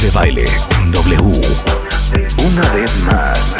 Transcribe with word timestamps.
De 0.00 0.10
baile 0.10 0.44
en 0.80 0.90
W. 0.90 1.40
Una 2.46 2.68
vez 2.70 2.96
más. 3.04 3.56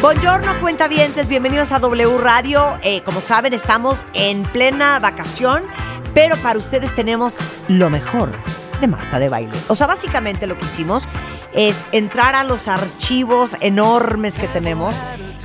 Buongiorno, 0.00 0.60
cuentavientes, 0.60 1.28
bienvenidos 1.28 1.72
a 1.72 1.80
W 1.80 2.18
Radio. 2.18 2.78
Eh, 2.82 3.02
como 3.02 3.20
saben, 3.20 3.52
estamos 3.52 4.04
en 4.14 4.44
plena 4.44 4.98
vacación, 5.00 5.64
pero 6.14 6.36
para 6.36 6.58
ustedes 6.58 6.94
tenemos 6.94 7.36
lo 7.66 7.90
mejor 7.90 8.30
de 8.80 8.86
Marta 8.86 9.18
de 9.18 9.28
Baile. 9.28 9.52
O 9.66 9.74
sea, 9.74 9.88
básicamente 9.88 10.46
lo 10.46 10.56
que 10.56 10.64
hicimos 10.64 11.08
es 11.52 11.84
entrar 11.92 12.34
a 12.34 12.44
los 12.44 12.68
archivos 12.68 13.56
enormes 13.60 14.38
que 14.38 14.46
tenemos 14.46 14.94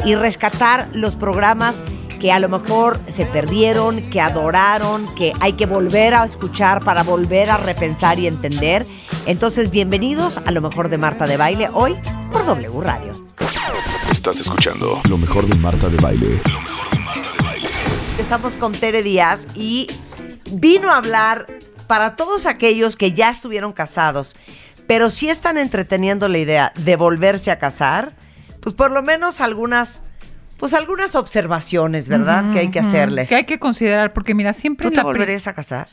y 0.05 0.15
rescatar 0.15 0.87
los 0.93 1.15
programas 1.15 1.81
que 2.23 2.31
a 2.31 2.39
lo 2.39 2.47
mejor 2.47 3.01
se 3.05 3.25
perdieron, 3.25 4.01
que 4.09 4.21
adoraron, 4.21 5.13
que 5.13 5.33
hay 5.41 5.53
que 5.53 5.65
volver 5.65 6.13
a 6.13 6.23
escuchar 6.23 6.81
para 6.81 7.03
volver 7.03 7.51
a 7.51 7.57
repensar 7.57 8.17
y 8.17 8.27
entender. 8.27 8.85
Entonces, 9.25 9.69
bienvenidos 9.69 10.37
a 10.37 10.51
lo 10.51 10.61
mejor 10.61 10.87
de 10.87 10.97
Marta 10.97 11.27
de 11.27 11.35
Baile 11.35 11.67
hoy 11.73 11.97
por 12.31 12.45
W 12.45 12.79
Radio. 12.79 13.13
Estás 14.09 14.39
escuchando 14.39 15.01
lo 15.09 15.17
mejor 15.17 15.47
de 15.47 15.57
Marta 15.57 15.89
de 15.89 15.97
baile. 15.97 16.41
Estamos 18.17 18.55
con 18.55 18.71
Tere 18.71 19.03
Díaz 19.03 19.45
y 19.53 19.87
vino 20.49 20.91
a 20.91 20.99
hablar 20.99 21.47
para 21.87 22.15
todos 22.15 22.45
aquellos 22.45 22.95
que 22.95 23.11
ya 23.11 23.31
estuvieron 23.31 23.73
casados, 23.73 24.37
pero 24.87 25.09
sí 25.09 25.27
están 25.27 25.57
entreteniendo 25.57 26.29
la 26.29 26.37
idea 26.37 26.71
de 26.77 26.95
volverse 26.95 27.51
a 27.51 27.59
casar, 27.59 28.15
pues 28.61 28.73
por 28.73 28.91
lo 28.91 29.03
menos 29.03 29.41
algunas, 29.41 30.03
pues 30.57 30.73
algunas 30.73 31.15
observaciones, 31.15 32.07
¿verdad? 32.09 32.51
que 32.53 32.59
hay 32.59 32.69
que 32.69 32.79
hacerles. 32.79 33.29
Que 33.29 33.35
hay 33.35 33.45
que 33.45 33.59
considerar, 33.59 34.13
porque 34.13 34.33
mira, 34.33 34.53
siempre 34.53 34.89
¿Tú 34.89 34.95
te 34.95 35.01
volverías 35.03 35.47
a 35.47 35.53
casar? 35.53 35.87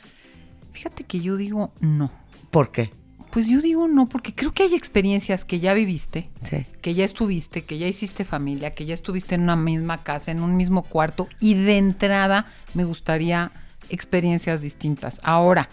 Fíjate 0.71 1.03
que 1.03 1.19
yo 1.19 1.35
digo 1.37 1.73
no. 1.79 2.11
¿Por 2.51 2.71
qué? 2.71 2.91
Pues 3.31 3.47
yo 3.47 3.61
digo 3.61 3.87
no, 3.87 4.09
porque 4.09 4.33
creo 4.35 4.53
que 4.53 4.63
hay 4.63 4.75
experiencias 4.75 5.45
que 5.45 5.59
ya 5.61 5.73
viviste, 5.73 6.29
Sí. 6.49 6.65
que 6.81 6.93
ya 6.93 7.05
estuviste, 7.05 7.63
que 7.63 7.77
ya 7.77 7.87
hiciste 7.87 8.25
familia, 8.25 8.73
que 8.73 8.85
ya 8.85 8.93
estuviste 8.93 9.35
en 9.35 9.41
una 9.43 9.55
misma 9.55 10.03
casa, 10.03 10.31
en 10.31 10.41
un 10.43 10.57
mismo 10.57 10.83
cuarto, 10.83 11.29
y 11.39 11.53
de 11.53 11.77
entrada 11.77 12.47
me 12.73 12.83
gustaría 12.83 13.51
experiencias 13.89 14.61
distintas. 14.61 15.19
Ahora, 15.23 15.69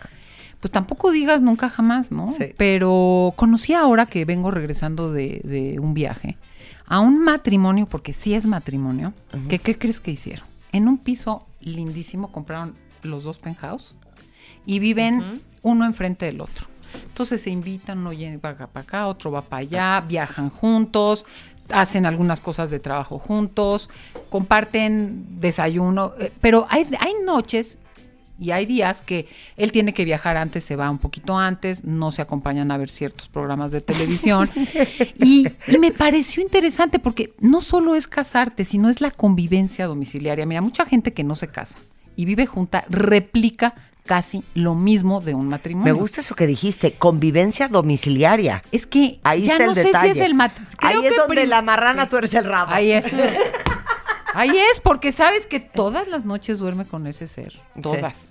pues 0.61 0.71
tampoco 0.73 1.11
digas 1.11 1.43
nunca 1.43 1.69
jamás, 1.69 2.11
¿no? 2.13 2.31
Sí. 2.33 2.47
Pero 2.57 3.33
conocí 3.37 3.75
ahora 3.75 4.07
que 4.07 4.25
vengo 4.25 4.51
regresando 4.51 5.13
de, 5.13 5.41
de 5.45 5.79
un 5.81 5.95
viaje 5.95 6.37
a 6.89 7.01
un 7.01 7.23
matrimonio, 7.23 7.87
porque 7.87 8.13
sí 8.13 8.35
es 8.35 8.47
matrimonio, 8.47 9.13
que 9.49 9.59
¿qué 9.59 9.79
crees 9.79 10.01
que 10.01 10.11
hicieron? 10.11 10.47
En 10.73 10.89
un 10.89 10.99
piso 10.99 11.43
lindísimo 11.61 12.33
compraron 12.33 12.75
los 13.03 13.25
dos 13.25 13.39
penthouse 13.39 13.95
y 14.65 14.79
viven 14.79 15.43
uno 15.63 15.85
enfrente 15.85 16.27
del 16.27 16.41
otro. 16.41 16.67
Entonces 17.07 17.43
se 17.43 17.51
invitan, 17.51 17.99
uno 17.99 18.13
va 18.13 18.55
para 18.55 18.81
acá, 18.81 19.07
otro 19.07 19.31
va 19.31 19.43
para 19.43 19.61
allá, 19.61 20.05
viajan 20.07 20.49
juntos, 20.49 21.27
hacen 21.71 22.07
algunas 22.07 22.41
cosas 22.41 22.71
de 22.71 22.81
trabajo 22.81 23.19
juntos, 23.19 23.91
comparten 24.31 25.41
desayuno, 25.41 26.15
eh, 26.19 26.33
pero 26.41 26.67
hay, 26.71 26.87
hay 26.99 27.13
noches 27.25 27.79
y 28.41 28.51
hay 28.53 28.67
días 28.67 29.01
que 29.01 29.27
él 29.57 29.73
tiene 29.73 29.93
que 29.93 30.05
viajar 30.05 30.37
antes, 30.37 30.63
se 30.65 30.77
va 30.77 30.91
un 30.91 30.99
poquito 30.99 31.37
antes, 31.39 31.85
no 31.85 32.13
se 32.13 32.23
acompañan 32.23 32.71
a 32.71 32.77
ver 32.79 32.89
ciertos 32.89 33.29
programas 33.29 33.73
de 33.73 33.81
televisión. 33.81 34.49
y, 35.19 35.47
y 35.67 35.79
me 35.79 35.91
pareció 35.93 36.43
interesante 36.43 36.99
porque 36.99 37.33
no 37.41 37.61
solo 37.61 37.95
es 37.95 38.07
casarte, 38.07 38.65
sino 38.65 38.89
es 38.89 39.01
la 39.01 39.11
convivencia 39.11 39.87
domiciliaria. 39.87 40.47
Mira, 40.47 40.61
mucha 40.61 40.87
gente 40.87 41.13
que 41.13 41.25
no 41.25 41.35
se 41.37 41.49
casa 41.49 41.77
y 42.17 42.25
vive 42.25 42.47
junta 42.47 42.85
replica 42.89 43.75
casi 44.07 44.43
lo 44.55 44.75
mismo 44.75 45.21
de 45.21 45.35
un 45.35 45.45
Me 45.45 45.51
matrimonio. 45.51 45.97
gusta 45.97 46.23
eso 46.23 46.35
que 46.35 46.47
dijiste, 46.47 46.93
convivencia 46.93 47.69
domiciliaria. 47.69 48.63
Es 48.73 48.87
que 48.87 49.21
Ahí 49.23 49.43
ya 49.45 49.53
está 49.55 49.65
no 49.67 49.71
el 49.73 49.77
sé 49.77 49.85
detalle. 49.85 50.15
si 50.15 50.19
es 50.21 50.25
el 50.25 50.35
mat- 50.35 50.57
creo 50.79 51.01
Ahí 51.01 51.07
es 51.07 51.13
que 51.13 51.19
donde 51.19 51.47
la 51.47 51.61
marrana 51.61 52.05
Sí. 52.05 52.09
tú 52.09 52.17
eres 52.17 52.33
el 52.33 52.45
rabo. 52.45 52.73
Ahí 52.73 52.91
es. 52.93 53.05
Ahí 54.35 54.51
es, 54.73 54.81
porque 54.81 55.13
sabes 55.13 55.47
que 55.47 55.61
todas 55.61 56.09
las 56.09 56.25
noches 56.25 56.59
duerme 56.59 56.85
con 56.87 57.07
ese 57.07 57.29
ser. 57.29 57.55
Todas. 57.83 58.31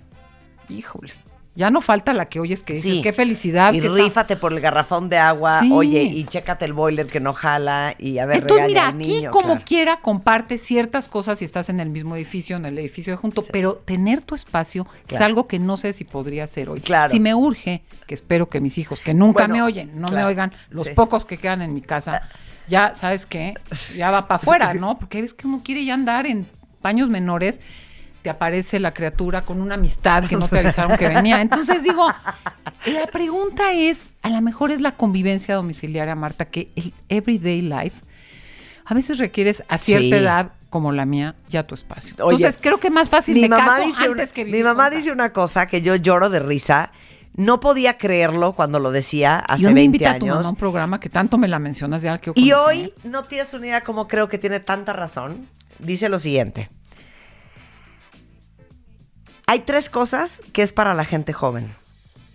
Híjole. 0.68 1.12
Ya 1.54 1.70
no 1.72 1.80
falta 1.80 2.12
la 2.12 2.26
que 2.26 2.38
oyes 2.38 2.62
que 2.62 2.74
dices, 2.74 2.92
Sí. 2.92 3.02
qué 3.02 3.12
felicidad. 3.12 3.72
Y 3.74 3.80
que 3.80 3.88
está- 3.88 3.98
rífate 3.98 4.36
por 4.36 4.52
el 4.52 4.60
garrafón 4.60 5.08
de 5.08 5.18
agua, 5.18 5.58
Sí. 5.60 5.70
oye, 5.72 6.04
y 6.04 6.24
chécate 6.24 6.64
el 6.66 6.72
boiler 6.72 7.08
que 7.08 7.18
no 7.18 7.32
jala 7.32 7.96
y 7.98 8.18
a 8.18 8.26
ver, 8.26 8.42
Entonces, 8.42 8.68
mira, 8.68 8.86
al 8.88 8.94
aquí 9.00 9.24
como 9.32 9.46
claro. 9.54 9.62
quiera 9.66 10.00
comparte 10.00 10.56
ciertas 10.56 11.08
cosas 11.08 11.40
si 11.40 11.44
estás 11.44 11.68
en 11.68 11.80
el 11.80 11.90
mismo 11.90 12.14
edificio, 12.14 12.56
en 12.58 12.64
el 12.66 12.78
edificio 12.78 13.12
de 13.12 13.16
junto, 13.16 13.42
pero 13.42 13.74
tener 13.74 14.22
tu 14.22 14.36
espacio 14.36 14.86
es 15.08 15.20
algo 15.20 15.48
que 15.48 15.58
no 15.58 15.76
sé 15.76 15.92
si 15.92 16.04
podría 16.04 16.44
hacer 16.44 16.68
hoy. 16.68 16.80
Claro. 16.80 17.10
Si 17.10 17.18
me 17.18 17.34
urge, 17.34 17.82
que 18.06 18.14
espero 18.14 18.48
que 18.48 18.60
mis 18.60 18.78
hijos, 18.78 19.00
que 19.00 19.12
nunca 19.12 19.42
Bueno, 19.48 19.54
me 19.54 19.62
oyen, 19.62 20.00
no 20.00 20.06
me 20.12 20.22
oigan, 20.24 20.52
los 20.70 20.88
pocos 20.90 21.26
que 21.26 21.38
quedan 21.38 21.62
en 21.62 21.74
mi 21.74 21.80
casa, 21.80 22.22
ya, 22.68 22.94
¿sabes 22.94 23.26
qué? 23.26 23.54
Ya 23.96 24.10
va 24.10 24.26
para 24.28 24.36
afuera, 24.36 24.74
¿no? 24.80 24.98
Porque 24.98 25.22
ves 25.22 25.34
que 25.34 25.46
uno 25.46 25.62
quiere 25.64 25.84
ya 25.84 25.94
andar 25.94 26.26
en 26.26 26.46
paños 26.80 27.08
menores, 27.08 27.60
te 28.22 28.30
aparece 28.30 28.78
la 28.80 28.92
criatura 28.92 29.42
con 29.42 29.60
una 29.60 29.74
amistad 29.76 30.24
que 30.24 30.36
no 30.36 30.48
te 30.48 30.58
avisaron 30.58 30.96
que 30.96 31.08
venía. 31.08 31.40
Entonces 31.40 31.82
digo, 31.82 32.06
la 32.86 33.06
pregunta 33.06 33.72
es, 33.72 33.98
a 34.22 34.30
lo 34.30 34.40
mejor 34.42 34.70
es 34.70 34.80
la 34.80 34.92
convivencia 34.92 35.54
domiciliaria, 35.54 36.14
Marta, 36.14 36.44
que 36.46 36.68
el 36.76 36.92
everyday 37.08 37.62
life 37.62 38.02
a 38.84 38.94
veces 38.94 39.18
requieres 39.18 39.62
a 39.68 39.78
cierta 39.78 40.16
Sí. 40.16 40.22
edad 40.22 40.52
como 40.70 40.92
la 40.92 41.04
mía 41.06 41.34
ya 41.48 41.62
tu 41.66 41.74
espacio. 41.74 42.14
Oye, 42.24 42.36
Entonces 42.36 42.58
creo 42.60 42.78
que 42.78 42.90
más 42.90 43.08
fácil 43.08 43.34
mi 43.34 43.42
me 43.42 43.48
mamá 43.48 43.66
caso 43.76 43.86
dice 43.86 44.04
antes 44.06 44.28
una, 44.28 44.34
que 44.34 44.44
Mi 44.44 44.50
vivir 44.52 44.64
mamá 44.64 44.84
junta. 44.84 44.96
dice 44.96 45.12
una 45.12 45.32
cosa 45.32 45.66
que 45.66 45.80
yo 45.82 45.94
lloro 45.96 46.28
de 46.30 46.40
risa. 46.40 46.90
No 47.38 47.60
podía 47.60 47.96
creerlo 47.96 48.52
cuando 48.52 48.80
lo 48.80 48.90
decía 48.90 49.38
hace 49.38 49.62
Yo 49.62 49.68
me 49.70 49.74
20 49.76 49.84
invita 49.84 50.10
a 50.10 50.18
tu 50.18 50.24
años. 50.26 50.36
mamá 50.38 50.48
a 50.48 50.50
un 50.50 50.56
programa 50.56 50.98
que 51.00 51.08
tanto 51.08 51.38
me 51.38 51.46
la 51.48 51.58
mencionas 51.60 52.02
ya 52.02 52.18
que 52.18 52.32
Y 52.34 52.50
hoy 52.52 52.92
no 53.04 53.22
tienes 53.22 53.54
una 53.54 53.66
idea 53.66 53.84
cómo 53.84 54.08
creo 54.08 54.28
que 54.28 54.38
tiene 54.38 54.58
tanta 54.60 54.92
razón. 54.92 55.48
Dice 55.78 56.08
lo 56.08 56.18
siguiente. 56.18 56.68
Hay 59.46 59.60
tres 59.60 59.88
cosas 59.88 60.40
que 60.52 60.62
es 60.62 60.72
para 60.72 60.94
la 60.94 61.04
gente 61.04 61.32
joven. 61.32 61.74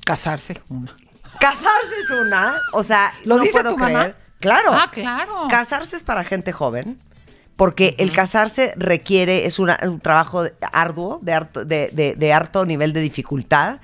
casarse 0.05 0.61
una. 0.69 0.95
Casarse 1.39 1.95
es 2.03 2.09
una, 2.11 2.61
o 2.73 2.83
sea, 2.83 3.13
¿Lo 3.25 3.37
no 3.37 3.41
dice 3.43 3.53
puedo 3.53 3.71
tu 3.71 3.75
creer. 3.77 3.91
mamá? 3.93 4.13
Claro. 4.39 4.71
Ah, 4.73 4.89
claro. 4.91 5.47
Casarse 5.49 5.95
es 5.95 6.03
para 6.03 6.23
gente 6.23 6.51
joven, 6.51 6.99
porque 7.55 7.95
el 7.99 8.11
casarse 8.11 8.73
requiere, 8.77 9.45
es 9.45 9.59
una- 9.59 9.79
un 9.83 9.99
trabajo 9.99 10.43
arduo, 10.73 11.19
de, 11.21 11.33
harto, 11.33 11.65
de, 11.65 11.89
de- 11.93 12.15
de 12.15 12.33
harto 12.33 12.65
nivel 12.65 12.91
de 12.93 12.99
dificultad, 13.01 13.79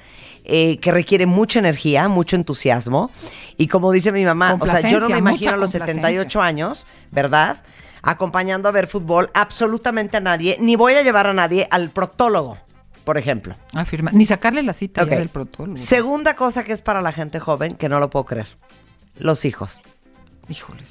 eh, 0.50 0.80
que 0.80 0.92
requiere 0.92 1.26
mucha 1.26 1.60
energía, 1.60 2.08
mucho 2.08 2.36
entusiasmo. 2.36 3.12
Y 3.58 3.68
como 3.68 3.92
dice 3.92 4.12
mi 4.12 4.26
mamá, 4.26 4.58
o 4.60 4.66
sea, 4.66 4.82
yo 4.88 5.00
no 5.00 5.10
me 5.10 5.18
imagino 5.18 5.52
a 5.52 5.58
los 5.58 5.72
complacencia. 5.72 6.02
78 6.04 6.42
años, 6.42 6.88
¿verdad? 7.12 7.58
Acompañando 8.02 8.70
a 8.70 8.72
ver 8.72 8.88
fútbol 8.88 9.30
absolutamente 9.34 10.18
a 10.18 10.22
nadie, 10.22 10.58
ni 10.60 10.76
voy 10.76 10.94
a 10.94 11.04
llevar 11.04 11.28
a 11.28 11.34
nadie 11.34 11.68
al 11.70 11.90
proctólogo, 11.90 12.58
por 13.04 13.18
ejemplo. 13.18 13.56
Afirma. 13.74 14.12
Ni 14.12 14.26
sacarle 14.26 14.64
la 14.64 14.74
cita 14.74 15.04
ya 15.06 15.18
del 15.18 15.30
protocolo. 15.30 15.76
Segunda 15.76 16.36
cosa 16.36 16.64
que 16.64 16.72
es 16.74 16.82
para 16.82 17.02
la 17.02 17.12
gente 17.12 17.40
joven, 17.40 17.76
que 17.76 17.90
no 17.90 18.00
lo 18.00 18.10
puedo 18.10 18.24
creer, 18.26 18.48
los 19.18 19.44
hijos. 19.46 19.82
Híjoles. 20.48 20.88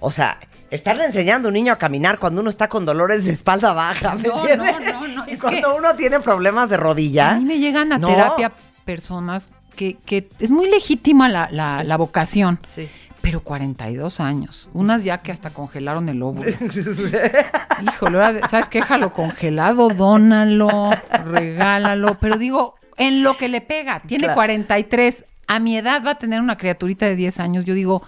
O 0.00 0.12
sea, 0.12 0.38
estarle 0.70 1.04
enseñando 1.06 1.48
a 1.48 1.50
un 1.50 1.54
niño 1.54 1.72
a 1.72 1.76
caminar 1.76 2.20
cuando 2.20 2.40
uno 2.40 2.50
está 2.50 2.68
con 2.68 2.86
dolores 2.86 3.24
de 3.24 3.32
espalda 3.32 3.72
baja, 3.72 4.14
¿me 4.14 4.28
No, 4.28 4.38
entiendes? 4.48 4.72
no, 4.80 5.00
no, 5.00 5.08
no, 5.08 5.24
Y 5.28 5.32
es 5.32 5.40
cuando 5.40 5.72
que- 5.72 5.78
uno 5.78 5.94
tiene 5.96 6.20
problemas 6.20 6.70
de 6.70 6.76
rodilla. 6.76 7.30
A 7.30 7.34
mí 7.38 7.44
me 7.44 7.58
llegan 7.58 7.92
a 7.92 7.98
No. 7.98 8.06
terapia 8.08 8.52
personas 8.88 9.50
que, 9.76 9.98
que 10.06 10.30
es 10.40 10.50
muy 10.50 10.66
legítima 10.70 11.28
la, 11.28 11.48
la- 11.50 11.84
la 11.84 11.96
vocación. 11.98 12.58
Sí. 12.66 12.88
Pero 13.20 13.40
42 13.40 14.20
años. 14.20 14.70
Unas 14.72 15.04
ya 15.04 15.18
que 15.18 15.30
hasta 15.30 15.50
congelaron 15.50 16.08
el 16.08 16.22
óvulo. 16.22 16.50
Híjole, 17.82 18.40
¿sabes 18.48 18.70
qué? 18.70 18.78
Déjalo 18.80 19.12
congelado, 19.12 19.88
dónalo, 19.90 20.90
regálalo. 21.26 22.16
Pero 22.18 22.38
digo, 22.38 22.76
en 22.96 23.22
lo 23.22 23.36
que 23.36 23.48
le 23.48 23.60
pega, 23.60 24.00
tiene 24.06 24.24
Claro. 24.24 24.36
43. 24.36 25.24
A 25.48 25.58
mi 25.58 25.76
edad 25.76 26.02
va 26.06 26.12
a 26.12 26.18
tener 26.18 26.40
una 26.40 26.56
criaturita 26.56 27.04
de 27.04 27.16
10 27.16 27.38
años. 27.40 27.64
Yo 27.66 27.74
digo, 27.74 28.02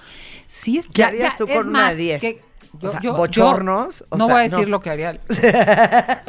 sí, 0.47 0.79
es 0.79 0.87
¿Qué 0.87 1.05
harías 1.05 1.33
ya, 1.33 1.37
tú 1.37 1.45
es 1.47 1.59
con 1.59 1.69
una 1.69 1.91
de 1.91 1.97
10? 1.97 2.21
que 2.23 2.41
O 2.81 2.89
sea, 2.89 3.01
bochornos, 3.13 4.07
o 4.09 4.17
no 4.17 4.25
sea, 4.27 4.35
voy 4.35 4.41
a 4.41 4.45
decir 4.45 4.61
no. 4.61 4.69
lo 4.71 4.81
que 4.81 4.89
haría. 4.91 5.19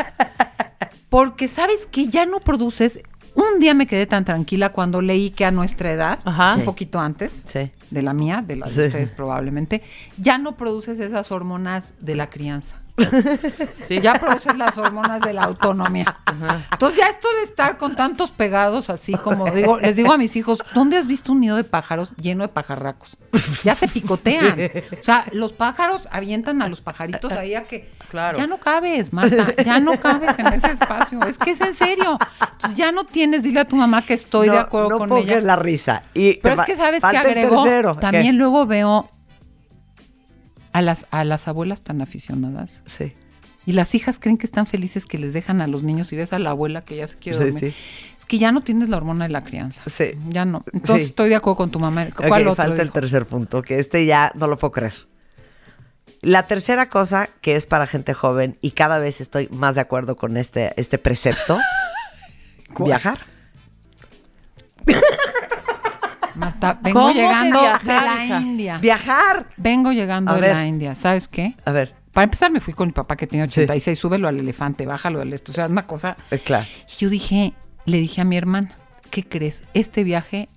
Porque 1.09 1.47
sabes 1.47 1.87
que 1.91 2.07
ya 2.07 2.25
no 2.25 2.39
produces. 2.39 3.01
Un 3.33 3.59
día 3.59 3.73
me 3.73 3.87
quedé 3.87 4.05
tan 4.07 4.25
tranquila 4.25 4.69
cuando 4.71 5.01
leí 5.01 5.29
que 5.29 5.45
a 5.45 5.51
nuestra 5.51 5.91
edad, 5.91 6.19
Ajá. 6.25 6.53
un 6.55 6.59
Sí. 6.59 6.65
poquito 6.65 6.99
antes 6.99 7.43
Sí. 7.45 7.71
de 7.89 8.01
la 8.01 8.13
mía, 8.13 8.43
de 8.45 8.57
la 8.57 8.65
de 8.65 8.71
Sí. 8.71 8.81
ustedes 8.81 9.11
probablemente, 9.11 9.81
ya 10.17 10.37
no 10.37 10.57
produces 10.57 10.99
esas 10.99 11.31
hormonas 11.31 11.93
de 12.01 12.15
la 12.15 12.29
crianza. 12.29 12.81
Sí. 13.87 13.99
Ya 14.01 14.13
produces 14.13 14.57
las 14.57 14.77
hormonas 14.77 15.21
de 15.21 15.33
la 15.33 15.43
autonomía. 15.43 16.17
Entonces 16.71 16.99
ya 16.99 17.07
esto 17.07 17.27
de 17.39 17.43
estar 17.43 17.77
con 17.77 17.95
tantos 17.95 18.31
pegados 18.31 18.89
así 18.89 19.13
como 19.13 19.45
digo, 19.51 19.79
les 19.79 19.95
digo 19.95 20.13
a 20.13 20.17
mis 20.17 20.35
hijos, 20.35 20.59
¿dónde 20.73 20.97
has 20.97 21.07
visto 21.07 21.31
un 21.33 21.41
nido 21.41 21.55
de 21.57 21.63
pájaros 21.63 22.15
lleno 22.15 22.43
de 22.43 22.47
pajarracos? 22.49 23.17
Ya 23.63 23.75
se 23.75 23.87
picotean. 23.87 24.57
O 24.99 25.03
sea, 25.03 25.25
los 25.33 25.51
pájaros 25.53 26.07
avientan 26.11 26.61
a 26.61 26.67
los 26.69 26.81
pajaritos 26.81 27.31
ahí 27.33 27.55
a 27.55 27.63
que 27.67 27.89
Claro. 28.09 28.37
ya 28.37 28.45
no 28.47 28.57
cabes, 28.57 29.13
Marta, 29.13 29.55
ya 29.63 29.79
no 29.79 29.93
cabes 29.99 30.37
en 30.39 30.47
ese 30.47 30.71
espacio. 30.71 31.19
Es 31.25 31.37
que 31.37 31.51
es 31.51 31.61
en 31.61 31.73
serio. 31.73 32.17
Entonces 32.53 32.77
ya 32.77 32.91
no 32.91 33.05
tienes, 33.05 33.43
dile 33.43 33.61
a 33.61 33.65
tu 33.65 33.75
mamá 33.77 34.05
que 34.05 34.13
estoy 34.13 34.47
de 34.49 34.55
No- 34.55 34.59
acuerdo 34.61 34.89
no 34.89 34.97
con 34.99 35.09
pongas 35.09 35.25
ella. 35.25 35.41
la 35.41 35.55
risa. 35.55 36.03
Y 36.13 36.35
Pero 36.41 36.55
es 36.55 36.61
que 36.61 36.75
sabes 36.75 37.01
que 37.03 37.17
agregó. 37.17 37.63
tercero. 37.63 37.95
También 37.95 38.23
¿Qué? 38.25 38.33
luego 38.33 38.65
veo 38.65 39.07
a 40.73 40.81
las, 40.81 41.05
a 41.11 41.23
las 41.23 41.47
abuelas 41.47 41.81
tan 41.81 42.01
aficionadas. 42.01 42.71
Sí. 42.85 43.13
Y 43.65 43.73
las 43.73 43.93
hijas 43.93 44.17
creen 44.19 44.37
que 44.37 44.45
están 44.47 44.65
felices 44.65 45.05
que 45.05 45.17
les 45.17 45.33
dejan 45.33 45.61
a 45.61 45.67
los 45.67 45.83
niños 45.83 46.11
y 46.13 46.15
ves 46.15 46.33
a 46.33 46.39
la 46.39 46.49
abuela 46.51 46.83
que 46.83 46.95
ya 46.97 47.07
se 47.07 47.15
quiere 47.17 47.37
Sí, 47.37 47.43
dormir. 47.45 47.59
sí. 47.73 47.77
Es 48.19 48.25
que 48.25 48.37
ya 48.39 48.51
no 48.51 48.61
tienes 48.61 48.89
la 48.89 48.97
hormona 48.97 49.25
de 49.25 49.29
la 49.31 49.43
crianza. 49.43 49.83
Sí. 49.87 50.11
Ya 50.29 50.45
no. 50.45 50.63
Entonces 50.73 51.03
Sí. 51.05 51.09
estoy 51.11 51.29
de 51.29 51.35
acuerdo 51.35 51.57
con 51.57 51.71
tu 51.71 51.79
mamá. 51.79 52.07
¿Cuál 52.15 52.47
Ok, 52.47 52.51
otro? 52.53 52.55
falta 52.55 52.81
el 52.81 52.91
tercer 52.91 53.25
punto, 53.27 53.61
que 53.61 53.77
este 53.79 54.05
ya 54.05 54.31
no 54.35 54.47
lo 54.47 54.57
puedo 54.57 54.71
creer. 54.71 54.93
La 56.21 56.47
tercera 56.47 56.87
cosa 56.89 57.29
que 57.41 57.55
es 57.55 57.65
para 57.65 57.87
gente 57.87 58.13
joven, 58.13 58.57
y 58.61 58.71
cada 58.71 58.99
vez 58.99 59.21
estoy 59.21 59.47
más 59.49 59.75
de 59.75 59.81
acuerdo 59.81 60.15
con 60.15 60.37
este, 60.37 60.73
este 60.79 60.97
precepto, 60.97 61.59
viajar. 62.79 63.19
Marta, 66.41 66.79
vengo 66.81 66.99
¿Cómo 66.99 67.13
que 67.13 67.19
llegando 67.21 67.61
viajar, 67.61 67.81
de 68.01 68.05
la 68.07 68.25
hija? 68.25 68.39
India. 68.41 68.77
Viajar. 68.79 69.45
Vengo 69.57 69.91
llegando 69.91 70.31
A 70.31 70.35
de 70.35 70.41
ver. 70.41 70.53
la 70.55 70.65
India. 70.67 70.95
¿Sabes 70.95 71.27
qué? 71.27 71.55
A 71.65 71.71
ver, 71.71 71.93
Para 72.11 72.25
empezar, 72.25 72.51
me 72.51 72.59
fui 72.59 72.73
con 72.73 72.87
mi 72.87 72.91
papá 72.93 73.15
que 73.15 73.25
tenía 73.27 73.45
Sí. 73.45 73.51
86. 73.61 73.97
Súbelo 73.97 74.27
al 74.27 74.37
elefante, 74.39 74.85
bájalo 74.85 75.21
al 75.21 75.31
esto. 75.31 75.51
O 75.53 75.55
sea, 75.55 75.67
una 75.67 75.87
cosa. 75.87 76.17
eh, 76.31 76.39
claro. 76.39 76.65
Y 76.89 76.95
yo 76.99 77.09
dije, 77.09 77.53
le 77.85 77.97
dije 77.99 78.19
a 78.21 78.25
mi 78.25 78.35
hermana, 78.37 78.73
¿qué 79.11 79.23
crees? 79.23 79.63
Este 79.73 80.03
viaje 80.03 80.49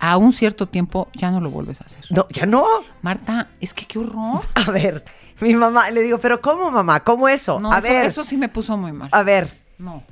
a 0.00 0.16
un 0.18 0.32
cierto 0.32 0.66
tiempo 0.68 1.08
ya 1.14 1.30
no 1.30 1.40
lo 1.40 1.50
vuelves 1.50 1.80
a 1.80 1.84
hacer. 1.84 2.04
No, 2.10 2.26
ya 2.30 2.44
no. 2.46 2.64
Marta, 3.02 3.46
es 3.60 3.72
que 3.74 3.86
qué 3.86 3.98
horror. 3.98 4.40
A 4.54 4.70
ver, 4.70 5.02
mi 5.40 5.54
mamá, 5.54 5.90
le 5.90 6.02
digo, 6.02 6.18
pero 6.18 6.40
¿cómo 6.42 6.70
mamá? 6.70 7.00
¿Cómo 7.00 7.28
eso? 7.28 7.58
No, 7.58 7.72
a 7.72 7.78
eso, 7.78 7.88
ver, 7.88 8.04
eso 8.06 8.24
sí 8.24 8.36
me 8.36 8.48
puso 8.48 8.76
muy 8.76 8.92
mal. 8.92 9.08
a 9.12 9.22
ver, 9.22 9.50
No. 9.78 10.02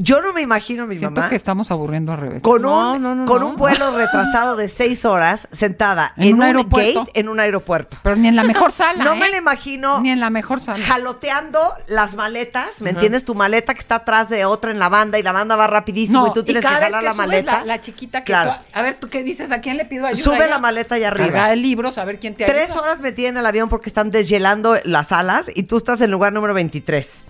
Yo 0.00 0.22
no 0.22 0.32
me 0.32 0.40
imagino 0.42 0.84
a 0.84 0.86
mi 0.86 0.96
Siento 0.96 1.16
mamá 1.20 1.28
que 1.28 1.34
estamos 1.36 1.70
aburriendo 1.72 2.12
a 2.12 2.16
Rebeca. 2.16 2.40
con, 2.40 2.62
No, 2.62 2.92
un, 2.94 3.02
no, 3.02 3.14
no, 3.16 3.26
con 3.26 3.40
no. 3.40 3.48
un 3.48 3.56
vuelo 3.56 3.94
retrasado 3.96 4.54
de 4.56 4.68
seis 4.68 5.04
horas 5.04 5.48
sentada 5.52 6.12
En 6.16 6.22
en, 6.24 6.34
un 6.34 6.38
un, 6.38 6.42
aeropuerto. 6.46 7.00
gate 7.06 7.20
en 7.20 7.28
un 7.28 7.40
aeropuerto. 7.40 7.96
Pero 8.04 8.14
ni 8.16 8.28
en 8.28 8.36
la 8.36 8.44
mejor 8.44 8.70
sala. 8.72 9.02
No 9.04 9.14
¿eh? 9.14 9.18
me 9.18 9.28
la 9.28 9.36
imagino 9.38 10.00
Ni 10.00 10.10
en 10.10 10.20
la 10.20 10.30
mejor 10.30 10.60
sala. 10.60 10.82
jaloteando 10.84 11.74
las 11.88 12.14
maletas, 12.14 12.80
¿me 12.80 12.90
entiendes? 12.90 13.24
Tu 13.24 13.34
maleta 13.34 13.74
que 13.74 13.80
está 13.80 13.96
atrás 13.96 14.28
de 14.28 14.44
otra 14.44 14.70
en 14.70 14.78
la 14.78 14.88
banda 14.88 15.18
y 15.18 15.22
la 15.22 15.32
banda 15.32 15.56
va 15.56 15.66
rapidísimo 15.66 16.28
y 16.28 16.32
tú 16.32 16.44
tienes 16.44 16.64
que 16.64 16.70
vez 16.70 16.78
jalar 16.84 17.02
la 17.02 17.10
subes 17.12 17.16
maleta. 17.26 17.52
La, 17.60 17.64
la 17.64 17.80
chiquita 17.80 18.20
que 18.20 18.26
Claro. 18.32 18.52
tú- 18.56 18.66
a 18.72 18.82
ver, 18.82 18.94
¿tú 18.94 19.08
qué 19.08 19.22
dices? 19.24 19.50
¿A 19.50 19.58
quién 19.60 19.76
le 19.76 19.84
pido 19.84 20.06
ayuda? 20.06 20.22
Sube 20.22 20.38
Ya. 20.38 20.46
la 20.46 20.58
maleta 20.60 20.94
allá 20.94 21.08
arriba. 21.08 21.26
Cargar 21.32 21.56
libros, 21.58 21.98
a 21.98 22.04
ver 22.04 22.20
quién 22.20 22.34
te 22.34 22.44
Tres 22.44 22.70
ayuda. 22.70 22.82
horas 22.82 23.00
metida 23.00 23.28
en 23.28 23.36
el 23.36 23.46
avión 23.46 23.68
porque 23.68 23.88
están 23.88 24.10
deshielando 24.12 24.76
las 24.84 25.12
alas 25.12 25.50
y 25.54 25.64
tú 25.64 25.76
estás 25.76 26.00
en 26.02 26.10
lugar 26.12 26.32
número 26.32 26.54
23. 26.54 27.24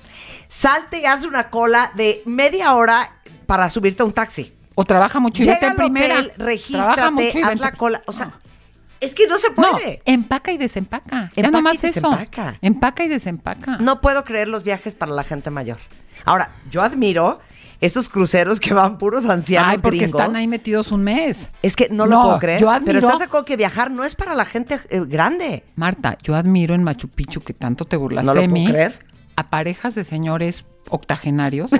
Salte 0.48 1.00
y 1.00 1.04
haz 1.04 1.24
una 1.24 1.50
cola 1.50 1.92
de 1.94 2.22
media 2.24 2.74
hora 2.74 3.12
para 3.46 3.68
subirte 3.70 4.02
a 4.02 4.06
un 4.06 4.12
taxi. 4.12 4.52
O 4.74 4.84
trabaja 4.84 5.20
mucho 5.20 5.42
y 5.42 5.46
Llega 5.46 5.54
vete 5.56 5.66
en 5.66 5.70
al 5.72 5.76
primera. 5.76 6.14
hotel, 6.20 6.32
regístrate, 6.38 7.42
haz 7.44 7.60
la 7.60 7.72
cola. 7.72 8.02
O 8.06 8.12
sea, 8.12 8.26
No. 8.26 8.32
es 9.00 9.14
que 9.14 9.26
no 9.26 9.36
se 9.38 9.48
No, 9.50 9.54
puede. 9.56 10.02
empaca 10.04 10.52
y 10.52 10.58
desempaca. 10.58 11.30
ya 11.34 11.42
Empaca 11.42 11.50
nomás 11.50 11.74
y 11.74 11.86
eso. 11.86 11.86
desempaca. 12.10 12.58
Empaca 12.62 13.04
y 13.04 13.08
desempaca. 13.08 13.76
No 13.78 14.00
puedo 14.00 14.24
creer 14.24 14.48
los 14.48 14.62
viajes 14.64 14.94
para 14.94 15.12
la 15.12 15.24
gente 15.24 15.50
mayor. 15.50 15.78
Ahora, 16.24 16.50
yo 16.70 16.82
admiro 16.82 17.40
esos 17.80 18.08
cruceros 18.08 18.58
que 18.58 18.72
van 18.74 18.98
puros 18.98 19.26
ancianos 19.26 19.72
Ay, 19.74 19.78
porque 19.80 19.98
gringos. 19.98 20.20
están 20.20 20.34
ahí 20.36 20.48
metidos 20.48 20.90
un 20.90 21.04
mes. 21.04 21.48
Es 21.62 21.76
que 21.76 21.88
no, 21.90 22.06
No, 22.06 22.16
lo 22.16 22.22
puedo 22.22 22.38
creer. 22.40 22.60
yo 22.60 22.70
admiro- 22.70 22.84
Pero 22.86 22.98
estás 23.00 23.18
de 23.20 23.24
acuerdo 23.26 23.44
que 23.44 23.56
viajar 23.56 23.90
no 23.90 24.04
es 24.04 24.14
para 24.16 24.34
la 24.34 24.44
gente 24.44 24.80
eh, 24.90 25.00
grande. 25.06 25.64
Marta, 25.76 26.18
yo 26.22 26.34
admiro 26.34 26.74
en 26.74 26.82
Machu 26.82 27.08
Picchu 27.08 27.40
que 27.40 27.52
tanto 27.54 27.84
te 27.84 27.96
burlaste 27.96 28.26
No 28.26 28.34
lo 28.34 28.40
de 28.40 28.48
puedo 28.48 28.64
mí. 28.64 28.68
creer. 28.70 29.06
A 29.38 29.50
parejas 29.50 29.94
de 29.94 30.02
señores 30.02 30.64
octogenarios 30.90 31.70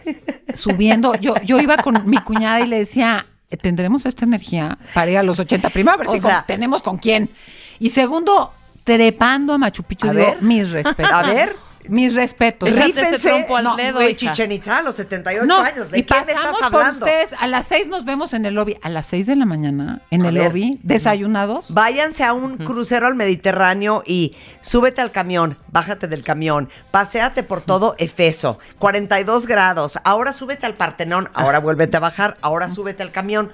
subiendo. 0.54 1.14
Yo, 1.14 1.34
yo 1.44 1.60
iba 1.60 1.76
con 1.78 2.08
mi 2.08 2.18
cuñada 2.18 2.60
y 2.60 2.66
le 2.66 2.78
decía, 2.78 3.26
¿tendremos 3.62 4.04
esta 4.06 4.24
energía 4.24 4.78
para 4.94 5.10
ir 5.10 5.18
a 5.18 5.22
los 5.22 5.38
80? 5.38 5.70
Primero, 5.70 5.94
a 5.94 5.98
ver 5.98 6.08
O 6.08 6.12
si 6.12 6.20
sea- 6.20 6.38
con- 6.38 6.46
tenemos 6.46 6.82
con 6.82 6.98
quién. 6.98 7.30
Y 7.78 7.90
segundo, 7.90 8.52
trepando 8.82 9.52
a 9.52 9.58
Machu 9.58 9.82
Picchu, 9.84 10.08
A 10.08 10.12
digo, 10.12 10.26
ver. 10.26 10.42
mis 10.42 10.70
respetos. 10.70 11.12
A 11.12 11.22
ver. 11.22 11.56
Mis 11.88 12.14
respetos. 12.14 12.68
Échate 12.68 13.00
ese 13.14 13.28
trompo 13.28 13.56
al 13.56 13.64
no, 13.64 13.76
dedo, 13.76 13.98
de 13.98 14.10
hija. 14.10 14.16
Chichen 14.32 14.52
Itza 14.52 14.78
a 14.78 14.82
los 14.82 14.94
78 14.94 15.44
No, 15.46 15.60
años. 15.60 15.90
¿De 15.90 15.98
y 15.98 16.04
quién 16.04 16.20
pasamos 16.24 16.54
estás 16.56 16.70
por 16.70 16.80
hablando? 16.80 17.04
ustedes. 17.06 17.30
A 17.38 17.46
las 17.46 17.66
seis 17.68 17.88
nos 17.88 18.04
vemos 18.04 18.32
en 18.32 18.46
el 18.46 18.54
lobby. 18.54 18.78
A 18.82 18.88
las 18.88 19.06
seis 19.06 19.26
de 19.26 19.36
la 19.36 19.44
mañana, 19.44 20.00
en 20.10 20.22
A 20.22 20.28
el 20.28 20.34
ver. 20.34 20.44
lobby, 20.48 20.78
desayunados. 20.82 21.66
Váyanse 21.72 22.24
a 22.24 22.32
un 22.32 22.56
crucero 22.56 23.06
al 23.06 23.14
Mediterráneo 23.14 24.02
y 24.06 24.34
súbete 24.60 25.00
al 25.00 25.10
camión, 25.10 25.56
bájate 25.72 26.08
del 26.08 26.22
camión, 26.22 26.70
paséate 26.90 27.42
por 27.42 27.60
todo 27.60 27.94
Efeso, 27.98 28.58
42 28.78 29.46
grados, 29.46 29.98
ahora 30.04 30.32
súbete 30.32 30.66
al 30.66 30.74
Partenón, 30.74 31.28
ahora 31.34 31.58
vuélvete 31.60 31.96
a 31.96 32.00
bajar, 32.00 32.36
ahora 32.40 32.68
súbete 32.68 33.02
al 33.02 33.10
camión. 33.12 33.52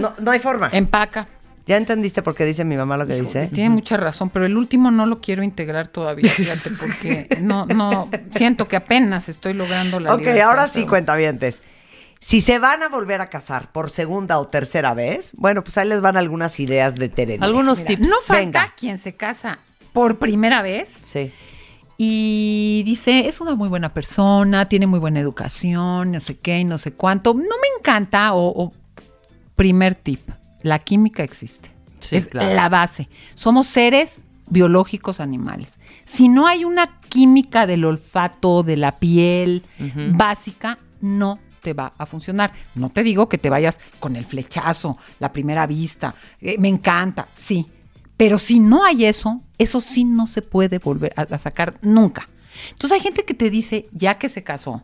No, 0.00 0.14
no 0.20 0.30
hay 0.30 0.40
forma. 0.40 0.68
Empaca. 0.72 1.28
¿Ya 1.70 1.76
entendiste 1.76 2.20
por 2.22 2.34
qué 2.34 2.44
dice 2.44 2.64
mi 2.64 2.76
mamá 2.76 2.96
lo 2.96 3.06
que 3.06 3.14
dice? 3.14 3.46
Tiene 3.46 3.70
mucha 3.70 3.96
razón, 3.96 4.28
pero 4.30 4.44
el 4.44 4.56
último 4.56 4.90
no 4.90 5.06
lo 5.06 5.20
quiero 5.20 5.44
integrar 5.44 5.86
todavía, 5.86 6.28
fíjate, 6.28 6.68
porque 6.80 7.28
no, 7.40 7.64
no, 7.66 8.08
siento 8.34 8.66
que 8.66 8.74
apenas 8.74 9.28
estoy 9.28 9.54
logrando 9.54 10.00
la 10.00 10.12
Ok, 10.14 10.18
libertad, 10.22 10.48
ahora 10.48 10.66
sí, 10.66 10.80
pero- 10.80 10.88
cuentavientes. 10.88 11.62
Si 12.18 12.40
se 12.40 12.58
van 12.58 12.82
a 12.82 12.88
volver 12.88 13.20
a 13.20 13.28
casar 13.30 13.70
por 13.70 13.90
segunda 13.90 14.40
o 14.40 14.46
tercera 14.46 14.94
vez, 14.94 15.32
bueno, 15.38 15.62
pues 15.62 15.78
ahí 15.78 15.86
les 15.88 16.00
van 16.00 16.16
algunas 16.16 16.58
ideas 16.58 16.96
de 16.96 17.08
Teresa. 17.08 17.44
Algunos 17.44 17.78
Mira, 17.78 17.86
tips. 17.88 18.08
No 18.08 18.16
falta 18.26 18.40
Venga. 18.40 18.74
quien 18.76 18.98
se 18.98 19.14
casa 19.14 19.60
por 19.92 20.18
primera 20.18 20.62
vez 20.62 20.98
Sí. 21.02 21.30
y 21.96 22.82
dice, 22.84 23.28
es 23.28 23.40
una 23.40 23.54
muy 23.54 23.68
buena 23.68 23.94
persona, 23.94 24.68
tiene 24.68 24.88
muy 24.88 24.98
buena 24.98 25.20
educación, 25.20 26.10
no 26.10 26.18
sé 26.18 26.36
qué 26.36 26.58
y 26.58 26.64
no 26.64 26.78
sé 26.78 26.92
cuánto. 26.94 27.32
No 27.32 27.40
me 27.42 27.68
encanta, 27.78 28.34
o, 28.34 28.64
o- 28.64 28.72
primer 29.54 29.94
tip, 29.94 30.28
la 30.62 30.78
química 30.78 31.22
existe. 31.22 31.70
Sí, 32.00 32.16
es 32.16 32.26
claro. 32.26 32.54
la 32.54 32.68
base. 32.68 33.08
Somos 33.34 33.66
seres 33.66 34.20
biológicos 34.48 35.20
animales. 35.20 35.68
Si 36.04 36.28
no 36.28 36.46
hay 36.46 36.64
una 36.64 36.98
química 37.08 37.66
del 37.66 37.84
olfato, 37.84 38.62
de 38.62 38.76
la 38.76 38.92
piel 38.92 39.62
básica, 40.12 40.78
no 41.00 41.38
te 41.62 41.72
va 41.72 41.92
a 41.98 42.06
funcionar. 42.06 42.52
No 42.74 42.90
te 42.90 43.02
digo 43.02 43.28
que 43.28 43.38
te 43.38 43.50
vayas 43.50 43.78
con 44.00 44.16
el 44.16 44.24
flechazo, 44.24 44.98
la 45.18 45.32
primera 45.32 45.66
vista. 45.66 46.14
eh, 46.40 46.56
me 46.58 46.68
encanta, 46.68 47.28
sí. 47.36 47.66
Pero 48.16 48.38
si 48.38 48.60
no 48.60 48.84
hay 48.84 49.04
eso, 49.04 49.40
eso 49.58 49.80
sí 49.80 50.04
no 50.04 50.26
se 50.26 50.42
puede 50.42 50.78
volver 50.78 51.12
a, 51.16 51.22
a 51.22 51.38
sacar 51.38 51.74
nunca. 51.82 52.28
Entonces 52.70 52.92
hay 52.92 53.00
gente 53.00 53.24
que 53.24 53.34
te 53.34 53.50
dice, 53.50 53.86
ya 53.92 54.14
que 54.18 54.28
se 54.28 54.42
casó, 54.42 54.82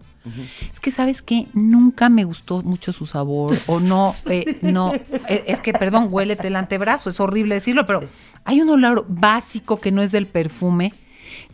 es 0.73 0.81
que 0.81 0.91
sabes 0.91 1.23
que 1.23 1.47
nunca 1.53 2.09
me 2.09 2.25
gustó 2.25 2.61
mucho 2.63 2.93
su 2.93 3.07
sabor 3.07 3.57
o 3.67 3.79
no, 3.79 4.15
eh, 4.29 4.59
no, 4.63 4.93
eh, 4.93 5.45
es 5.47 5.61
que 5.61 5.73
perdón, 5.73 6.09
huélete 6.11 6.49
el 6.49 6.57
antebrazo, 6.57 7.11
es 7.11 7.21
horrible 7.21 7.55
decirlo, 7.55 7.87
pero 7.87 8.09
hay 8.45 8.61
un 8.61 8.69
olor 8.71 9.05
básico 9.09 9.79
que 9.81 9.93
no 9.93 10.03
es 10.03 10.11
del 10.11 10.27
perfume, 10.27 10.93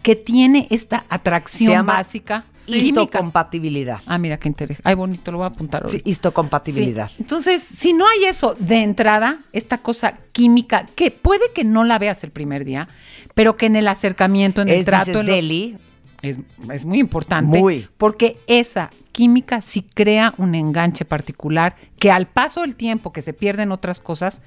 que 0.02 0.16
tiene 0.16 0.66
esta 0.70 1.04
atracción 1.08 1.72
llama 1.72 1.94
básica 1.94 2.44
química. 2.66 3.02
histocompatibilidad. 3.02 4.00
Ah, 4.06 4.18
mira 4.18 4.38
qué 4.38 4.48
interesante. 4.48 4.88
Ay, 4.88 4.94
bonito, 4.94 5.30
lo 5.32 5.38
voy 5.38 5.44
a 5.44 5.48
apuntar 5.48 5.82
Sí, 5.82 5.96
ahorita. 5.96 6.10
histocompatibilidad. 6.10 7.08
Sí. 7.08 7.16
Entonces, 7.20 7.62
si 7.62 7.92
no 7.92 8.06
hay 8.06 8.24
eso 8.24 8.54
de 8.58 8.82
entrada, 8.82 9.38
esta 9.52 9.78
cosa 9.78 10.18
química, 10.32 10.86
que 10.94 11.10
puede 11.10 11.42
que 11.54 11.64
no 11.64 11.84
la 11.84 11.98
veas 11.98 12.22
el 12.24 12.30
primer 12.30 12.64
día, 12.64 12.88
pero 13.34 13.56
que 13.56 13.66
en 13.66 13.76
el 13.76 13.88
acercamiento, 13.88 14.60
en 14.62 14.68
el 14.68 14.76
Es, 14.80 14.84
trato, 14.84 15.06
dices, 15.06 15.20
en 15.20 15.26
los- 15.26 15.36
Deli, 15.36 15.76
es, 16.22 16.38
es 16.72 16.84
muy 16.84 16.98
importante. 17.00 17.58
Muy. 17.58 17.88
Porque 17.98 18.38
esa 18.46 18.90
química 19.12 19.60
sí 19.60 19.82
crea 19.94 20.34
un 20.38 20.54
enganche 20.54 21.04
particular 21.04 21.74
que 21.98 22.10
al 22.10 22.26
paso 22.26 22.62
del 22.62 22.76
tiempo 22.76 23.12
que 23.12 23.22
se 23.22 23.32
pierden 23.32 23.72
otras 23.72 24.00
cosas, 24.00 24.40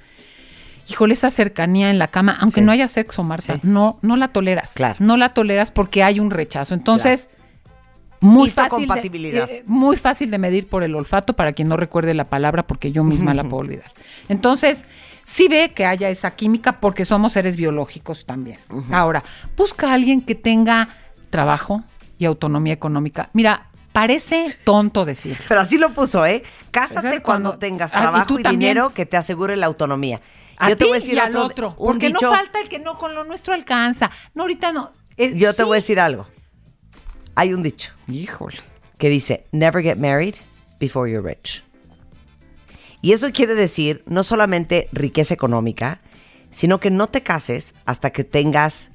híjole, 0.90 1.14
esa 1.14 1.30
cercanía 1.32 1.90
en 1.90 2.00
la 2.00 2.08
cama, 2.08 2.38
aunque 2.40 2.62
Sí. 2.62 2.66
no 2.66 2.72
haya 2.72 2.88
sexo, 2.88 3.24
Marta, 3.24 3.56
Sí. 3.56 3.60
no, 3.64 4.00
no 4.02 4.16
la 4.16 4.30
toleras. 4.30 4.74
Claro. 4.74 4.96
No 5.00 5.18
la 5.18 5.34
toleras 5.34 5.72
porque 5.72 6.02
hay 6.04 6.20
un 6.20 6.32
rechazo. 6.32 6.74
Entonces, 6.74 7.28
muy 8.22 8.50
fácil, 8.50 8.78
de, 8.78 8.84
Histocompatibilidad. 8.84 9.50
eh, 9.50 9.64
muy 9.68 9.98
fácil 9.98 10.32
de 10.32 10.38
medir 10.40 10.68
por 10.68 10.82
el 10.84 10.96
olfato 10.96 11.34
para 11.34 11.52
quien 11.54 11.68
no 11.68 11.78
recuerde 11.78 12.14
la 12.14 12.24
palabra 12.30 12.64
porque 12.66 12.92
yo 12.92 13.04
misma 13.04 13.34
la 13.34 13.44
puedo 13.50 13.58
olvidar. 13.62 13.92
Entonces, 14.30 14.80
sí 15.26 15.48
ve 15.48 15.74
que 15.76 15.86
haya 15.86 16.10
esa 16.10 16.32
química 16.32 16.80
porque 16.80 17.06
somos 17.06 17.34
seres 17.34 17.58
biológicos 17.58 18.26
también. 18.26 18.58
Ahora, 18.92 19.24
busca 19.58 19.92
a 19.92 19.94
alguien 19.94 20.22
que 20.22 20.34
tenga 20.34 20.90
trabajo 21.30 21.84
y 22.18 22.26
autonomía 22.26 22.74
económica. 22.74 23.30
Mira, 23.34 23.68
parece 23.92 24.56
tonto 24.64 25.06
decir. 25.06 25.38
Pero 25.48 25.62
así 25.62 25.78
lo 25.78 25.92
puso, 25.92 26.26
¿eh? 26.26 26.44
Cásate 26.72 27.22
cuando, 27.22 27.50
cuando- 27.52 27.58
tengas 27.60 27.94
Ah, 27.94 27.98
y 27.98 28.02
trabajo 28.02 28.40
y, 28.40 28.44
dinero 28.44 28.94
que 28.94 29.06
te 29.06 29.18
asegure 29.18 29.56
la 29.58 29.66
autonomía. 29.66 30.22
A 30.58 30.70
yo 30.70 30.78
te 30.78 30.86
voy 30.86 30.98
a 30.98 31.00
decir 31.02 31.16
y 31.16 31.20
al 31.20 31.36
otro- 31.36 31.76
Porque 31.78 32.08
dicho- 32.08 32.30
no 32.30 32.32
falta 32.36 32.60
el 32.62 32.70
que 32.70 32.80
no 32.80 32.98
con 32.98 33.14
lo 33.16 33.24
nuestro 33.26 33.54
alcanza. 33.54 34.10
No, 34.34 34.44
ahorita 34.44 34.72
no. 34.72 34.92
Eh, 35.18 35.34
Yo 35.36 35.54
te 35.54 35.64
voy 35.64 35.76
a 35.76 35.82
decir 35.82 36.00
algo. 36.00 36.28
Hay 37.36 37.54
un 37.54 37.62
dicho 37.64 37.92
Híjole. 38.08 38.58
que 38.98 39.10
dice, 39.10 39.46
never 39.52 39.84
get 39.84 39.98
married 39.98 40.36
before 40.80 41.12
you're 41.12 41.28
rich. 41.28 41.62
Y 43.02 43.12
eso 43.14 43.32
quiere 43.32 43.56
decir 43.56 44.04
no 44.08 44.24
solamente 44.24 44.88
riqueza 44.92 45.34
económica, 45.34 46.00
sino 46.52 46.80
que 46.80 46.90
no 46.90 47.08
te 47.08 47.22
cases 47.22 47.76
hasta 47.86 48.10
que 48.12 48.24
tengas 48.24 48.92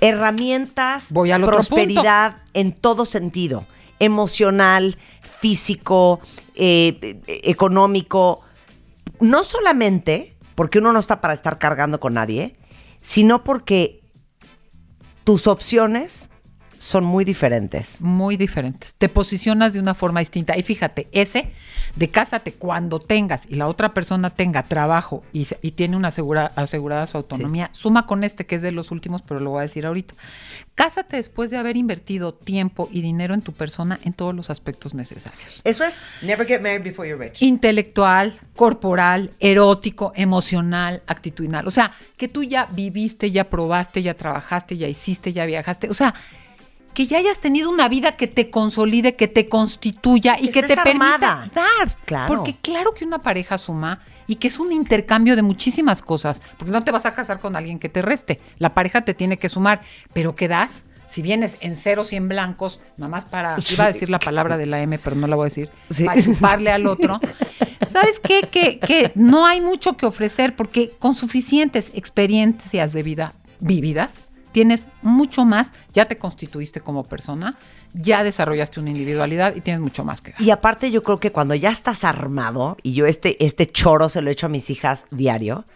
herramientas, 0.00 1.12
Voy 1.12 1.30
al 1.30 1.44
otro 1.44 1.56
prosperidad 1.56 2.42
en 2.54 2.72
todo 2.72 3.04
sentido, 3.04 3.66
emocional, 3.98 4.98
físico, 5.40 6.20
eh, 6.54 6.98
eh, 7.26 7.40
económico, 7.44 8.40
no 9.20 9.44
solamente 9.44 10.36
porque 10.54 10.78
uno 10.78 10.92
no 10.92 10.98
está 10.98 11.20
para 11.20 11.34
estar 11.34 11.58
cargando 11.58 12.00
con 12.00 12.14
nadie, 12.14 12.56
sino 13.00 13.44
porque 13.44 14.00
tus 15.24 15.46
opciones 15.46 16.30
son 16.78 17.04
muy 17.04 17.24
diferentes. 17.24 18.02
Muy 18.02 18.36
diferentes. 18.36 18.94
Te 18.94 19.08
posicionas 19.08 19.72
de 19.72 19.80
una 19.80 19.94
forma 19.94 20.20
distinta. 20.20 20.56
Y 20.56 20.62
fíjate, 20.62 21.08
ese 21.12 21.50
de 21.94 22.10
cásate 22.10 22.52
cuando 22.52 23.00
tengas 23.00 23.44
y 23.48 23.54
la 23.54 23.68
otra 23.68 23.94
persona 23.94 24.30
tenga 24.30 24.62
trabajo 24.64 25.24
y, 25.32 25.46
tiene 25.72 25.96
una 25.96 26.08
asegura- 26.08 26.52
asegurada 26.56 27.06
su 27.06 27.16
autonomía, 27.16 27.70
suma 27.72 28.06
con 28.06 28.22
este 28.24 28.44
que 28.46 28.56
es 28.56 28.62
de 28.62 28.72
los 28.72 28.90
últimos, 28.90 29.22
pero 29.22 29.40
lo 29.40 29.50
voy 29.50 29.60
a 29.60 29.62
decir 29.62 29.86
ahorita. 29.86 30.14
Cásate 30.74 31.16
después 31.16 31.50
de 31.50 31.56
haber 31.56 31.76
invertido 31.76 32.34
tiempo 32.34 32.88
y 32.92 33.00
dinero 33.00 33.32
en 33.32 33.40
tu 33.40 33.52
persona 33.52 33.98
en 34.04 34.12
todos 34.12 34.34
los 34.34 34.50
aspectos 34.50 34.92
necesarios. 34.94 35.62
Eso 35.64 35.84
es, 35.84 36.02
never 36.22 36.46
get 36.46 36.60
married 36.60 36.82
before 36.84 37.08
you're 37.08 37.22
rich. 37.22 37.40
intelectual, 37.42 38.38
corporal, 38.54 39.30
erótico, 39.40 40.12
emocional, 40.16 41.02
actitudinal. 41.06 41.66
O 41.66 41.70
sea, 41.70 41.92
que 42.18 42.28
tú 42.28 42.42
ya 42.42 42.66
viviste, 42.72 43.30
ya 43.30 43.44
probaste, 43.44 44.02
ya 44.02 44.14
trabajaste, 44.14 44.76
ya 44.76 44.86
hiciste, 44.88 45.32
ya 45.32 45.46
viajaste. 45.46 45.88
O 45.88 45.94
sea, 45.94 46.14
que 46.96 47.06
ya 47.06 47.18
hayas 47.18 47.40
tenido 47.40 47.68
una 47.68 47.90
vida 47.90 48.16
que 48.16 48.26
te 48.26 48.48
consolide, 48.48 49.16
que 49.16 49.28
te 49.28 49.50
constituya 49.50 50.38
y 50.40 50.46
Que 50.46 50.62
que 50.62 50.62
te 50.62 50.76
permita 50.76 51.50
dar. 51.54 51.94
Claro. 52.06 52.34
Porque 52.34 52.56
claro 52.62 52.94
que 52.94 53.04
una 53.04 53.18
pareja 53.18 53.58
suma 53.58 54.00
y 54.26 54.36
que 54.36 54.48
es 54.48 54.58
un 54.58 54.72
intercambio 54.72 55.36
de 55.36 55.42
muchísimas 55.42 56.00
cosas. 56.00 56.40
Porque 56.56 56.72
no 56.72 56.84
te 56.84 56.92
vas 56.92 57.04
a 57.04 57.12
casar 57.12 57.38
con 57.38 57.54
alguien 57.54 57.78
que 57.78 57.90
te 57.90 58.00
reste. 58.00 58.40
La 58.56 58.72
pareja 58.72 59.04
te 59.04 59.12
tiene 59.12 59.36
que 59.36 59.50
sumar. 59.50 59.82
Pero 60.14 60.36
¿qué 60.36 60.48
das? 60.48 60.84
Si 61.06 61.20
vienes 61.20 61.58
en 61.60 61.76
ceros 61.76 62.14
y 62.14 62.16
en 62.16 62.30
blancos, 62.30 62.80
nada 62.96 63.10
más 63.10 63.26
para, 63.26 63.58
iba 63.70 63.84
a 63.84 63.88
decir 63.88 64.08
la 64.08 64.18
palabra 64.18 64.56
de 64.56 64.64
la 64.64 64.80
M, 64.80 64.98
pero 64.98 65.16
no 65.16 65.26
la 65.26 65.36
voy 65.36 65.42
a 65.44 65.50
decir, 65.52 65.68
Sí. 65.90 66.06
para 66.06 66.22
chuparle 66.22 66.70
al 66.70 66.86
otro. 66.86 67.20
¿Sabes 67.92 68.20
qué? 68.20 68.48
Que, 68.50 68.78
que 68.78 69.12
no 69.14 69.44
hay 69.44 69.60
mucho 69.60 69.98
que 69.98 70.06
ofrecer 70.06 70.56
porque 70.56 70.92
con 70.98 71.14
suficientes 71.14 71.90
experiencias 71.92 72.94
de 72.94 73.02
vida 73.02 73.34
vividas, 73.60 74.22
tienes 74.56 74.86
mucho 75.02 75.44
más, 75.44 75.68
ya 75.92 76.06
te 76.06 76.16
constituiste 76.16 76.80
como 76.80 77.04
persona, 77.04 77.50
ya 77.92 78.24
desarrollaste 78.24 78.80
una 78.80 78.88
individualidad 78.88 79.54
y 79.54 79.60
tienes 79.60 79.82
mucho 79.82 80.02
más 80.02 80.22
que 80.22 80.32
dar. 80.32 80.40
Y 80.40 80.50
aparte 80.50 80.90
yo 80.90 81.02
creo 81.02 81.20
que 81.20 81.30
cuando 81.30 81.54
ya 81.54 81.68
estás 81.68 82.04
armado, 82.04 82.78
y 82.82 82.94
yo 82.94 83.04
este, 83.04 83.44
este 83.44 83.66
choro 83.66 84.08
se 84.08 84.22
lo 84.22 84.30
echo 84.30 84.46
a 84.46 84.48
mis 84.48 84.70
hijas 84.70 85.08
diario, 85.10 85.66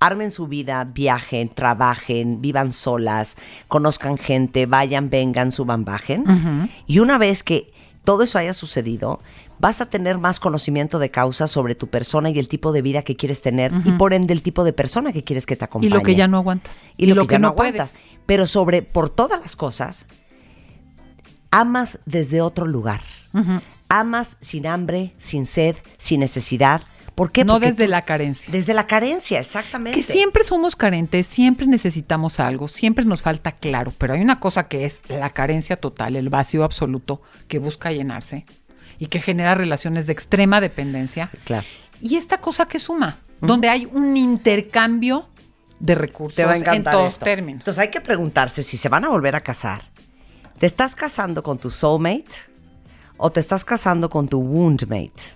armen 0.00 0.30
su 0.30 0.48
vida, 0.48 0.84
viajen, 0.84 1.48
trabajen, 1.48 2.42
vivan 2.42 2.74
solas, 2.74 3.38
conozcan 3.68 4.18
gente, 4.18 4.66
vayan, 4.66 5.08
vengan, 5.08 5.50
suban, 5.50 5.86
bajen. 5.86 6.70
Y 6.86 6.98
una 6.98 7.16
vez 7.16 7.42
que 7.42 7.72
todo 8.04 8.24
eso 8.24 8.36
haya 8.36 8.52
sucedido, 8.52 9.20
vas 9.58 9.80
a 9.80 9.86
tener 9.86 10.18
más 10.18 10.40
conocimiento 10.40 10.98
de 10.98 11.10
causa 11.10 11.46
sobre 11.46 11.74
tu 11.74 11.88
persona 11.88 12.30
y 12.30 12.38
el 12.38 12.48
tipo 12.48 12.72
de 12.72 12.82
vida 12.82 13.02
que 13.02 13.16
quieres 13.16 13.42
tener 13.42 13.72
y 13.84 13.92
por 13.92 14.14
ende 14.14 14.32
el 14.32 14.42
tipo 14.42 14.64
de 14.64 14.72
persona 14.72 15.12
que 15.12 15.24
quieres 15.24 15.46
que 15.46 15.56
te 15.56 15.64
Y 15.64 15.66
acompañe. 15.66 15.94
lo 15.94 16.02
que 16.02 16.14
ya 16.14 16.28
no 16.28 16.38
aguantas. 16.38 16.80
y 16.96 17.06
lo, 17.06 17.26
que, 17.26 17.34
ya 17.34 17.38
no 17.38 17.48
aguantas. 17.48 17.94
Pero 18.26 18.46
sobre, 18.46 18.82
por 18.82 19.10
todas 19.10 19.40
las 19.40 19.56
cosas, 19.56 20.06
amas 21.50 21.98
desde 22.06 22.40
otro 22.40 22.66
lugar. 22.66 23.02
Amas 23.88 24.38
sin 24.40 24.66
hambre, 24.66 25.12
sin 25.16 25.46
sed, 25.46 25.76
sin 25.98 26.20
necesidad. 26.20 26.82
¿Por 27.14 27.30
qué? 27.30 27.44
No 27.44 27.54
Porque 27.54 27.70
desde 27.70 27.86
la 27.86 28.02
carencia. 28.02 28.50
Desde 28.50 28.74
la 28.74 28.86
carencia, 28.88 29.38
exactamente. 29.38 29.98
Que 29.98 30.04
siempre 30.04 30.42
somos 30.42 30.74
carentes, 30.74 31.26
siempre 31.26 31.66
necesitamos 31.66 32.40
algo, 32.40 32.66
siempre 32.66 33.04
nos 33.04 33.22
falta 33.22 33.52
claro, 33.52 33.92
pero 33.98 34.14
hay 34.14 34.20
una 34.20 34.40
cosa 34.40 34.64
que 34.64 34.84
es 34.84 35.00
la 35.08 35.30
carencia 35.30 35.76
total, 35.76 36.16
el 36.16 36.28
vacío 36.28 36.64
absoluto 36.64 37.22
que 37.46 37.60
busca 37.60 37.92
llenarse 37.92 38.46
y 38.98 39.06
que 39.06 39.20
genera 39.20 39.54
relaciones 39.54 40.06
de 40.06 40.12
extrema 40.12 40.60
dependencia. 40.60 41.30
Claro. 41.44 41.66
Y 42.00 42.16
esta 42.16 42.38
cosa 42.38 42.66
que 42.66 42.78
suma, 42.78 43.18
donde 43.40 43.68
hay 43.68 43.86
un 43.90 44.16
intercambio 44.16 45.28
de 45.80 45.94
recursos 45.94 46.36
Te 46.36 46.44
va 46.44 46.52
a 46.52 46.56
encantar 46.56 46.94
en 46.94 46.98
todos 47.00 47.12
esto. 47.12 47.24
términos. 47.24 47.60
Entonces 47.60 47.82
hay 47.82 47.90
que 47.90 48.00
preguntarse 48.00 48.62
si 48.62 48.76
se 48.76 48.88
van 48.88 49.04
a 49.04 49.08
volver 49.08 49.36
a 49.36 49.40
casar. 49.40 49.82
¿Te 50.58 50.66
estás 50.66 50.94
casando 50.94 51.42
con 51.42 51.58
tu 51.58 51.70
soulmate 51.70 52.34
o 53.16 53.30
te 53.30 53.40
estás 53.40 53.64
casando 53.64 54.08
con 54.08 54.28
tu 54.28 54.38
woundmate? 54.40 55.34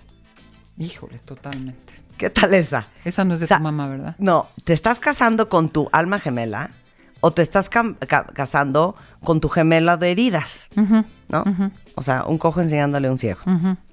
Híjole, 0.77 1.19
totalmente. 1.19 1.93
¿Qué 2.17 2.29
tal 2.29 2.53
esa? 2.53 2.87
Esa 3.05 3.23
no 3.23 3.33
es 3.33 3.39
de 3.39 3.45
O 3.45 3.47
sea, 3.47 3.57
tu 3.57 3.63
mamá, 3.63 3.87
¿verdad? 3.89 4.15
No, 4.17 4.47
¿te 4.63 4.73
estás 4.73 4.99
casando 4.99 5.49
con 5.49 5.69
tu 5.69 5.89
alma 5.91 6.19
gemela 6.19 6.71
o 7.21 7.31
te 7.31 7.41
estás 7.41 7.69
casando 8.33 8.95
con 9.23 9.41
tu 9.41 9.49
gemela 9.49 9.97
de 9.97 10.11
heridas? 10.11 10.69
¿No? 11.29 11.43
O 11.95 12.01
sea, 12.01 12.23
un 12.25 12.37
cojo 12.37 12.61
enseñándole 12.61 13.07
a 13.07 13.11
un 13.11 13.17
ciego. 13.17 13.39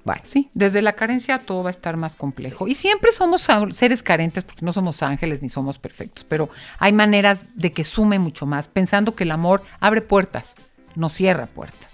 Bueno, 0.05 0.21
Sí, 0.23 0.49
desde 0.53 0.81
la 0.81 0.93
carencia 0.93 1.39
todo 1.39 1.63
va 1.63 1.69
a 1.69 1.71
estar 1.71 1.97
más 1.97 2.15
complejo. 2.15 2.67
Y 2.67 2.73
siempre 2.75 3.11
somos 3.11 3.47
seres 3.71 4.01
carentes 4.03 4.43
porque 4.43 4.65
no 4.65 4.71
somos 4.73 5.03
ángeles 5.03 5.41
ni 5.41 5.49
somos 5.49 5.77
perfectos, 5.77 6.25
pero 6.27 6.49
hay 6.79 6.93
maneras 6.93 7.41
de 7.55 7.71
que 7.71 7.83
sume 7.83 8.17
mucho 8.19 8.45
más, 8.45 8.67
pensando 8.67 9.13
que 9.15 9.23
el 9.25 9.31
amor 9.31 9.61
abre 9.79 10.01
puertas, 10.01 10.55
no 10.95 11.09
cierra 11.09 11.45
puertas. 11.47 11.91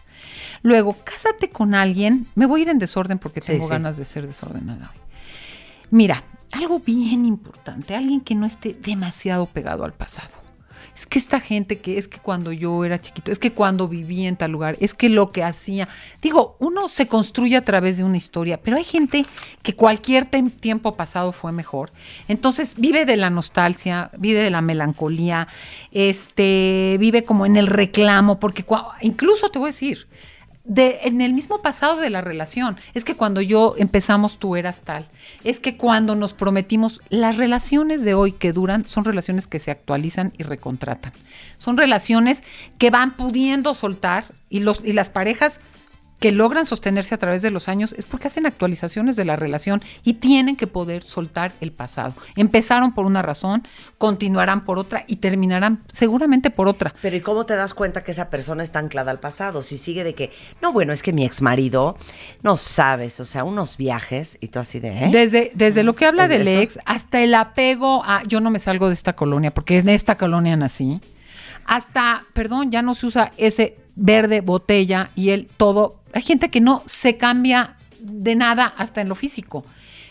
Luego, 0.62 0.96
cásate 1.04 1.50
con 1.50 1.75
alguien. 1.75 2.25
Me 2.36 2.46
voy 2.46 2.62
a 2.62 2.63
ir 2.63 2.70
en 2.70 2.80
desorden 2.80 3.20
porque 3.20 3.42
Sí, 3.42 3.52
tengo 3.54 3.66
sí. 3.66 3.70
ganas 3.72 3.98
de 3.98 4.06
ser 4.06 4.25
desordenada 4.25 4.92
hoy. 4.94 5.00
Mira, 5.92 6.24
algo 6.54 6.80
bien 6.80 7.25
importante, 7.25 7.96
alguien 7.96 8.22
que 8.22 8.34
no 8.34 8.46
esté 8.46 8.74
demasiado 8.74 9.46
pegado 9.48 9.84
al 9.84 9.92
pasado. 9.92 10.30
Es 10.95 11.07
que 11.07 11.17
esta 11.17 11.39
gente 11.39 11.79
que 11.79 11.97
es 11.97 12.07
que 12.07 12.19
cuando 12.19 12.51
yo 12.51 12.85
era 12.85 13.00
chiquito, 13.00 13.31
es 13.31 13.39
que 13.39 13.51
cuando 13.51 13.88
vivía 13.88 14.29
en 14.29 14.35
tal 14.35 14.51
lugar, 14.51 14.77
es 14.79 14.93
que 14.93 15.09
lo 15.09 15.31
que 15.31 15.43
hacía. 15.43 15.88
Digo, 16.21 16.55
uno 16.59 16.88
se 16.88 17.07
construye 17.07 17.57
a 17.57 17.65
través 17.65 17.97
de 17.97 18.03
una 18.03 18.17
historia, 18.17 18.62
pero 18.62 18.77
hay 18.77 18.83
gente 18.83 19.25
que 19.63 19.75
cualquier 19.75 20.25
tiempo 20.25 20.95
pasado 20.95 21.31
fue 21.31 21.51
mejor. 21.51 21.91
Entonces 22.27 22.75
vive 22.77 23.05
de 23.05 23.17
la 23.17 23.31
nostalgia, 23.31 24.12
vive 24.17 24.43
de 24.43 24.51
la 24.51 24.62
melancolía, 24.62 25.47
este, 25.91 26.97
vive 27.00 27.23
como 27.23 27.45
en 27.45 27.55
el 27.55 27.67
reclamo, 27.67 28.39
porque 28.39 28.63
incluso 29.01 29.50
te 29.50 29.57
voy 29.57 29.67
a 29.67 29.69
decir, 29.69 30.07
de, 30.63 31.00
en 31.03 31.20
el 31.22 31.34
mismo 31.34 31.62
pasado 31.62 31.98
de 31.98 32.10
la 32.10 32.22
relación. 32.22 32.77
Es 32.93 33.03
que 33.03 33.15
cuando 33.15 33.41
yo 33.41 33.75
empezamos 33.77 34.38
tú 34.38 34.55
eras 34.55 34.82
tal. 34.82 35.08
Es 35.43 35.60
que 35.60 35.77
cuando 35.77 36.15
nos 36.15 36.34
prometimos, 36.34 37.01
las 37.10 37.38
relaciones 37.38 38.03
de 38.03 38.13
hoy 38.13 38.32
que 38.32 38.53
duran 38.53 38.88
son 38.88 39.03
relaciones 39.03 39.48
que 39.48 39.60
se 39.60 39.72
actualizan 39.72 40.34
y 40.38 40.43
recontratan. 40.43 41.13
Son 41.58 41.77
relaciones 41.77 42.43
que 42.77 42.89
van 42.89 43.15
pudiendo 43.15 43.74
soltar 43.74 44.25
y, 44.50 44.60
los, 44.60 44.84
y 44.84 44.93
las 44.93 45.10
parejas 45.10 45.60
que 46.24 46.32
logran 46.32 46.65
sostenerse 46.65 47.13
a 47.13 47.18
través 47.18 47.42
de 47.42 47.51
los 47.51 47.68
años 47.68 47.92
es 47.98 48.06
porque 48.06 48.30
hacen 48.30 48.46
actualizaciones 48.46 49.18
de 49.18 49.25
la 49.25 49.36
relación 49.36 49.84
y 50.06 50.13
tienen 50.13 50.56
que 50.56 50.68
poder 50.68 51.03
soltar 51.03 51.51
el 51.60 51.74
pasado. 51.74 52.13
Empezaron 52.38 52.94
por 52.94 53.06
una 53.06 53.22
razón, 53.22 53.68
continuarán 53.98 54.63
por 54.63 54.80
otra 54.80 55.03
y 55.06 55.18
terminarán 55.18 55.82
seguramente 55.92 56.50
por 56.50 56.70
otra. 56.70 56.94
pero 57.01 57.18
¿y 57.18 57.20
cómo 57.20 57.46
te 57.46 57.58
das 57.58 57.74
cuenta 57.74 58.06
que 58.06 58.12
esa 58.12 58.30
persona 58.30 58.63
está 58.63 58.80
anclada 58.80 59.12
al 59.12 59.20
pasado? 59.20 59.62
Si 59.62 59.75
sigue 59.75 60.06
de 60.06 60.15
que, 60.15 60.32
no, 60.62 60.72
bueno, 60.72 60.94
es 60.94 61.03
que 61.03 61.12
mi 61.12 61.25
ex 61.25 61.42
marido, 61.42 61.98
no 62.42 62.56
sabes, 62.56 63.20
o 63.20 63.25
sea, 63.25 63.44
unos 63.44 63.75
viajes 63.75 64.38
y 64.39 64.48
tú 64.48 64.60
así 64.60 64.80
de, 64.80 64.92
¿eh? 64.92 65.10
Desde, 65.12 65.51
desde 65.56 65.84
lo 65.84 65.94
que 65.94 66.06
habla 66.06 66.24
¿Es 66.24 66.30
del 66.30 66.48
eso? 66.48 66.62
ex 66.62 66.80
hasta 66.86 67.20
el 67.20 67.36
apego 67.36 68.01
a 68.06 68.24
yo 68.24 68.39
no 68.39 68.50
me 68.50 68.60
salgo 68.60 68.88
de 68.88 68.94
esta 68.94 69.12
colonia 69.12 69.53
porque 69.53 69.77
en 69.80 69.89
esta 69.89 70.15
colonia 70.15 70.56
nací, 70.56 71.01
hasta, 71.65 72.24
perdón, 72.32 72.72
ya 72.72 72.82
no 72.82 72.94
se 72.94 73.08
usa 73.08 73.34
ese 73.36 73.75
verde 73.98 74.39
botella 74.39 75.10
y 75.15 75.32
el 75.32 75.48
todo. 75.48 76.00
Hay 76.13 76.22
gente 76.22 76.50
que 76.50 76.62
no 76.62 76.84
se 76.86 77.17
cambia 77.17 77.75
de 78.00 78.36
nada 78.36 78.74
hasta 78.77 79.01
en 79.01 79.10
lo 79.10 79.15
físico. 79.15 79.65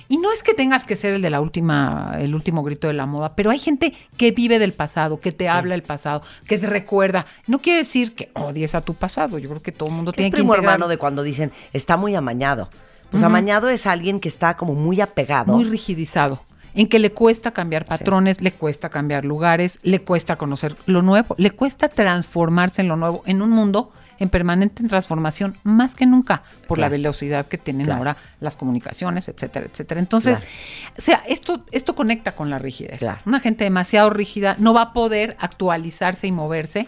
Y 0.09 0.19
no 0.19 0.31
es 0.33 0.43
que 0.43 0.53
tengas 0.53 0.85
que 0.85 0.95
ser 0.97 1.15
el 1.15 1.23
de 1.23 1.31
la 1.31 1.41
última, 1.41 2.17
el 2.19 2.35
último 2.35 2.63
grito 2.63 2.87
de 2.87 2.93
la 2.93 3.07
moda, 3.07 3.35
pero 3.35 3.51
hay 3.51 3.59
gente 3.59 3.95
que 4.19 4.31
vive 4.31 4.59
del 4.59 4.73
pasado, 4.75 5.19
que 5.19 5.33
te 5.33 5.49
habla 5.49 5.71
del 5.73 5.83
pasado, 5.83 6.23
que 6.47 6.59
te 6.59 6.67
recuerda. 6.67 7.25
No 7.47 7.61
quiere 7.61 7.79
decir 7.79 8.15
que 8.15 8.31
odies 8.35 8.75
a 8.75 8.83
tu 8.83 8.93
pasado. 8.95 9.39
Yo 9.39 9.49
creo 9.49 9.63
que 9.63 9.73
todo 9.73 9.89
el 9.89 9.95
mundo 9.95 10.13
Que 10.13 10.17
tiene 10.17 10.29
es 10.29 10.33
que 10.33 10.37
primo 10.39 10.53
integrar- 10.55 10.75
hermano 10.75 10.89
de 10.89 10.99
cuando 10.99 11.23
dicen, 11.23 11.51
está 11.73 11.97
muy 11.97 12.15
amañado. 12.15 12.69
Pues 13.11 13.23
amañado 13.23 13.69
es 13.71 13.87
alguien 13.87 14.21
que 14.21 14.29
está 14.29 14.57
como 14.57 14.75
muy 14.75 15.01
apegado. 15.01 15.53
muy 15.53 15.65
rigidizado, 15.65 16.41
en 16.75 16.89
que 16.89 16.99
le 16.99 17.13
cuesta 17.13 17.51
cambiar 17.53 17.85
patrones, 17.87 18.41
le 18.41 18.53
cuesta 18.53 18.89
cambiar 18.89 19.25
lugares, 19.27 19.79
le 19.83 20.01
cuesta 20.01 20.37
conocer 20.37 20.77
lo 20.87 21.01
nuevo, 21.03 21.35
le 21.39 21.51
cuesta 21.51 21.89
transformarse 21.89 22.81
en 22.83 22.89
lo 22.89 22.97
nuevo, 22.97 23.23
en 23.27 23.41
un 23.43 23.51
mundo 23.51 23.93
en 24.19 24.29
permanente 24.29 24.87
transformación, 24.89 25.57
más 25.65 25.95
que 25.95 26.07
nunca, 26.07 26.43
por 26.69 26.79
la 26.79 26.89
velocidad 26.89 27.47
que 27.47 27.59
tienen 27.59 27.87
Claro. 27.87 27.99
ahora 27.99 28.17
las 28.41 28.57
comunicaciones, 28.57 29.29
etcétera, 29.29 29.67
etcétera. 29.67 30.01
Entonces, 30.01 30.39
Claro. 30.39 30.51
o 30.99 31.01
sea, 31.01 31.23
esto, 31.27 31.65
esto 31.73 31.95
conecta 31.95 32.33
con 32.33 32.51
la 32.51 32.59
rigidez. 32.59 33.03
Una 33.27 33.41
gente 33.41 33.65
demasiado 33.65 34.11
rígida 34.11 34.57
no 34.59 34.75
va 34.75 34.83
a 34.83 34.93
poder 34.93 35.37
actualizarse 35.41 36.27
y 36.27 36.33
moverse 36.33 36.87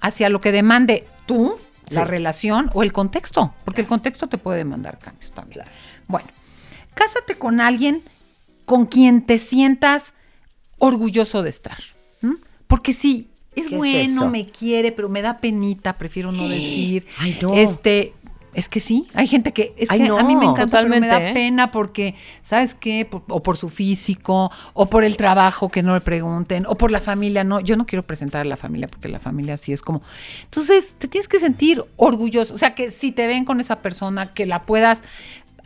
hacia 0.00 0.28
lo 0.28 0.40
que 0.40 0.52
demande 0.52 1.06
tú, 1.26 1.56
la 1.90 2.04
relación 2.04 2.70
o 2.74 2.82
el 2.82 2.92
contexto, 2.92 3.54
porque 3.64 3.82
el 3.82 3.86
contexto 3.86 4.26
te 4.26 4.38
puede 4.38 4.58
demandar 4.58 4.98
cambios 4.98 5.30
también. 5.32 5.64
Bueno, 6.08 6.28
cásate 6.94 7.34
con 7.36 7.60
alguien 7.60 8.02
con 8.64 8.86
quien 8.86 9.20
te 9.26 9.38
sientas 9.38 10.14
orgulloso 10.78 11.42
de 11.42 11.50
estar. 11.50 11.78
¿m? 12.22 12.36
Porque 12.66 12.94
si 12.94 13.30
es 13.56 13.68
¿Qué 13.68 13.74
es 13.74 13.78
bueno, 13.78 14.28
me 14.30 14.46
quiere, 14.46 14.92
pero 14.92 15.08
me 15.08 15.22
da 15.22 15.38
penita, 15.38 15.94
prefiero 15.98 16.32
no 16.32 16.48
decir. 16.48 17.06
Ay, 17.18 17.38
no. 17.40 17.54
Este, 17.54 18.14
es 18.52 18.68
que 18.68 18.78
sí, 18.78 19.08
hay 19.14 19.26
gente 19.26 19.52
que 19.52 19.74
es 19.76 19.90
Ay, 19.90 19.98
que 20.02 20.08
no, 20.08 20.16
a 20.16 20.22
mí 20.22 20.36
me 20.36 20.44
encanta, 20.44 20.78
pero 20.78 20.88
me 20.88 21.00
da 21.06 21.30
¿eh? 21.30 21.32
pena 21.34 21.72
porque, 21.72 22.14
¿sabes 22.44 22.76
qué? 22.76 23.04
Por- 23.04 23.24
o 23.28 23.42
por 23.42 23.56
su 23.56 23.68
físico, 23.68 24.50
o 24.74 24.86
por 24.86 25.02
el 25.02 25.16
trabajo 25.16 25.68
que 25.70 25.82
no 25.82 25.92
le 25.94 26.00
pregunten, 26.00 26.64
o 26.68 26.76
por 26.76 26.92
la 26.92 27.00
familia. 27.00 27.42
No, 27.42 27.58
yo 27.58 27.76
no 27.76 27.84
quiero 27.84 28.06
presentar 28.06 28.42
a 28.42 28.44
la 28.44 28.56
familia 28.56 28.86
porque 28.86 29.08
la 29.08 29.18
familia 29.18 29.56
sí 29.56 29.72
es 29.72 29.82
como. 29.82 30.02
Entonces, 30.44 30.94
te 30.98 31.08
tienes 31.08 31.26
que 31.26 31.40
sentir 31.40 31.84
orgulloso. 31.96 32.54
O 32.54 32.58
sea, 32.58 32.76
que 32.76 32.90
si 32.90 33.10
te 33.10 33.26
ven 33.26 33.44
con 33.44 33.58
esa 33.58 33.82
persona, 33.82 34.32
que 34.34 34.46
la 34.46 34.62
puedas. 34.62 35.02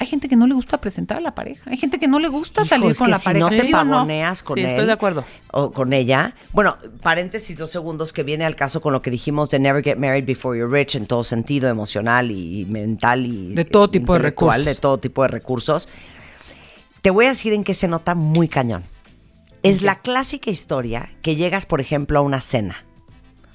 Hay 0.00 0.06
gente 0.06 0.28
que 0.28 0.36
no 0.36 0.46
le 0.46 0.54
gusta 0.54 0.78
presentar 0.78 1.18
a 1.18 1.20
la 1.20 1.34
pareja. 1.34 1.68
Hay 1.70 1.76
gente 1.76 1.98
que 1.98 2.06
no 2.06 2.20
le 2.20 2.28
gusta 2.28 2.60
Hijo, 2.62 2.68
salir 2.68 2.90
es 2.92 2.98
con 2.98 3.10
la 3.10 3.18
si 3.18 3.24
pareja. 3.24 3.50
no 3.50 3.56
te 3.56 3.64
pavoneas 3.68 4.42
con 4.44 4.54
Sí, 4.54 4.60
él. 4.60 4.66
estoy 4.68 4.86
de 4.86 4.92
acuerdo. 4.92 5.24
O 5.52 5.72
con 5.72 5.92
ella. 5.92 6.34
Bueno, 6.52 6.76
paréntesis 7.02 7.58
dos 7.58 7.70
segundos 7.70 8.12
que 8.12 8.22
viene 8.22 8.44
al 8.44 8.54
caso 8.54 8.80
con 8.80 8.92
lo 8.92 9.02
que 9.02 9.10
dijimos 9.10 9.50
de 9.50 9.58
never 9.58 9.82
get 9.82 9.96
married 9.98 10.24
before 10.24 10.56
you're 10.56 10.72
rich 10.72 10.94
en 10.94 11.06
todo 11.06 11.24
sentido 11.24 11.68
emocional 11.68 12.30
y 12.30 12.64
mental 12.66 13.26
y 13.26 13.54
De 13.54 13.64
todo 13.64 13.90
tipo 13.90 14.12
de 14.12 14.20
recursos. 14.20 14.64
de 14.64 14.74
todo 14.76 14.98
tipo 14.98 15.22
de 15.22 15.28
recursos. 15.28 15.88
Te 17.02 17.10
voy 17.10 17.26
a 17.26 17.30
decir 17.30 17.52
en 17.52 17.64
qué 17.64 17.74
se 17.74 17.88
nota 17.88 18.14
muy 18.14 18.48
cañón. 18.48 18.84
Es 19.64 19.82
la 19.82 19.96
clásica 20.00 20.50
historia 20.50 21.10
que 21.22 21.34
llegas, 21.34 21.66
por 21.66 21.80
ejemplo, 21.80 22.20
a 22.20 22.22
una 22.22 22.40
cena 22.40 22.76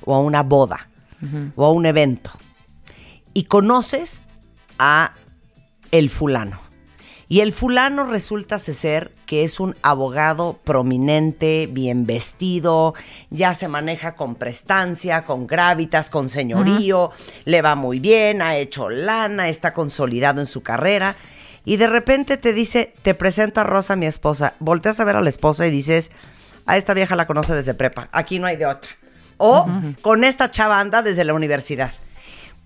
o 0.06 0.14
a 0.14 0.20
una 0.20 0.44
boda 0.44 0.90
o 1.56 1.66
a 1.66 1.72
un 1.72 1.86
evento 1.86 2.32
y 3.34 3.44
conoces 3.44 4.24
a 4.78 5.14
el 5.94 6.10
fulano. 6.10 6.60
Y 7.30 7.40
el 7.40 7.54
fulano 7.54 8.06
resulta 8.06 8.60
ser 8.60 9.14
que 9.26 9.44
es 9.44 9.60
un 9.60 9.76
abogado 9.82 10.60
prominente, 10.64 11.70
bien 11.72 12.06
vestido, 12.06 12.96
ya 13.30 13.54
se 13.54 13.68
maneja 13.68 14.16
con 14.16 14.36
prestancia, 14.36 15.24
con 15.24 15.48
gravitas, 15.48 16.10
con 16.10 16.30
señorío, 16.30 17.12
le 17.46 17.62
va 17.62 17.76
muy 17.76 18.00
bien, 18.00 18.42
ha 18.42 18.58
hecho 18.58 18.90
lana, 18.90 19.50
está 19.50 19.72
consolidado 19.72 20.42
en 20.42 20.48
su 20.48 20.62
carrera. 20.64 21.16
Y 21.64 21.78
de 21.78 21.88
repente 21.88 22.38
te 22.38 22.54
dice, 22.54 22.94
te 23.04 23.14
presenta 23.14 23.62
a 23.62 23.66
Rosa, 23.66 23.96
mi 23.96 24.06
esposa. 24.06 24.56
Volteas 24.60 25.00
a 25.00 25.06
ver 25.06 25.16
a 25.16 25.22
la 25.22 25.30
esposa 25.30 25.66
y 25.66 25.72
dices, 25.72 26.12
a 26.66 26.78
esta 26.78 26.94
vieja 26.94 27.16
la 27.16 27.28
conoce 27.28 27.56
desde 27.56 27.74
prepa, 27.74 28.10
aquí 28.12 28.40
no 28.40 28.48
hay 28.48 28.58
de 28.58 28.66
otra. 28.66 28.90
O 29.38 29.68
con 30.02 30.24
esta 30.24 30.52
chava 30.52 30.80
anda 30.80 31.02
desde 31.02 31.24
la 31.24 31.34
universidad. 31.34 31.92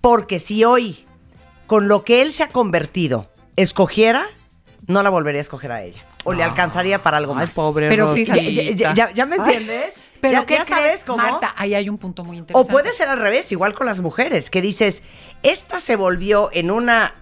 Porque 0.00 0.40
si 0.40 0.64
hoy, 0.64 1.04
con 1.68 1.86
lo 1.86 2.02
que 2.04 2.22
él 2.22 2.32
se 2.32 2.42
ha 2.42 2.48
convertido, 2.48 3.30
escogiera, 3.54 4.26
no 4.88 5.02
la 5.04 5.10
volvería 5.10 5.38
a 5.38 5.42
escoger 5.42 5.70
a 5.70 5.82
ella. 5.84 6.02
O 6.24 6.32
le 6.32 6.42
alcanzaría 6.42 7.00
para 7.02 7.18
algo 7.18 7.32
Ay, 7.34 7.44
más. 7.46 7.54
pobre 7.54 7.88
Pero 7.88 8.06
Rosita. 8.08 8.34
fíjate, 8.34 8.74
Ya, 8.74 8.74
ya- 8.74 8.94
ya- 8.94 9.10
ya 9.14 9.26
me 9.26 9.36
entiendes? 9.36 9.94
Pero 10.20 10.40
ya, 10.40 10.46
¿qué 10.46 10.54
ya 10.54 10.64
crees, 10.64 10.78
sabes 10.80 11.04
cómo. 11.04 11.18
Marta? 11.22 11.54
Ahí 11.56 11.74
hay 11.74 11.88
un 11.88 11.96
punto 11.96 12.24
muy 12.24 12.36
O 12.36 12.40
interesante. 12.40 12.72
puede 12.72 12.92
ser 12.92 13.08
al 13.08 13.18
revés, 13.18 13.52
igual 13.52 13.72
con 13.74 13.86
las 13.86 14.00
mujeres, 14.00 14.50
que 14.50 14.60
dices, 14.60 15.04
esta 15.44 15.78
se 15.78 15.94
volvió 15.94 16.50
en 16.52 16.70
una, 16.72 17.14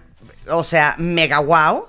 o 0.49 0.63
sea, 0.63 0.95
mega 0.97 1.39
wow. 1.39 1.85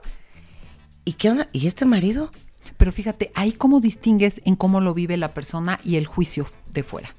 ¿Y 1.05 1.15
qué 1.15 1.31
onda? 1.31 1.49
¿Y 1.53 1.67
este 1.67 1.87
marido? 1.87 2.31
Pero 2.77 2.93
fíjate, 2.93 3.33
ahí 3.35 3.53
cómo 3.53 3.81
distingues 3.81 4.43
en 4.45 4.55
cómo 4.55 4.81
lo 4.81 4.93
vive 4.95 5.17
la 5.17 5.33
persona 5.33 5.79
y 5.83 5.97
el 5.97 6.07
juicio 6.07 6.47
de 6.71 6.83
fuera. 6.83 7.15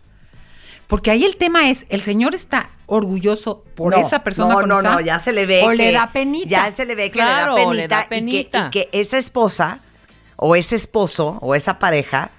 Porque 0.90 1.12
ahí 1.12 1.24
el 1.24 1.38
tema 1.38 1.70
es, 1.70 1.86
el 1.90 2.02
señor 2.02 2.34
está 2.34 2.72
orgulloso 2.88 3.64
por 3.76 3.94
No, 3.94 4.00
esa 4.00 4.24
persona 4.24 4.56
No, 4.56 4.60
con 4.62 4.70
no, 4.70 4.80
esa- 4.80 4.90
no, 4.96 5.02
ya 5.02 5.20
se 5.20 5.32
le 5.32 5.46
ve 5.46 5.62
o 5.64 5.70
que 5.70 5.76
le 5.76 5.92
da 5.92 6.12
penita. 6.12 6.50
Ya 6.50 6.72
se 6.74 6.84
le 6.84 6.96
ve 6.96 7.12
que 7.12 7.20
Claro, 7.20 7.56
le 7.56 7.66
da 7.66 7.74
le 7.74 7.88
da 7.88 8.10
penita, 8.10 8.68
y 8.68 8.72
que-. 8.72 8.80
Y, 8.80 8.90
que, 8.90 9.00
esa 9.00 9.20
esposa 9.20 9.80
o 10.36 10.56
ese 10.56 10.76
esposo 10.76 11.38
o 11.42 11.54
esa 11.54 11.78
pareja 11.78 12.32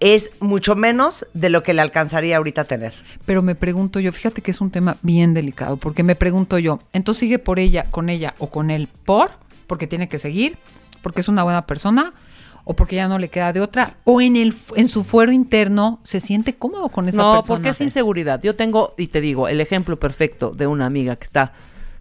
es 0.00 0.30
mucho 0.40 0.76
menos 0.76 1.26
de 1.34 1.50
lo 1.50 1.62
que 1.62 1.74
le 1.74 1.82
alcanzaría 1.82 2.38
ahorita 2.38 2.62
a 2.62 2.64
tener. 2.64 2.94
Pero 3.26 3.42
me 3.42 3.54
pregunto 3.54 4.00
yo, 4.00 4.12
fíjate 4.12 4.40
que 4.40 4.50
es 4.52 4.62
un 4.62 4.70
tema 4.70 4.96
bien 5.02 5.34
delicado, 5.34 5.76
porque 5.76 6.02
me 6.02 6.14
pregunto 6.14 6.58
yo, 6.58 6.80
entonces 6.94 7.20
sigue 7.20 7.38
por 7.38 7.58
ella, 7.58 7.90
con 7.90 8.08
ella 8.08 8.34
o 8.38 8.48
con 8.48 8.70
él 8.70 8.88
por, 9.04 9.32
porque 9.66 9.86
tiene 9.86 10.08
que 10.08 10.18
seguir, 10.18 10.56
porque 11.02 11.20
es 11.20 11.28
una 11.28 11.42
buena 11.42 11.66
persona, 11.66 12.14
o 12.70 12.74
porque 12.76 12.96
ya 12.96 13.08
no 13.08 13.18
le 13.18 13.30
queda 13.30 13.52
de 13.54 13.62
otra, 13.62 13.94
o 14.04 14.20
en 14.20 14.36
el 14.36 14.54
en 14.76 14.88
su 14.88 15.02
fuero 15.02 15.32
interno 15.32 16.00
se 16.04 16.20
siente 16.20 16.52
cómodo 16.54 16.90
con 16.90 17.08
esa 17.08 17.16
no, 17.22 17.32
persona. 17.36 17.46
porque 17.56 17.68
es 17.70 17.80
inseguridad. 17.80 18.42
Yo 18.42 18.54
tengo, 18.54 18.92
y 18.98 19.06
te 19.06 19.22
digo, 19.22 19.48
el 19.48 19.60
ejemplo 19.62 19.98
perfecto 19.98 20.50
de 20.50 20.66
una 20.66 20.84
amiga 20.84 21.16
que 21.16 21.24
está 21.24 21.52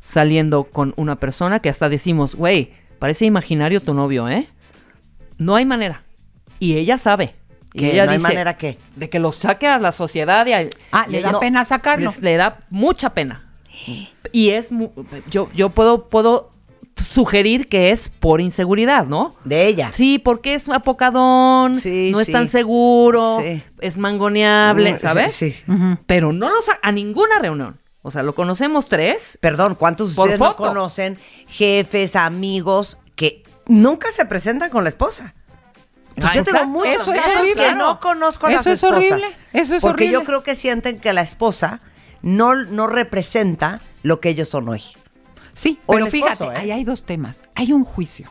saliendo 0.03 0.65
con 0.65 0.93
una 0.97 1.15
persona 1.15 1.59
que 1.61 1.69
hasta 1.69 1.87
decimos, 1.87 2.35
güey, 2.35 2.73
parece 2.99 3.25
imaginario 3.25 3.79
tu 3.81 3.93
novio, 3.93 4.27
¿eh? 4.27 4.47
No 5.37 5.55
hay 5.55 5.63
manera. 5.65 6.03
Y 6.59 6.75
ella 6.75 6.97
sabe. 6.97 7.33
Y 7.73 7.79
¿Qué? 7.79 7.91
ella 7.93 8.05
¿No 8.05 8.11
hay 8.11 8.17
dice, 8.17 8.27
manera 8.29 8.57
qué? 8.57 8.77
De 8.95 9.09
que 9.09 9.19
lo 9.19 9.31
saque 9.31 9.67
a 9.67 9.77
la 9.79 9.91
sociedad 9.91 10.45
y 10.47 10.53
a- 10.53 10.69
Ah, 10.91 11.05
y 11.07 11.11
le 11.11 11.19
ella 11.19 11.31
da 11.31 11.39
pena 11.39 11.63
sacarlo. 11.65 12.05
les- 12.07 12.21
le 12.21 12.35
da 12.35 12.59
mucha 12.69 13.13
pena. 13.13 13.43
Y 14.33 14.49
es, 14.49 14.71
mu- 14.71 14.91
yo, 15.29 15.49
yo 15.53 15.69
puedo, 15.69 16.09
puedo 16.09 16.51
sugerir 17.03 17.67
que 17.69 17.91
es 17.91 18.09
por 18.09 18.41
inseguridad, 18.41 19.05
¿no? 19.05 19.35
De 19.43 19.67
ella. 19.67 19.91
Sí, 19.91 20.19
porque 20.19 20.53
es 20.53 20.67
apocadón, 20.69 21.75
Sí, 21.77 22.09
no 22.11 22.19
es 22.19 22.27
sí. 22.27 22.31
tan 22.31 22.47
seguro, 22.47 23.39
Sí. 23.41 23.63
es 23.79 23.97
mangoneable, 23.97 24.97
¿sabes? 24.97 25.33
Sí, 25.33 25.51
sí. 25.51 25.63
Ujú. 25.71 25.97
Pero 26.05 26.33
no 26.33 26.49
lo 26.49 26.61
sa- 26.61 26.79
a 26.81 26.91
ninguna 26.91 27.39
reunión. 27.39 27.79
O 28.01 28.11
sea, 28.11 28.23
lo 28.23 28.33
conocemos 28.35 28.87
tres. 28.87 29.37
Perdón, 29.41 29.75
¿cuántos 29.75 30.11
de 30.11 30.15
Por 30.15 30.25
ustedes 30.29 30.39
no 30.39 30.55
conocen 30.55 31.17
jefes, 31.47 32.15
amigos 32.15 32.97
que 33.15 33.43
nunca 33.67 34.11
se 34.11 34.25
presentan 34.25 34.69
con 34.69 34.83
la 34.83 34.89
esposa? 34.89 35.33
Pues 36.15 36.25
Ah, 36.25 36.31
yo 36.33 36.43
tengo 36.43 36.57
exacto. 36.57 36.67
muchos 36.67 37.01
Eso 37.01 37.11
casos 37.11 37.35
horrible. 37.41 37.63
que 37.63 37.75
no 37.75 37.99
conozco 37.99 38.47
a 38.47 38.51
las 38.51 38.61
Eso 38.61 38.69
es 38.71 38.75
esposas. 38.83 38.97
horrible, 38.97 39.27
eso 39.53 39.75
es 39.75 39.81
porque 39.81 40.09
yo 40.09 40.23
creo 40.23 40.41
que 40.41 40.55
sienten 40.55 40.99
que 40.99 41.13
la 41.13 41.21
esposa 41.21 41.79
no, 42.21 42.55
no 42.55 42.87
representa 42.87 43.81
lo 44.03 44.19
que 44.19 44.29
ellos 44.29 44.47
son 44.47 44.67
hoy. 44.69 44.81
Sí, 45.57 45.79
O 45.87 45.93
pero 45.93 46.05
esposo, 46.05 46.25
fíjate, 46.35 46.43
¿eh? 46.55 46.61
ahí 46.61 46.71
hay 46.71 46.83
dos 46.83 47.03
temas. 47.03 47.39
Hay 47.55 47.71
un 47.73 47.83
juicio. 47.83 48.29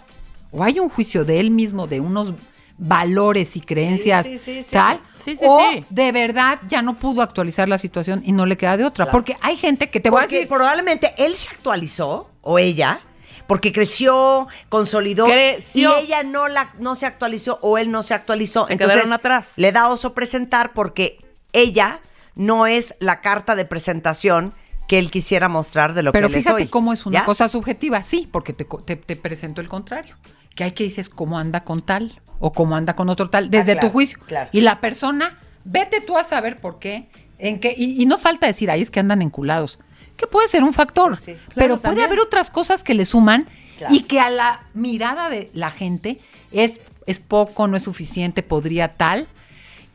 O 0.53 0.63
hay 0.63 0.79
un 0.79 0.89
juicio 0.89 1.25
de 1.25 1.41
él 1.41 1.51
mismo, 1.51 1.87
de 1.89 1.99
unos 1.99 2.33
valores 2.79 3.57
y 3.57 3.61
creencias 3.61 4.25
sí, 4.27 4.39
sí, 4.39 4.63
sí. 4.63 4.69
tal. 4.71 5.01
Sí, 5.17 5.35
sí, 5.35 5.45
o 5.47 5.59
sí. 5.73 5.85
de 5.91 6.13
verdad 6.13 6.61
ya 6.69 6.83
no 6.83 6.95
pudo 6.95 7.23
actualizar 7.23 7.69
la 7.69 7.79
situación 7.79 8.23
y 8.25 8.33
no 8.33 8.47
le 8.47 8.57
queda 8.57 8.77
de 8.77 8.85
otra. 8.85 9.11
Porque 9.11 9.37
hay 9.41 9.57
gente 9.57 9.91
que 9.91 9.99
te 9.99 10.09
voy 10.11 10.19
a 10.19 10.23
Porque 10.23 10.37
decir. 10.37 10.49
probablemente 10.49 11.13
él 11.19 11.35
se 11.35 11.49
actualizó, 11.49 12.31
o 12.43 12.59
ella, 12.61 13.01
porque 13.49 13.73
creció, 13.73 14.47
consolidó, 14.69 15.25
Creció. 15.27 15.99
y 16.01 16.05
ella 16.05 16.23
no, 16.23 16.47
la, 16.49 16.71
no 16.79 16.95
se 16.95 17.07
actualizó, 17.07 17.59
o 17.63 17.77
él 17.79 17.91
no 17.91 18.03
se 18.05 18.15
actualizó. 18.15 18.67
Se 18.67 18.75
Entonces, 18.75 18.95
quedaron 18.99 19.13
atrás. 19.15 19.55
le 19.57 19.73
da 19.73 19.89
oso 19.89 20.15
presentar 20.15 20.73
porque 20.73 21.19
ella 21.53 22.01
no 22.35 22.67
es 22.67 22.95
la 23.01 23.21
carta 23.21 23.57
de 23.57 23.65
presentación 23.65 24.55
que 24.89 24.99
él 24.99 25.11
quisiera 25.11 25.49
mostrar 25.49 25.95
de 25.95 26.03
lo 26.03 26.13
Pero 26.13 26.29
que 26.29 26.35
él 26.35 26.39
es 26.39 26.45
fíjate 26.45 26.63
hoy. 26.65 26.69
cómo 26.69 26.93
es 26.93 27.07
una 27.07 27.21
¿Ya? 27.21 27.25
cosa 27.25 27.49
subjetiva. 27.49 28.03
Sí, 28.03 28.29
porque 28.31 28.53
te, 28.53 28.65
te, 28.65 28.97
te 28.97 29.17
presento 29.17 29.61
el 29.61 29.69
contrario. 29.69 30.17
Que 30.55 30.65
hay 30.65 30.73
que 30.73 30.85
dices 30.85 31.09
cómo 31.09 31.39
anda 31.39 31.61
con 31.65 31.83
tal 31.83 32.21
o 32.39 32.53
cómo 32.53 32.77
anda 32.77 32.95
con 32.95 33.09
otro 33.09 33.29
tal, 33.31 33.51
desde 33.51 33.73
Ah, 33.73 33.75
claro, 33.75 33.89
tu 33.89 33.93
juicio. 33.93 34.19
claro. 34.27 34.49
Y 34.53 34.61
la 34.61 34.81
persona, 34.81 35.39
vete 35.65 36.01
tú 36.01 36.17
a 36.17 36.25
saber 36.25 36.61
por 36.61 36.79
qué, 36.79 37.09
en 37.39 37.61
qué. 37.61 37.75
Y, 37.77 38.01
y 38.03 38.07
no 38.07 38.17
falta 38.19 38.47
decir, 38.47 38.71
ahí 38.71 38.81
es 38.83 38.91
que 38.91 39.01
andan 39.01 39.23
enculados. 39.23 39.79
Que 40.17 40.27
puede 40.27 40.49
ser 40.49 40.63
un 40.65 40.73
factor. 40.73 41.17
Sí, 41.17 41.33
sí. 41.35 41.39
pero 41.55 41.79
puede 41.79 42.03
haber 42.05 42.21
otras 42.21 42.51
cosas 42.51 42.83
que 42.83 42.95
le 42.95 43.05
suman 43.05 43.47
y 43.91 44.03
que 44.05 44.21
a 44.21 44.31
la 44.31 44.63
mirada 44.73 45.29
de 45.29 45.51
la 45.53 45.71
gente 45.71 46.21
es, 46.53 46.81
es 47.07 47.21
poco, 47.21 47.67
no 47.67 47.77
es 47.77 47.83
suficiente, 47.83 48.43
podría 48.43 48.95
tal. 48.95 49.27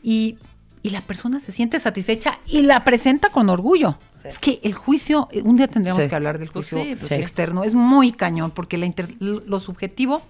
Y, 0.04 0.38
y 0.84 0.90
la 0.92 1.02
persona 1.02 1.40
se 1.40 1.52
siente 1.52 1.80
satisfecha 1.80 2.38
y 2.46 2.62
la 2.64 2.84
presenta 2.84 3.30
con 3.30 3.50
orgullo. 3.50 3.96
Es 4.26 4.40
que 4.40 4.60
el 4.64 4.74
juicio, 4.74 5.28
eh, 5.32 5.42
un 5.44 5.56
día 5.58 5.68
tendríamos 5.68 6.04
Sí. 6.04 6.10
que 6.10 6.16
hablar 6.16 6.38
del 6.40 6.50
Pues 6.50 6.70
juicio 6.70 6.84
sí, 6.90 6.96
pues 6.96 7.12
externo, 7.12 7.64
es 7.64 7.76
muy 7.76 8.12
cañón 8.12 8.52
porque 8.52 8.78
la 8.78 8.86
inter- 8.86 9.16
lo 9.20 9.60
subjetivo, 9.60 10.22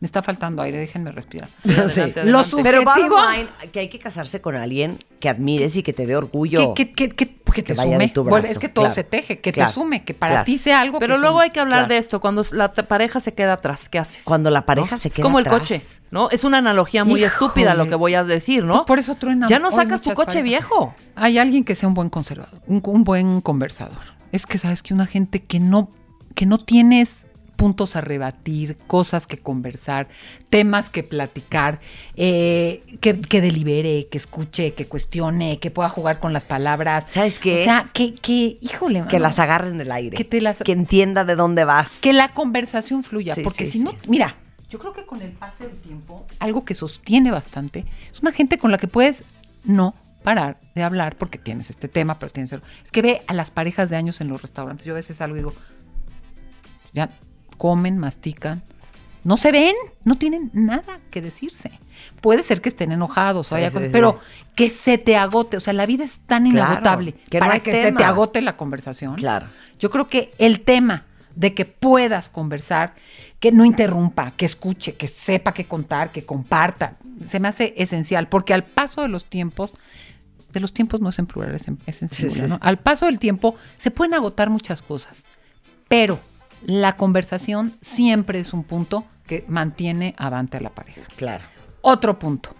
me 0.00 0.06
está 0.06 0.22
faltando 0.22 0.62
aire, 0.62 0.78
déjenme 0.78 1.12
respirar. 1.12 1.48
Sí. 1.62 1.70
Adelante, 1.72 2.14
Lo 2.16 2.20
adelante. 2.22 2.50
sub- 2.50 2.62
Pero 2.62 2.80
Subjetivo. 2.82 3.16
bottom 3.16 3.32
line, 3.34 3.48
que 3.70 3.80
hay 3.80 3.88
que 3.88 3.98
casarse 3.98 4.40
con 4.40 4.56
alguien 4.56 4.98
que 5.20 5.28
admires 5.28 5.76
y 5.76 5.82
que 5.82 5.92
te 5.92 6.06
dé 6.06 6.16
orgullo. 6.16 6.72
Que, 6.74 6.92
que- 6.92 7.10
que- 7.10 7.14
que 7.26 7.26
Porque 7.50 7.62
te 7.62 7.74
vaya 7.74 7.90
de 7.90 8.04
sume. 8.04 8.08
tu 8.08 8.22
Bueno, 8.22 8.36
brazo, 8.38 8.52
es 8.52 8.58
que 8.58 8.68
todo 8.70 8.84
claro, 8.84 8.94
se 8.94 9.04
teje, 9.04 9.40
que 9.40 9.52
claro, 9.52 9.70
te 9.70 9.74
sume, 9.74 10.04
que 10.04 10.14
para 10.14 10.32
claro. 10.32 10.44
ti 10.46 10.56
sea 10.56 10.80
algo. 10.80 11.00
Pero 11.00 11.16
que 11.16 11.20
luego 11.20 11.34
sume. 11.36 11.44
hay 11.44 11.50
que 11.50 11.60
hablar 11.60 11.80
Claro. 11.80 11.88
de 11.92 11.98
esto. 11.98 12.20
Cuando 12.20 12.42
la 12.52 12.72
pareja 12.72 13.20
se 13.20 13.34
queda 13.34 13.54
atrás, 13.54 13.88
¿qué 13.90 13.98
haces? 13.98 14.24
Cuando 14.24 14.48
la 14.50 14.64
pareja 14.64 14.92
¿No? 14.92 14.98
se 14.98 15.08
es 15.08 15.14
queda 15.14 15.22
como 15.24 15.38
el 15.38 15.46
atrás. 15.46 15.60
coche, 15.60 15.80
¿no? 16.10 16.30
Es 16.30 16.44
una 16.44 16.58
analogía 16.58 17.04
muy 17.04 17.22
estúpida 17.24 17.74
lo 17.74 17.86
que 17.88 17.94
voy 17.96 18.14
a 18.14 18.24
decir, 18.24 18.64
¿no? 18.64 18.72
Pues 18.74 18.86
por 18.86 18.98
eso 19.00 19.16
truenan 19.16 19.48
Ya 19.50 19.58
no 19.58 19.70
sacas 19.70 20.00
tu 20.00 20.10
coche 20.14 20.26
parejas. 20.26 20.44
viejo. 20.44 20.94
Hay 21.16 21.36
alguien 21.38 21.64
que 21.64 21.74
sea 21.74 21.88
un 21.88 21.94
buen 21.94 22.08
conservador, 22.08 22.60
un, 22.66 22.80
un 22.86 23.04
buen 23.04 23.40
conversador. 23.42 23.98
Es 24.32 24.46
que 24.46 24.56
sabes 24.56 24.82
que 24.82 24.94
una 24.94 25.06
gente 25.06 25.42
que 25.42 25.58
no, 25.60 25.90
que 26.36 26.46
no 26.46 26.56
tienes 26.58 27.26
puntos 27.60 27.94
a 27.94 28.00
rebatir, 28.00 28.78
cosas 28.86 29.26
que 29.26 29.36
conversar, 29.36 30.08
temas 30.48 30.88
que 30.88 31.02
platicar, 31.02 31.78
eh, 32.16 32.80
que, 33.02 33.20
que 33.20 33.42
delibere, 33.42 34.06
que 34.10 34.16
escuche, 34.16 34.72
que 34.72 34.86
cuestione, 34.86 35.58
que 35.58 35.70
pueda 35.70 35.90
jugar 35.90 36.20
con 36.20 36.32
las 36.32 36.46
palabras. 36.46 37.10
¿Sabes 37.10 37.38
qué? 37.38 37.60
O 37.60 37.64
sea, 37.64 37.90
que, 37.92 38.14
que 38.14 38.56
híjole, 38.62 39.00
Que 39.00 39.16
mano, 39.16 39.18
las 39.18 39.38
agarre 39.38 39.68
en 39.68 39.78
el 39.78 39.92
aire. 39.92 40.16
Que 40.16 40.24
te 40.24 40.40
las- 40.40 40.56
Que 40.56 40.72
entienda 40.72 41.26
de 41.26 41.34
dónde 41.36 41.64
vas. 41.66 42.00
que 42.00 42.14
la 42.14 42.30
conversación 42.32 43.04
fluya, 43.04 43.34
Sí, 43.34 43.42
porque 43.42 43.66
sí, 43.66 43.72
si 43.72 43.78
sí. 43.80 43.84
no, 43.84 43.92
mira, 44.08 44.36
yo 44.70 44.78
creo 44.78 44.94
que 44.94 45.04
con 45.04 45.20
el 45.20 45.32
pase 45.32 45.64
del 45.66 45.76
tiempo, 45.82 46.26
algo 46.38 46.64
que 46.64 46.74
sostiene 46.74 47.30
bastante, 47.30 47.84
es 48.10 48.22
una 48.22 48.32
gente 48.32 48.56
con 48.56 48.70
la 48.70 48.78
que 48.78 48.88
puedes 48.88 49.22
no 49.64 49.94
parar 50.22 50.56
de 50.74 50.82
hablar 50.82 51.14
porque 51.16 51.36
tienes 51.36 51.68
este 51.68 51.88
tema, 51.88 52.18
pero 52.18 52.32
tienes 52.32 52.52
es 52.54 52.90
que 52.90 53.02
ve 53.02 53.20
a 53.26 53.34
las 53.34 53.50
parejas 53.50 53.90
de 53.90 53.96
años 53.96 54.22
en 54.22 54.28
los 54.28 54.40
restaurantes. 54.40 54.86
Yo 54.86 54.94
a 54.94 54.96
veces 54.96 55.18
salgo 55.18 55.36
y 55.36 55.40
digo, 55.40 55.52
ya 56.94 57.10
comen, 57.60 57.98
mastican, 57.98 58.62
no 59.22 59.36
se 59.36 59.52
ven, 59.52 59.74
no 60.02 60.16
tienen 60.16 60.50
nada 60.54 60.98
que 61.10 61.20
decirse. 61.20 61.70
Puede 62.22 62.42
ser 62.42 62.62
que 62.62 62.70
estén 62.70 62.90
enojados 62.90 63.52
o 63.52 63.54
haya 63.54 63.70
cosas, 63.70 63.88
sí. 63.88 63.92
pero 63.92 64.18
que 64.56 64.70
se 64.70 64.96
te 64.96 65.14
agote, 65.18 65.58
o 65.58 65.60
sea, 65.60 65.74
la 65.74 65.84
vida 65.84 66.02
es 66.04 66.20
tan 66.20 66.50
Claro, 66.50 66.70
inagotable 66.72 67.12
que 67.28 67.38
para 67.38 67.60
que 67.60 67.70
se 67.70 67.92
te 67.92 68.02
agote 68.02 68.40
la 68.40 68.56
conversación. 68.56 69.16
Claro. 69.16 69.46
Yo 69.78 69.90
creo 69.90 70.08
que 70.08 70.32
el 70.38 70.60
tema 70.60 71.04
de 71.36 71.52
que 71.52 71.66
puedas 71.66 72.30
conversar, 72.30 72.94
que 73.38 73.52
no 73.52 73.66
interrumpa, 73.66 74.30
que 74.30 74.46
escuche, 74.46 74.94
que 74.94 75.08
sepa 75.08 75.52
qué 75.52 75.66
contar, 75.66 76.12
que 76.12 76.24
comparta, 76.24 76.94
se 77.26 77.40
me 77.40 77.48
hace 77.48 77.74
esencial, 77.76 78.26
porque 78.26 78.54
al 78.54 78.64
paso 78.64 79.02
de 79.02 79.08
los 79.08 79.26
tiempos, 79.26 79.70
de 80.50 80.60
los 80.60 80.72
tiempos 80.72 81.02
no 81.02 81.10
es 81.10 81.18
en 81.18 81.26
plural, 81.26 81.54
es 81.54 81.68
en, 81.68 81.78
es 81.84 82.00
en 82.00 82.08
singular, 82.08 82.48
¿no? 82.48 82.58
Al 82.62 82.78
paso 82.78 83.04
del 83.04 83.18
tiempo 83.18 83.54
se 83.76 83.90
pueden 83.90 84.14
agotar 84.14 84.48
muchas 84.48 84.80
cosas, 84.80 85.22
pero 85.88 86.18
la 86.64 86.96
conversación 86.96 87.74
siempre 87.80 88.40
es 88.40 88.52
un 88.52 88.64
punto 88.64 89.04
que 89.26 89.44
mantiene 89.48 90.14
avante 90.18 90.56
a 90.56 90.60
la 90.60 90.70
pareja. 90.70 91.02
Claro. 91.16 91.44
Otro 91.82 92.18
punto. 92.18 92.50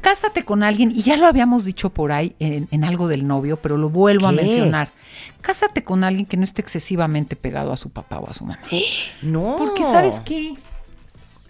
Cásate 0.00 0.44
con 0.44 0.62
alguien, 0.62 0.90
y 0.90 1.02
ya 1.02 1.16
lo 1.16 1.26
habíamos 1.26 1.64
dicho 1.64 1.90
por 1.90 2.12
ahí 2.12 2.34
en, 2.38 2.68
en 2.70 2.84
algo 2.84 3.08
del 3.08 3.26
novio, 3.26 3.56
pero 3.56 3.76
lo 3.76 3.88
vuelvo 3.88 4.26
a 4.26 4.32
mencionar. 4.32 4.88
Cásate 5.40 5.82
con 5.82 6.04
alguien 6.04 6.26
que 6.26 6.36
no 6.36 6.44
esté 6.44 6.62
excesivamente 6.62 7.36
pegado 7.36 7.72
a 7.72 7.76
su 7.76 7.90
papá 7.90 8.18
o 8.18 8.28
a 8.28 8.32
su 8.32 8.44
mamá. 8.44 8.60
No. 9.22 9.56
Porque 9.56 9.82
sabes 9.82 10.14
qué? 10.24 10.54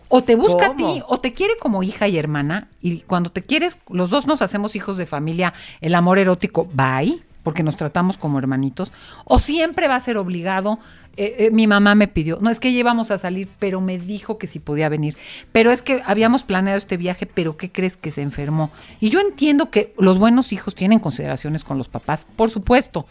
O 0.09 0.23
te 0.23 0.35
busca 0.35 0.69
¿Cómo? 0.69 0.91
a 0.91 0.93
ti, 0.95 1.03
o 1.09 1.21
te 1.21 1.33
quiere 1.33 1.57
como 1.59 1.83
hija 1.83 2.07
y 2.07 2.19
hermana, 2.19 2.69
y 2.83 3.01
cuando 3.01 3.31
te 3.31 3.43
quieres, 3.43 3.79
los 3.89 4.11
dos 4.11 4.27
nos 4.27 4.43
hacemos 4.43 4.77
hijos 4.77 4.99
de 4.99 5.07
familia, 5.07 5.55
el 5.81 5.95
amor 5.95 6.19
erótico, 6.19 6.69
bye, 6.75 7.23
porque 7.43 7.63
nos 7.63 7.77
tratamos 7.77 8.17
como 8.17 8.39
hermanitos, 8.39 8.93
o 9.25 9.39
siempre 9.39 9.89
va 9.89 9.97
a 9.97 10.01
ser 10.01 10.17
obligado, 10.17 10.79
eh, 11.17 11.37
eh, 11.39 11.51
mi 11.51 11.67
mamá 11.67 11.95
me 11.95 12.09
pidió, 12.09 12.39
no 12.41 12.51
es 12.51 12.61
que 12.61 12.73
ya 12.73 12.81
íbamos 12.81 13.11
a 13.11 13.19
salir, 13.19 13.49
pero 13.59 13.81
me 13.81 13.99
dijo 13.99 14.39
que 14.39 14.47
si 14.47 14.59
podía 14.59 14.89
venir, 14.89 15.17
pero 15.53 15.71
es 15.71 15.83
que 15.83 16.03
habíamos 16.07 16.43
planeado 16.43 16.79
este 16.79 16.97
viaje, 16.97 17.27
pero 17.27 17.57
¿qué 17.57 17.71
crees 17.71 17.97
que 17.97 18.11
se 18.11 18.23
enfermó? 18.23 18.71
Y 19.01 19.11
yo 19.11 19.21
entiendo 19.21 19.71
que 19.71 19.95
los 19.99 20.19
buenos 20.19 20.53
hijos 20.53 20.75
tienen 20.75 21.01
consideraciones 21.01 21.65
con 21.65 21.79
los 21.79 21.89
papás, 21.89 22.27
por 22.37 22.51
supuesto, 22.51 23.07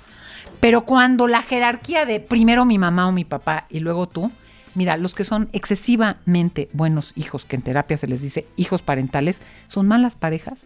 pero 0.60 0.86
cuando 0.86 1.28
la 1.28 1.41
jerarquía 1.41 2.06
de 2.06 2.20
primero 2.20 2.65
mi 2.65 2.78
mamá 2.78 3.08
o 3.08 3.12
mi 3.12 3.26
papá 3.26 3.65
y 3.70 3.80
luego 3.80 4.08
tú, 4.08 4.32
mira, 4.76 4.98
los 4.98 5.13
que 5.13 5.24
son 5.24 5.50
excesivamente 5.54 6.70
buenos 6.74 7.13
hijos, 7.15 7.46
que 7.46 7.56
en 7.56 7.62
terapia 7.62 7.98
se 7.98 8.08
les 8.08 8.22
dice 8.22 8.48
hijos 8.58 8.82
parentales, 8.82 9.39
son 9.67 9.88
malas 9.88 10.15
parejas 10.15 10.60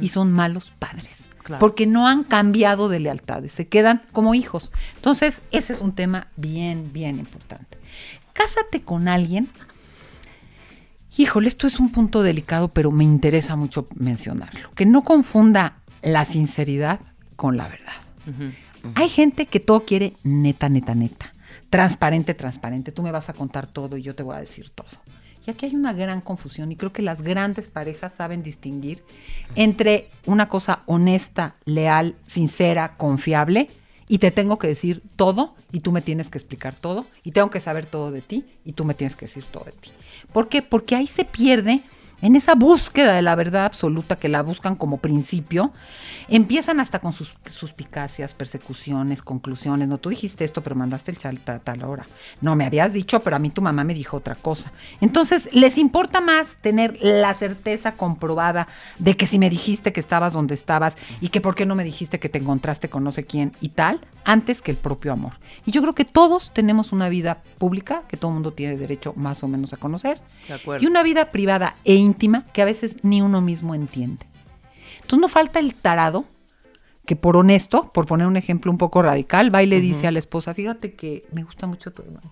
y 0.00 0.08
son 0.08 0.30
malos 0.30 0.72
padres. 0.78 1.29
Claro. 1.50 1.58
Porque 1.58 1.84
no 1.84 2.06
han 2.06 2.22
cambiado 2.22 2.88
de 2.88 3.00
lealtades, 3.00 3.52
se 3.52 3.66
quedan 3.66 4.02
como 4.12 4.34
hijos. 4.34 4.70
Entonces, 4.94 5.40
ese 5.50 5.72
es 5.72 5.80
un 5.80 5.96
tema 5.96 6.28
bien, 6.36 6.92
bien 6.92 7.18
importante. 7.18 7.76
Cásate 8.34 8.82
con 8.82 9.08
alguien. 9.08 9.48
Híjole, 11.16 11.48
esto 11.48 11.66
es 11.66 11.80
un 11.80 11.90
punto 11.90 12.22
delicado, 12.22 12.68
pero 12.68 12.92
me 12.92 13.02
interesa 13.02 13.56
mucho 13.56 13.88
mencionarlo. 13.96 14.70
Que 14.76 14.86
no 14.86 15.02
confunda 15.02 15.78
la 16.02 16.24
sinceridad 16.24 17.00
con 17.34 17.56
la 17.56 17.66
verdad. 17.66 17.94
Hay 18.94 19.08
gente 19.08 19.46
que 19.46 19.58
todo 19.58 19.84
quiere 19.84 20.12
neta, 20.22 20.68
neta, 20.68 20.94
neta. 20.94 21.32
Transparente, 21.68 22.34
transparente. 22.34 22.92
Tú 22.92 23.02
me 23.02 23.10
vas 23.10 23.28
a 23.28 23.32
contar 23.32 23.66
todo 23.66 23.96
y 23.96 24.02
yo 24.02 24.14
te 24.14 24.22
voy 24.22 24.36
a 24.36 24.38
decir 24.38 24.70
todo. 24.70 24.86
Aquí 25.50 25.66
hay 25.66 25.74
una 25.74 25.92
gran 25.92 26.20
confusión 26.20 26.72
y 26.72 26.76
creo 26.76 26.92
que 26.92 27.02
las 27.02 27.22
grandes 27.22 27.68
parejas 27.68 28.14
saben 28.14 28.42
distinguir 28.42 29.02
entre 29.54 30.08
una 30.26 30.48
cosa 30.48 30.82
honesta, 30.86 31.56
leal, 31.64 32.14
sincera, 32.26 32.96
confiable 32.96 33.68
y 34.08 34.18
te 34.18 34.30
tengo 34.30 34.58
que 34.58 34.66
decir 34.66 35.02
todo 35.16 35.54
y 35.70 35.80
tú 35.80 35.92
me 35.92 36.02
tienes 36.02 36.28
que 36.30 36.38
explicar 36.38 36.74
todo 36.74 37.06
y 37.22 37.30
tengo 37.30 37.50
que 37.50 37.60
saber 37.60 37.86
todo 37.86 38.10
de 38.10 38.22
ti 38.22 38.44
y 38.64 38.72
tú 38.72 38.84
me 38.84 38.94
tienes 38.94 39.16
que 39.16 39.26
decir 39.26 39.44
todo 39.44 39.64
de 39.64 39.72
ti. 39.72 39.90
¿Por 40.32 40.48
qué? 40.48 40.62
Porque 40.62 40.96
ahí 40.96 41.06
se 41.06 41.24
pierde 41.24 41.82
en 42.22 42.36
esa 42.36 42.54
búsqueda 42.54 43.14
de 43.14 43.22
la 43.22 43.34
verdad 43.34 43.64
absoluta 43.64 44.16
que 44.16 44.28
la 44.28 44.42
buscan 44.42 44.76
como 44.76 44.98
principio, 44.98 45.72
empiezan 46.28 46.80
hasta 46.80 46.98
con 46.98 47.12
sus 47.12 47.32
suspicacias, 47.50 48.34
persecuciones, 48.34 49.22
conclusiones. 49.22 49.88
No, 49.88 49.98
tú 49.98 50.10
dijiste 50.10 50.44
esto, 50.44 50.60
pero 50.62 50.76
mandaste 50.76 51.10
el 51.10 51.18
chal 51.18 51.38
a 51.46 51.58
tal 51.58 51.84
hora. 51.84 52.06
No, 52.40 52.56
me 52.56 52.64
habías 52.66 52.92
dicho, 52.92 53.20
pero 53.20 53.36
a 53.36 53.38
mí 53.38 53.50
tu 53.50 53.62
mamá 53.62 53.84
me 53.84 53.94
dijo 53.94 54.16
otra 54.16 54.34
cosa. 54.34 54.72
Entonces, 55.00 55.48
les 55.52 55.78
importa 55.78 56.20
más 56.20 56.48
tener 56.60 56.98
la 57.00 57.34
certeza 57.34 57.92
comprobada 57.92 58.68
de 58.98 59.16
que 59.16 59.26
si 59.26 59.38
me 59.38 59.50
dijiste 59.50 59.92
que 59.92 60.00
estabas 60.00 60.32
donde 60.32 60.54
estabas 60.54 60.96
y 61.20 61.28
que 61.28 61.40
por 61.40 61.54
qué 61.54 61.66
no 61.66 61.74
me 61.74 61.84
dijiste 61.84 62.18
que 62.18 62.28
te 62.28 62.38
encontraste 62.38 62.88
con 62.88 63.04
no 63.04 63.10
sé 63.10 63.24
quién 63.24 63.52
y 63.60 63.70
tal, 63.70 64.00
antes 64.24 64.60
que 64.62 64.70
el 64.70 64.76
propio 64.76 65.12
amor. 65.12 65.32
Y 65.64 65.70
yo 65.70 65.80
creo 65.80 65.94
que 65.94 66.04
todos 66.04 66.52
tenemos 66.52 66.92
una 66.92 67.08
vida 67.08 67.38
pública 67.58 68.02
que 68.08 68.16
todo 68.16 68.30
el 68.30 68.34
mundo 68.34 68.52
tiene 68.52 68.76
derecho 68.76 69.14
más 69.16 69.42
o 69.42 69.48
menos 69.48 69.72
a 69.72 69.76
conocer 69.78 70.20
De 70.46 70.54
acuerdo. 70.54 70.84
y 70.84 70.86
una 70.86 71.02
vida 71.02 71.30
privada 71.30 71.74
e 71.84 71.94
íntima 72.10 72.44
que 72.52 72.62
a 72.62 72.64
veces 72.64 72.96
ni 73.02 73.22
uno 73.22 73.40
mismo 73.40 73.74
entiende. 73.74 74.26
Entonces 74.96 75.18
no 75.20 75.28
falta 75.28 75.58
el 75.58 75.74
tarado 75.74 76.24
que 77.06 77.16
por 77.16 77.36
honesto, 77.36 77.90
por 77.92 78.06
poner 78.06 78.26
un 78.26 78.36
ejemplo 78.36 78.70
un 78.70 78.78
poco 78.78 79.02
radical, 79.02 79.52
va 79.52 79.62
y 79.62 79.66
le 79.66 79.80
dice 79.80 80.06
a 80.06 80.12
la 80.12 80.18
esposa, 80.18 80.54
fíjate 80.54 80.94
que 80.94 81.24
me 81.32 81.42
gusta 81.42 81.66
mucho 81.66 81.92
tu 81.92 82.02
hermano. 82.02 82.30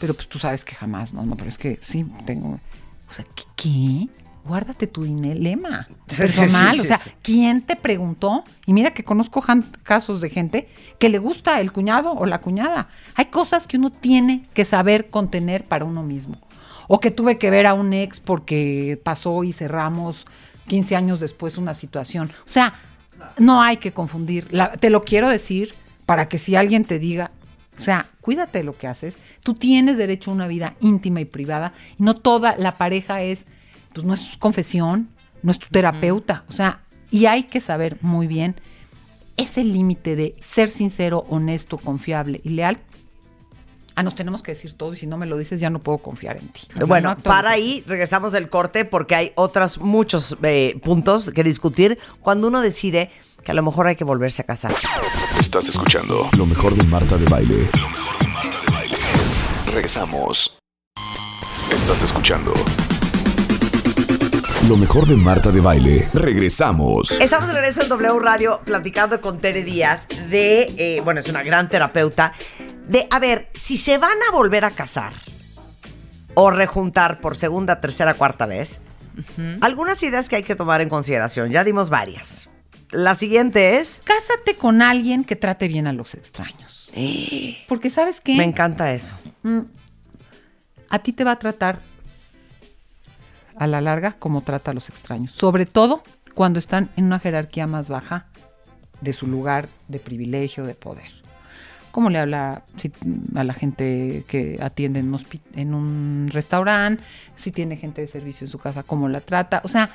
Pero 0.00 0.14
pues 0.14 0.28
tú 0.28 0.38
sabes 0.38 0.64
que 0.64 0.74
jamás, 0.74 1.12
no, 1.12 1.24
no, 1.24 1.36
pero 1.36 1.48
es 1.48 1.58
que 1.58 1.80
sí, 1.82 2.06
tengo... 2.24 2.60
O 3.08 3.12
sea, 3.12 3.24
¿qué? 3.34 3.44
qué? 3.56 4.08
Guárdate 4.46 4.86
tu 4.86 5.02
dilema 5.02 5.88
personal. 6.16 6.72
sí, 6.72 6.80
sí, 6.80 6.84
o 6.84 6.84
sea, 6.84 6.98
sí. 6.98 7.10
¿quién 7.20 7.62
te 7.62 7.76
preguntó? 7.76 8.44
Y 8.64 8.72
mira 8.72 8.94
que 8.94 9.04
conozco 9.04 9.44
casos 9.82 10.20
de 10.20 10.30
gente 10.30 10.68
que 10.98 11.08
le 11.08 11.18
gusta 11.18 11.60
el 11.60 11.72
cuñado 11.72 12.12
o 12.12 12.26
la 12.26 12.38
cuñada. 12.38 12.88
Hay 13.16 13.26
cosas 13.26 13.66
que 13.66 13.76
uno 13.76 13.90
tiene 13.90 14.46
que 14.54 14.64
saber 14.64 15.10
contener 15.10 15.64
para 15.64 15.84
uno 15.84 16.02
mismo. 16.02 16.38
O 16.88 17.00
que 17.00 17.10
tuve 17.10 17.38
que 17.38 17.50
ver 17.50 17.66
a 17.66 17.74
un 17.74 17.92
ex 17.92 18.20
porque 18.20 18.98
pasó 19.02 19.44
y 19.44 19.52
cerramos 19.52 20.26
15 20.68 20.96
años 20.96 21.20
después 21.20 21.58
una 21.58 21.74
situación. 21.74 22.32
O 22.44 22.48
sea, 22.48 22.74
no 23.38 23.62
hay 23.62 23.78
que 23.78 23.92
confundir. 23.92 24.48
La- 24.52 24.72
te 24.72 24.90
lo 24.90 25.02
quiero 25.02 25.28
decir 25.28 25.74
para 26.06 26.28
que 26.28 26.38
si 26.38 26.54
alguien 26.56 26.84
te 26.84 26.98
diga, 26.98 27.30
o 27.76 27.80
sea, 27.80 28.06
cuídate 28.20 28.58
de 28.58 28.64
lo 28.64 28.76
que 28.76 28.86
haces. 28.86 29.14
Tú 29.42 29.54
tienes 29.54 29.96
derecho 29.96 30.30
a 30.30 30.34
una 30.34 30.46
vida 30.48 30.74
íntima 30.80 31.20
y 31.20 31.24
privada. 31.24 31.72
Y 31.98 32.02
no 32.02 32.14
toda 32.14 32.56
la 32.56 32.78
pareja 32.78 33.22
es, 33.22 33.44
pues 33.92 34.06
no 34.06 34.14
es 34.14 34.36
confesión, 34.38 35.08
no 35.42 35.50
es 35.50 35.58
tu 35.58 35.66
terapeuta. 35.70 36.44
O 36.48 36.52
sea, 36.52 36.80
y 37.10 37.26
hay 37.26 37.44
que 37.44 37.60
saber 37.60 37.98
muy 38.00 38.26
bien 38.26 38.54
ese 39.36 39.62
límite 39.64 40.16
de 40.16 40.34
ser 40.40 40.70
sincero, 40.70 41.26
honesto, 41.28 41.76
confiable 41.78 42.40
y 42.44 42.50
leal. 42.50 42.78
Ah, 43.98 44.02
nos 44.02 44.14
tenemos 44.14 44.42
que 44.42 44.52
decir 44.52 44.74
todo 44.76 44.92
y 44.92 44.98
si 44.98 45.06
no 45.06 45.16
me 45.16 45.24
lo 45.24 45.38
dices 45.38 45.58
ya 45.58 45.70
no 45.70 45.78
puedo 45.78 45.98
confiar 45.98 46.36
en 46.36 46.48
ti. 46.48 46.68
Bueno, 46.86 47.08
No 47.08 47.10
actualices. 47.12 47.24
para 47.24 47.50
ahí 47.50 47.82
regresamos 47.86 48.30
del 48.32 48.50
corte 48.50 48.84
porque 48.84 49.14
hay 49.14 49.32
otros 49.36 49.78
muchos 49.78 50.36
eh, 50.42 50.78
puntos 50.84 51.30
que 51.30 51.42
discutir 51.42 51.98
cuando 52.20 52.48
uno 52.48 52.60
decide 52.60 53.10
que 53.42 53.52
a 53.52 53.54
lo 53.54 53.62
mejor 53.62 53.86
hay 53.86 53.96
que 53.96 54.04
volverse 54.04 54.42
a 54.42 54.44
casar. 54.44 54.74
Estás 55.40 55.68
escuchando 55.70 56.28
lo 56.36 56.44
mejor 56.44 56.74
de 56.74 56.84
Marta 56.84 57.16
de 57.16 57.24
Baile. 57.24 57.70
Regresamos. 59.72 60.58
Estás 61.74 62.02
escuchando 62.02 62.52
lo 64.68 64.76
mejor 64.76 65.06
de 65.06 65.14
Marta 65.16 65.50
de 65.52 65.60
Baile. 65.60 66.08
Regresamos. 66.12 67.12
Estamos 67.20 67.46
de 67.48 67.54
regreso 67.54 67.82
en 67.82 67.88
W 67.88 68.18
Radio 68.20 68.60
platicando 68.64 69.20
con 69.20 69.38
Tere 69.40 69.62
Díaz 69.62 70.08
de, 70.28 70.74
eh, 70.76 71.00
bueno, 71.04 71.20
es 71.20 71.28
una 71.28 71.42
gran 71.44 71.68
terapeuta, 71.68 72.32
de, 72.86 73.06
a 73.10 73.18
ver, 73.18 73.48
si 73.54 73.76
se 73.76 73.98
van 73.98 74.18
a 74.28 74.32
volver 74.32 74.64
a 74.64 74.70
casar 74.70 75.12
o 76.34 76.50
rejuntar 76.50 77.20
por 77.20 77.36
segunda, 77.36 77.80
tercera, 77.80 78.14
cuarta 78.14 78.46
vez, 78.46 78.80
algunas 79.60 80.02
ideas 80.02 80.28
que 80.28 80.36
hay 80.36 80.42
que 80.42 80.54
tomar 80.54 80.80
en 80.80 80.88
consideración, 80.88 81.50
ya 81.50 81.64
dimos 81.64 81.88
varias. 81.90 82.50
La 82.90 83.14
siguiente 83.14 83.78
es. 83.78 84.02
Cásate 84.04 84.56
con 84.56 84.82
alguien 84.82 85.24
que 85.24 85.34
trate 85.36 85.68
bien 85.68 85.86
a 85.86 85.92
los 85.92 86.14
extraños. 86.14 86.90
Porque 87.68 87.90
sabes 87.90 88.20
qué? 88.20 88.36
Me 88.36 88.44
encanta 88.44 88.92
eso. 88.92 89.16
Mm, 89.42 89.62
a 90.88 90.98
ti 91.00 91.12
te 91.12 91.24
va 91.24 91.32
a 91.32 91.38
tratar 91.38 91.80
a 93.58 93.66
la 93.66 93.80
larga 93.80 94.12
como 94.12 94.42
trata 94.42 94.70
a 94.70 94.74
los 94.74 94.88
extraños. 94.88 95.32
Sobre 95.32 95.66
todo 95.66 96.02
cuando 96.34 96.58
están 96.58 96.90
en 96.96 97.06
una 97.06 97.18
jerarquía 97.18 97.66
más 97.66 97.88
baja 97.88 98.26
de 99.00 99.12
su 99.12 99.26
lugar 99.26 99.68
de 99.88 99.98
privilegio, 99.98 100.64
de 100.64 100.74
poder. 100.74 101.25
¿Cómo 101.96 102.10
le 102.10 102.18
habla 102.18 102.62
a 103.36 103.42
la 103.42 103.54
gente 103.54 104.24
que 104.28 104.58
atiende 104.60 105.00
en 105.00 105.16
en 105.54 105.72
un 105.72 106.28
restaurante? 106.30 107.02
Si 107.36 107.52
tiene 107.52 107.78
gente 107.78 108.02
de 108.02 108.06
servicio 108.06 108.44
en 108.44 108.50
su 108.50 108.58
casa, 108.58 108.82
¿cómo 108.82 109.08
la 109.08 109.22
trata? 109.22 109.62
O 109.64 109.68
sea, 109.68 109.88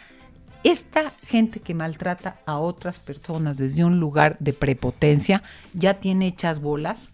esta 0.63 1.11
gente 1.27 1.59
que 1.59 1.75
maltrata 1.75 2.37
a 2.47 2.57
otras 2.57 2.97
personas 2.97 3.59
desde 3.59 3.85
un 3.85 3.99
lugar 3.99 4.35
de 4.39 4.51
prepotencia 4.51 5.43
ya 5.75 5.99
tiene 5.99 6.25
hechas 6.25 6.59
bolas 6.59 7.11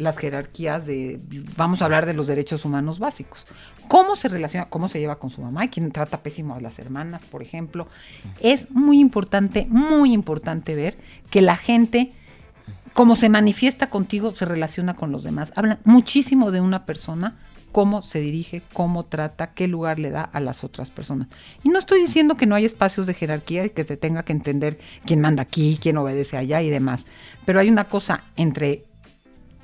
las 0.00 0.16
jerarquías 0.16 0.86
de, 0.86 1.20
vamos 1.58 1.82
a 1.82 1.84
hablar 1.84 2.06
de 2.06 2.14
los 2.14 2.26
derechos 2.26 2.64
humanos 2.64 2.98
básicos. 2.98 3.46
¿Cómo 3.88 4.16
se 4.16 4.28
relaciona, 4.28 4.66
cómo 4.66 4.88
se 4.88 4.98
lleva 4.98 5.18
con 5.18 5.30
su 5.30 5.42
mamá? 5.42 5.62
Hay 5.62 5.68
quien 5.68 5.92
trata 5.92 6.22
pésimo 6.22 6.54
a 6.54 6.60
las 6.60 6.78
hermanas, 6.78 7.24
por 7.26 7.42
ejemplo. 7.42 7.86
Es 8.40 8.70
muy 8.70 9.00
importante, 9.00 9.66
muy 9.68 10.14
importante 10.14 10.74
ver 10.74 10.96
que 11.28 11.42
la 11.42 11.56
gente, 11.56 12.12
como 12.94 13.16
se 13.16 13.28
manifiesta 13.28 13.88
contigo, 13.88 14.32
se 14.32 14.44
relaciona 14.44 14.94
con 14.94 15.12
los 15.12 15.22
demás. 15.22 15.52
Habla 15.54 15.78
muchísimo 15.84 16.50
de 16.50 16.60
una 16.60 16.86
persona, 16.86 17.36
cómo 17.72 18.02
se 18.02 18.20
dirige, 18.20 18.62
cómo 18.72 19.04
trata, 19.04 19.52
qué 19.52 19.68
lugar 19.68 19.98
le 19.98 20.10
da 20.10 20.22
a 20.22 20.40
las 20.40 20.64
otras 20.64 20.90
personas. 20.90 21.28
Y 21.62 21.68
no 21.68 21.78
estoy 21.78 22.00
diciendo 22.00 22.36
que 22.36 22.46
no 22.46 22.54
hay 22.54 22.64
espacios 22.64 23.06
de 23.06 23.14
jerarquía 23.14 23.64
y 23.64 23.70
que 23.70 23.84
se 23.84 23.96
tenga 23.96 24.24
que 24.24 24.32
entender 24.32 24.78
quién 25.04 25.20
manda 25.20 25.42
aquí, 25.42 25.78
quién 25.80 25.96
obedece 25.96 26.36
allá 26.36 26.62
y 26.62 26.70
demás. 26.70 27.04
Pero 27.44 27.60
hay 27.60 27.68
una 27.68 27.84
cosa 27.84 28.24
entre 28.36 28.84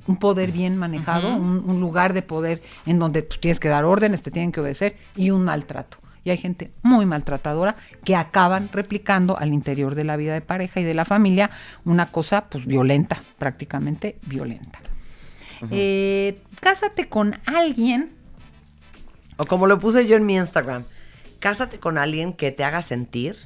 un 0.07 0.19
poder 0.19 0.53
bien 0.53 0.77
manejado, 0.77 1.35
un, 1.35 1.65
un 1.69 1.81
lugar 1.81 2.13
de 2.13 2.23
poder 2.23 2.63
en 2.87 3.01
donde 3.01 3.23
tú 3.23 3.39
tienes 3.41 3.59
que 3.59 3.69
dar 3.69 3.85
órdenes, 3.85 4.23
te 4.23 4.31
tienen 4.31 4.53
que 4.53 4.61
obedecer, 4.61 4.97
y 5.17 5.31
un 5.31 5.45
maltrato. 5.45 5.99
Y 6.27 6.31
hay 6.31 6.39
gente 6.39 6.73
muy 6.83 7.07
maltratadora 7.07 7.77
que 8.03 8.17
acaban 8.17 8.69
replicando 8.73 9.39
al 9.39 9.53
interior 9.53 9.95
de 9.95 10.03
la 10.03 10.17
vida 10.17 10.35
de 10.35 10.41
pareja 10.41 10.81
y 10.81 10.83
de 10.83 10.93
la 10.93 11.05
familia 11.05 11.53
una 11.85 12.07
cosa 12.07 12.47
pues 12.47 12.67
violenta, 12.67 13.23
prácticamente 13.39 14.19
violenta. 14.27 14.81
Eh, 15.71 16.41
cásate 16.61 17.09
con 17.09 17.39
alguien 17.47 18.11
O 19.37 19.45
como 19.45 19.69
lo 19.69 19.79
puse 19.79 20.09
yo 20.09 20.17
en 20.17 20.27
mi 20.27 20.35
Instagram. 20.35 20.83
Cásate 21.39 21.79
con 21.79 21.97
alguien 21.97 22.33
que 22.33 22.51
te 22.51 22.65
haga 22.65 22.83
sentir 22.83 23.37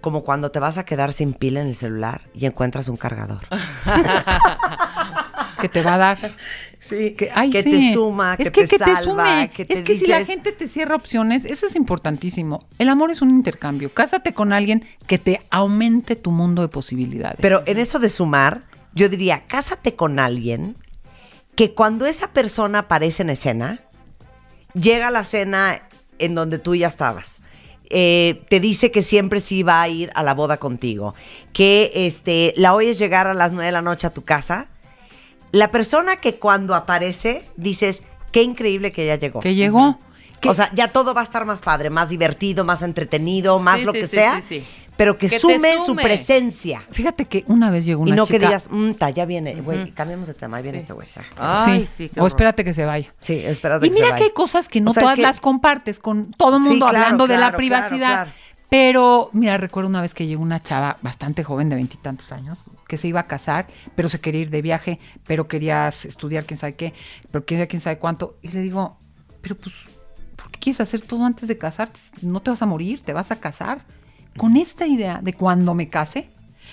como 0.00 0.22
cuando 0.22 0.52
te 0.52 0.60
vas 0.60 0.78
a 0.78 0.84
quedar 0.84 1.12
sin 1.12 1.34
pila 1.34 1.60
en 1.60 1.66
el 1.66 1.74
celular 1.74 2.20
y 2.34 2.46
encuentras 2.46 2.86
un 2.86 2.98
cargador. 2.98 3.40
que 5.60 5.68
te 5.68 5.82
va 5.82 5.94
a 5.94 5.98
dar. 5.98 6.18
Sí, 6.88 7.14
Que, 7.14 7.30
ay, 7.32 7.50
que 7.50 7.62
sí. 7.62 7.70
te 7.70 7.92
suma, 7.92 8.36
que, 8.36 8.42
es 8.44 8.50
que, 8.50 8.62
te 8.62 8.68
que 8.68 8.78
te 8.78 8.84
salva, 8.96 9.02
sume. 9.02 9.50
que 9.54 9.64
te 9.64 9.74
es 9.74 9.82
que 9.82 9.98
si 9.98 10.08
la 10.08 10.24
gente 10.24 10.50
te 10.50 10.66
cierra 10.66 10.96
opciones, 10.96 11.44
eso 11.44 11.66
es 11.66 11.76
importantísimo. 11.76 12.66
El 12.78 12.88
amor 12.88 13.10
es 13.12 13.22
un 13.22 13.30
intercambio. 13.30 13.94
Cásate 13.94 14.32
con 14.34 14.52
alguien 14.52 14.84
que 15.06 15.18
te 15.18 15.40
aumente 15.50 16.16
tu 16.16 16.32
mundo 16.32 16.60
de 16.60 16.68
posibilidades. 16.68 17.38
Pero 17.40 17.62
en 17.66 17.78
eso 17.78 18.00
de 18.00 18.08
sumar, 18.08 18.64
yo 18.94 19.08
diría, 19.08 19.44
cásate 19.46 19.94
con 19.94 20.18
alguien 20.18 20.76
que 21.54 21.72
cuando 21.72 22.04
esa 22.06 22.28
persona 22.32 22.80
aparece 22.80 23.22
en 23.22 23.30
escena, 23.30 23.80
llega 24.74 25.08
a 25.08 25.10
la 25.12 25.22
cena 25.22 25.82
en 26.18 26.34
donde 26.34 26.58
tú 26.58 26.74
ya 26.74 26.88
estabas. 26.88 27.42
eh, 27.94 28.42
te 28.48 28.58
dice 28.58 28.90
que 28.90 29.02
siempre 29.02 29.38
sí 29.40 29.62
va 29.62 29.82
a 29.82 29.88
ir 29.88 30.10
a 30.14 30.22
la 30.22 30.32
boda 30.34 30.56
contigo, 30.56 31.14
que 31.52 31.92
este, 31.94 32.54
la 32.56 32.74
oyes 32.74 32.98
llegar 32.98 33.26
a 33.26 33.34
las 33.34 33.52
nueve 33.52 33.66
de 33.66 33.72
la 33.72 33.82
noche 33.82 34.06
a 34.06 34.10
tu 34.14 34.22
casa. 34.24 34.66
La 35.52 35.70
persona 35.70 36.16
que 36.16 36.36
cuando 36.38 36.74
aparece 36.74 37.44
dices, 37.56 38.02
qué 38.32 38.42
increíble 38.42 38.90
que 38.92 39.06
ya 39.06 39.16
llegó. 39.16 39.40
que 39.40 39.54
llegó. 39.54 39.98
O 40.44 40.54
sea, 40.54 40.70
ya 40.74 40.88
todo 40.88 41.14
va 41.14 41.20
a 41.20 41.24
estar 41.24 41.44
más 41.44 41.60
padre, 41.60 41.88
más 41.90 42.08
divertido, 42.08 42.64
más 42.64 42.82
entretenido, 42.82 43.60
más 43.60 43.78
Sí, 43.80 43.86
lo 43.86 43.92
sí, 43.92 44.00
que 44.00 44.06
sí, 44.08 44.16
sea, 44.16 44.40
sí, 44.40 44.60
sí. 44.60 44.64
pero 44.96 45.16
que, 45.16 45.28
sume, 45.28 45.76
su 45.86 45.94
presencia. 45.94 46.82
Fíjate 46.90 47.26
que 47.26 47.44
una 47.46 47.70
vez 47.70 47.86
llegó 47.86 48.02
una 48.02 48.10
Y 48.12 48.16
no 48.16 48.26
chica. 48.26 48.38
que 48.40 48.46
digas, 48.46 48.68
"Mm, 48.70 48.92
ta, 48.94 49.10
ya 49.10 49.24
viene, 49.24 49.54
güey, 49.60 49.92
cambiemos 49.92 50.26
de 50.26 50.34
tema, 50.34 50.56
ahí 50.56 50.64
viene 50.64 50.78
este 50.78 50.94
güey. 50.94 51.06
ya". 51.14 51.22
Ay, 51.38 51.86
sí, 51.86 52.10
o 52.16 52.26
espérate 52.26 52.64
que 52.64 52.72
se 52.74 52.84
vaya. 52.84 53.14
Sí, 53.20 53.34
espérate 53.44 53.86
Y 53.86 53.90
que 53.90 53.94
se 53.94 54.00
mira 54.00 54.14
vaya. 54.14 54.18
que 54.18 54.24
hay 54.30 54.34
cosas 54.34 54.68
que 54.68 54.80
no 54.80 54.90
O 54.90 54.94
sea, 54.94 55.02
es 55.02 55.04
todas 55.04 55.16
que- 55.16 55.22
las 55.22 55.38
compartes 55.38 56.00
con 56.00 56.32
todo 56.32 56.56
el 56.56 56.62
Sí, 56.64 56.70
mundo 56.70 56.86
claro, 56.86 57.04
hablando 57.04 57.26
de 57.28 57.38
la 57.38 57.52
privacidad. 57.52 57.98
claro. 58.24 58.30
Pero, 58.72 59.28
mira, 59.34 59.58
recuerdo 59.58 59.90
una 59.90 60.00
vez 60.00 60.14
que 60.14 60.26
llegó 60.26 60.42
una 60.42 60.62
chava 60.62 60.96
bastante 61.02 61.44
joven, 61.44 61.68
de 61.68 61.74
veintitantos 61.74 62.32
años, 62.32 62.70
que 62.88 62.96
se 62.96 63.06
iba 63.06 63.20
a 63.20 63.26
casar, 63.26 63.66
pero 63.94 64.08
se 64.08 64.18
quería 64.18 64.40
ir 64.40 64.48
de 64.48 64.62
viaje, 64.62 64.98
pero 65.26 65.46
quería 65.46 65.88
estudiar 65.88 66.46
quién 66.46 66.58
sabe 66.58 66.74
qué, 66.74 66.94
pero 67.30 67.44
quién 67.44 67.60
sabe, 67.60 67.68
quién 67.68 67.82
sabe 67.82 67.98
cuánto. 67.98 68.38
Y 68.40 68.48
le 68.48 68.62
digo, 68.62 68.96
pero 69.42 69.56
pues, 69.56 69.74
¿por 70.36 70.50
qué 70.50 70.58
quieres 70.58 70.80
hacer 70.80 71.02
todo 71.02 71.22
antes 71.22 71.48
de 71.48 71.58
casarte? 71.58 72.00
No 72.22 72.40
te 72.40 72.48
vas 72.48 72.62
a 72.62 72.66
morir, 72.66 73.02
te 73.02 73.12
vas 73.12 73.30
a 73.30 73.40
casar. 73.40 73.82
Con 74.38 74.56
esta 74.56 74.86
idea 74.86 75.20
de 75.22 75.34
cuando 75.34 75.74
me 75.74 75.90
case, 75.90 76.30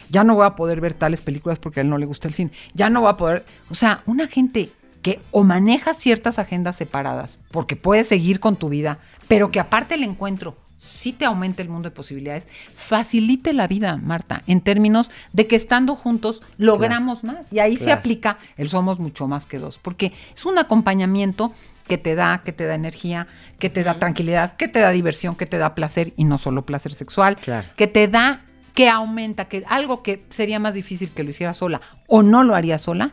ya 0.10 0.24
no 0.24 0.36
voy 0.36 0.46
a 0.46 0.56
poder 0.56 0.80
ver 0.80 0.94
tales 0.94 1.22
películas 1.22 1.60
porque 1.60 1.82
a 1.82 1.84
él 1.84 1.90
no 1.90 1.98
le 1.98 2.06
gusta 2.06 2.30
el 2.30 2.34
cine. 2.34 2.52
Ya 2.74 2.90
no 2.90 3.02
voy 3.02 3.10
a 3.10 3.18
poder. 3.18 3.46
O 3.70 3.76
sea, 3.76 4.04
una 4.06 4.30
gente 4.30 4.72
que 5.02 5.20
o 5.32 5.44
maneja 5.44 5.94
ciertas 5.94 6.40
agendas 6.40 6.78
separadas 6.78 7.40
porque 7.52 7.76
puedes 7.76 8.08
seguir 8.08 8.40
con 8.40 8.56
tu 8.56 8.70
vida, 8.70 9.00
pero 9.28 9.52
que 9.52 9.60
aparte 9.60 9.96
el 9.96 10.04
encuentro 10.04 10.56
sí 10.80 11.14
te 11.14 11.26
aumenta 11.26 11.62
el 11.62 11.70
mundo 11.70 11.90
de 11.90 11.96
posibilidades, 11.96 12.48
facilite 12.74 13.54
la 13.54 13.68
vida, 13.68 13.98
Marta, 13.98 14.42
en 14.48 14.62
términos 14.62 15.12
de 15.34 15.46
que 15.46 15.56
estando 15.56 15.96
juntos 15.96 16.42
logramos 16.58 17.24
más. 17.24 17.52
Y 17.52 17.60
ahí 17.60 17.78
se 17.78 17.92
aplica 17.92 18.38
el 18.58 18.70
somos 18.70 18.98
mucho 18.98 19.28
más 19.28 19.46
que 19.46 19.60
dos, 19.60 19.78
porque 19.78 20.14
es 20.34 20.46
un 20.46 20.58
acompañamiento 20.58 21.54
que 21.88 21.98
te 21.98 22.16
da, 22.16 22.42
que 22.46 22.54
te 22.54 22.66
da 22.66 22.76
energía, 22.76 23.28
que 23.58 23.70
te 23.70 23.84
da 23.84 23.96
tranquilidad, 23.96 24.56
que 24.56 24.68
te 24.68 24.80
da 24.80 24.92
diversión, 24.92 25.36
que 25.36 25.46
te 25.46 25.58
da 25.58 25.76
placer 25.76 26.14
y 26.18 26.24
no 26.24 26.38
solo 26.38 26.66
placer 26.66 26.94
sexual, 26.94 27.36
Claro. 27.38 27.68
que 27.76 27.88
te 27.88 28.08
da, 28.08 28.42
que 28.76 28.88
aumenta, 28.90 29.46
que 29.46 29.64
algo 29.68 30.04
que 30.04 30.24
sería 30.30 30.60
más 30.60 30.76
difícil 30.76 31.10
que 31.10 31.24
lo 31.24 31.32
hiciera 31.32 31.54
sola 31.54 31.82
o 32.08 32.22
no 32.24 32.44
lo 32.44 32.56
haría 32.56 32.78
sola, 32.78 33.12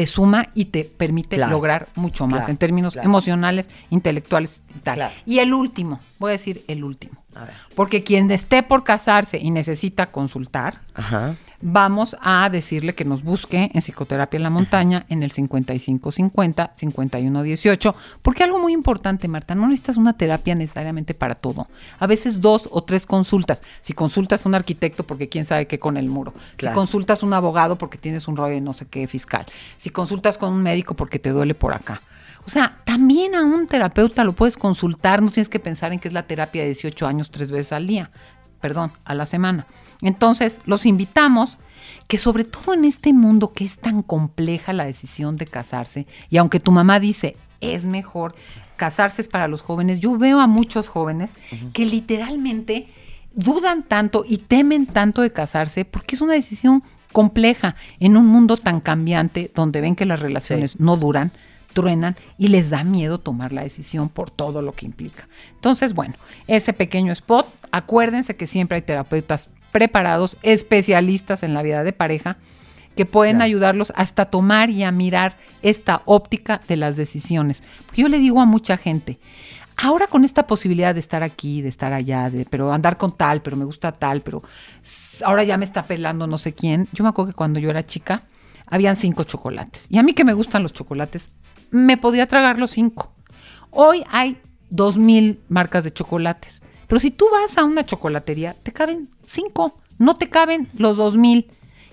te 0.00 0.06
suma 0.06 0.48
y 0.54 0.64
te 0.66 0.84
permite 0.84 1.36
Claro. 1.36 1.52
lograr 1.52 1.88
mucho 1.94 2.26
más 2.26 2.38
Claro, 2.38 2.50
en 2.52 2.56
términos 2.56 2.94
claro. 2.94 3.06
emocionales, 3.06 3.68
intelectuales 3.90 4.62
y 4.74 4.78
tal. 4.78 5.10
Y 5.26 5.40
el 5.40 5.52
último, 5.52 6.00
voy 6.18 6.30
a 6.30 6.32
decir 6.32 6.64
el 6.68 6.84
último, 6.84 7.22
A 7.34 7.44
ver. 7.44 7.52
porque 7.74 8.02
quien 8.02 8.30
esté 8.30 8.62
por 8.62 8.82
casarse 8.82 9.36
y 9.36 9.50
necesita 9.50 10.06
consultar, 10.06 10.80
Ajá. 10.94 11.34
Vamos 11.60 12.16
a 12.20 12.48
decirle 12.50 12.94
que 12.94 13.04
nos 13.04 13.22
busque 13.22 13.70
en 13.72 13.80
Psicoterapia 13.80 14.38
en 14.38 14.42
la 14.42 14.50
Montaña 14.50 15.04
en 15.08 15.22
el 15.22 15.30
5550 15.30 16.72
5118, 16.74 17.94
porque 18.22 18.44
algo 18.44 18.58
muy 18.58 18.72
importante, 18.72 19.28
Marta, 19.28 19.54
no 19.54 19.66
necesitas 19.66 19.96
una 19.96 20.14
terapia 20.14 20.54
necesariamente 20.54 21.14
para 21.14 21.34
todo. 21.34 21.68
A 21.98 22.06
veces 22.06 22.40
dos 22.40 22.68
o 22.70 22.82
tres 22.82 23.06
consultas. 23.06 23.62
Si 23.80 23.92
consultas 23.92 24.44
a 24.44 24.48
un 24.48 24.54
arquitecto 24.54 25.04
porque 25.04 25.28
quién 25.28 25.44
sabe 25.44 25.66
qué 25.66 25.78
con 25.78 25.96
el 25.96 26.08
muro. 26.08 26.32
Claro. 26.56 26.74
Si 26.74 26.78
consultas 26.78 27.22
a 27.22 27.26
un 27.26 27.34
abogado 27.34 27.76
porque 27.76 27.98
tienes 27.98 28.28
un 28.28 28.36
rollo 28.36 28.54
de 28.54 28.60
no 28.60 28.72
sé 28.72 28.86
qué 28.86 29.06
fiscal. 29.06 29.46
Si 29.76 29.90
consultas 29.90 30.38
con 30.38 30.52
un 30.52 30.62
médico 30.62 30.94
porque 30.94 31.18
te 31.18 31.30
duele 31.30 31.54
por 31.54 31.74
acá. 31.74 32.00
O 32.46 32.50
sea, 32.50 32.78
también 32.84 33.34
a 33.34 33.44
un 33.44 33.66
terapeuta 33.66 34.24
lo 34.24 34.32
puedes 34.32 34.56
consultar, 34.56 35.22
no 35.22 35.30
tienes 35.30 35.48
que 35.48 35.60
pensar 35.60 35.92
en 35.92 35.98
que 35.98 36.08
es 36.08 36.14
la 36.14 36.22
terapia 36.22 36.62
de 36.62 36.68
18 36.68 37.06
años 37.06 37.30
tres 37.30 37.50
veces 37.50 37.72
al 37.72 37.86
día, 37.86 38.10
perdón, 38.60 38.92
a 39.04 39.14
la 39.14 39.26
semana. 39.26 39.66
Entonces, 40.02 40.60
los 40.66 40.86
invitamos 40.86 41.58
que 42.06 42.18
sobre 42.18 42.44
todo 42.44 42.74
en 42.74 42.84
este 42.84 43.12
mundo 43.12 43.52
que 43.52 43.64
es 43.64 43.78
tan 43.78 44.02
compleja 44.02 44.72
la 44.72 44.84
decisión 44.84 45.36
de 45.36 45.46
casarse, 45.46 46.06
y 46.28 46.38
aunque 46.38 46.60
tu 46.60 46.72
mamá 46.72 46.98
dice, 46.98 47.36
es 47.60 47.84
mejor, 47.84 48.34
casarse 48.76 49.22
es 49.22 49.28
para 49.28 49.48
los 49.48 49.62
jóvenes, 49.62 50.00
yo 50.00 50.16
veo 50.16 50.40
a 50.40 50.46
muchos 50.46 50.88
jóvenes 50.88 51.30
que 51.72 51.84
literalmente 51.84 52.88
dudan 53.32 53.84
tanto 53.84 54.24
y 54.26 54.38
temen 54.38 54.86
tanto 54.86 55.22
de 55.22 55.32
casarse 55.32 55.84
porque 55.84 56.14
es 56.14 56.20
una 56.20 56.32
decisión 56.32 56.82
compleja 57.12 57.76
en 57.98 58.16
un 58.16 58.26
mundo 58.26 58.56
tan 58.56 58.80
cambiante 58.80 59.50
donde 59.54 59.80
ven 59.80 59.96
que 59.96 60.06
las 60.06 60.20
relaciones 60.20 60.80
no 60.80 60.96
duran, 60.96 61.30
truenan 61.74 62.16
y 62.38 62.48
les 62.48 62.70
da 62.70 62.82
miedo 62.82 63.18
tomar 63.18 63.52
la 63.52 63.62
decisión 63.62 64.08
por 64.08 64.30
todo 64.30 64.62
lo 64.62 64.72
que 64.72 64.86
implica. 64.86 65.28
Entonces, 65.54 65.94
bueno, 65.94 66.14
ese 66.46 66.72
pequeño 66.72 67.12
spot, 67.12 67.46
acuérdense 67.70 68.34
que 68.34 68.46
siempre 68.46 68.76
hay 68.76 68.82
terapeutas 68.82 69.48
preparados, 69.72 70.36
especialistas 70.42 71.42
en 71.42 71.54
la 71.54 71.62
vida 71.62 71.82
de 71.84 71.92
pareja, 71.92 72.36
que 72.96 73.06
pueden 73.06 73.36
Claro. 73.36 73.46
ayudarlos 73.46 73.92
hasta 73.96 74.26
tomar 74.26 74.68
y 74.70 74.82
a 74.82 74.90
mirar 74.90 75.36
esta 75.62 76.02
óptica 76.06 76.60
de 76.68 76.76
las 76.76 76.96
decisiones. 76.96 77.62
Porque 77.86 78.02
yo 78.02 78.08
le 78.08 78.18
digo 78.18 78.40
a 78.40 78.46
mucha 78.46 78.76
gente, 78.76 79.18
ahora 79.76 80.06
con 80.08 80.24
esta 80.24 80.46
posibilidad 80.46 80.92
de 80.92 81.00
estar 81.00 81.22
aquí, 81.22 81.62
de 81.62 81.68
estar 81.68 81.92
allá, 81.92 82.28
de 82.30 82.44
pero 82.44 82.72
andar 82.72 82.96
con 82.96 83.16
tal, 83.16 83.42
pero 83.42 83.56
me 83.56 83.64
gusta 83.64 83.92
tal, 83.92 84.22
pero 84.22 84.42
ahora 85.24 85.44
ya 85.44 85.56
me 85.56 85.64
está 85.64 85.84
pelando 85.84 86.26
no 86.26 86.36
sé 86.38 86.52
quién. 86.52 86.88
Yo 86.92 87.04
me 87.04 87.10
acuerdo 87.10 87.30
que 87.30 87.36
cuando 87.36 87.60
yo 87.60 87.70
era 87.70 87.86
chica, 87.86 88.24
habían 88.66 88.96
cinco 88.96 89.24
chocolates. 89.24 89.86
Y 89.88 89.98
a 89.98 90.02
mí 90.02 90.12
que 90.12 90.24
me 90.24 90.32
gustan 90.34 90.62
los 90.62 90.72
chocolates, 90.72 91.24
me 91.70 91.96
podía 91.96 92.26
tragar 92.26 92.58
los 92.58 92.72
cinco. 92.72 93.12
Hoy 93.70 94.02
hay 94.10 94.36
dos 94.68 94.98
mil 94.98 95.40
marcas 95.48 95.84
de 95.84 95.92
chocolates. 95.92 96.60
Pero 96.90 96.98
si 96.98 97.12
tú 97.12 97.26
vas 97.30 97.56
a 97.56 97.62
una 97.62 97.86
chocolatería, 97.86 98.56
te 98.64 98.72
caben 98.72 99.10
cinco. 99.24 99.78
No 99.98 100.16
te 100.16 100.28
caben 100.28 100.66
los 100.76 100.96
dos 100.96 101.16
mil. 101.16 101.46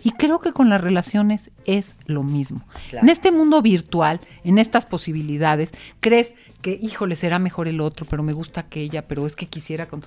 Y 0.04 0.10
creo 0.14 0.40
que 0.40 0.54
con 0.54 0.70
las 0.70 0.82
relaciones 0.82 1.52
es 1.66 1.94
lo 2.08 2.24
mismo. 2.24 2.64
Claro. 2.90 3.06
En 3.06 3.10
este 3.12 3.32
mundo 3.32 3.62
virtual, 3.62 4.20
en 4.44 4.58
estas 4.58 4.88
posibilidades, 4.88 5.70
crees 6.00 6.34
que, 6.64 6.80
híjole, 6.82 7.16
será 7.16 7.38
mejor 7.38 7.68
el 7.68 7.80
otro, 7.80 8.08
pero 8.10 8.24
me 8.24 8.34
gusta 8.34 8.62
aquella, 8.62 9.08
pero 9.08 9.28
es 9.28 9.36
que 9.36 9.46
quisiera 9.46 9.86
con... 9.86 10.04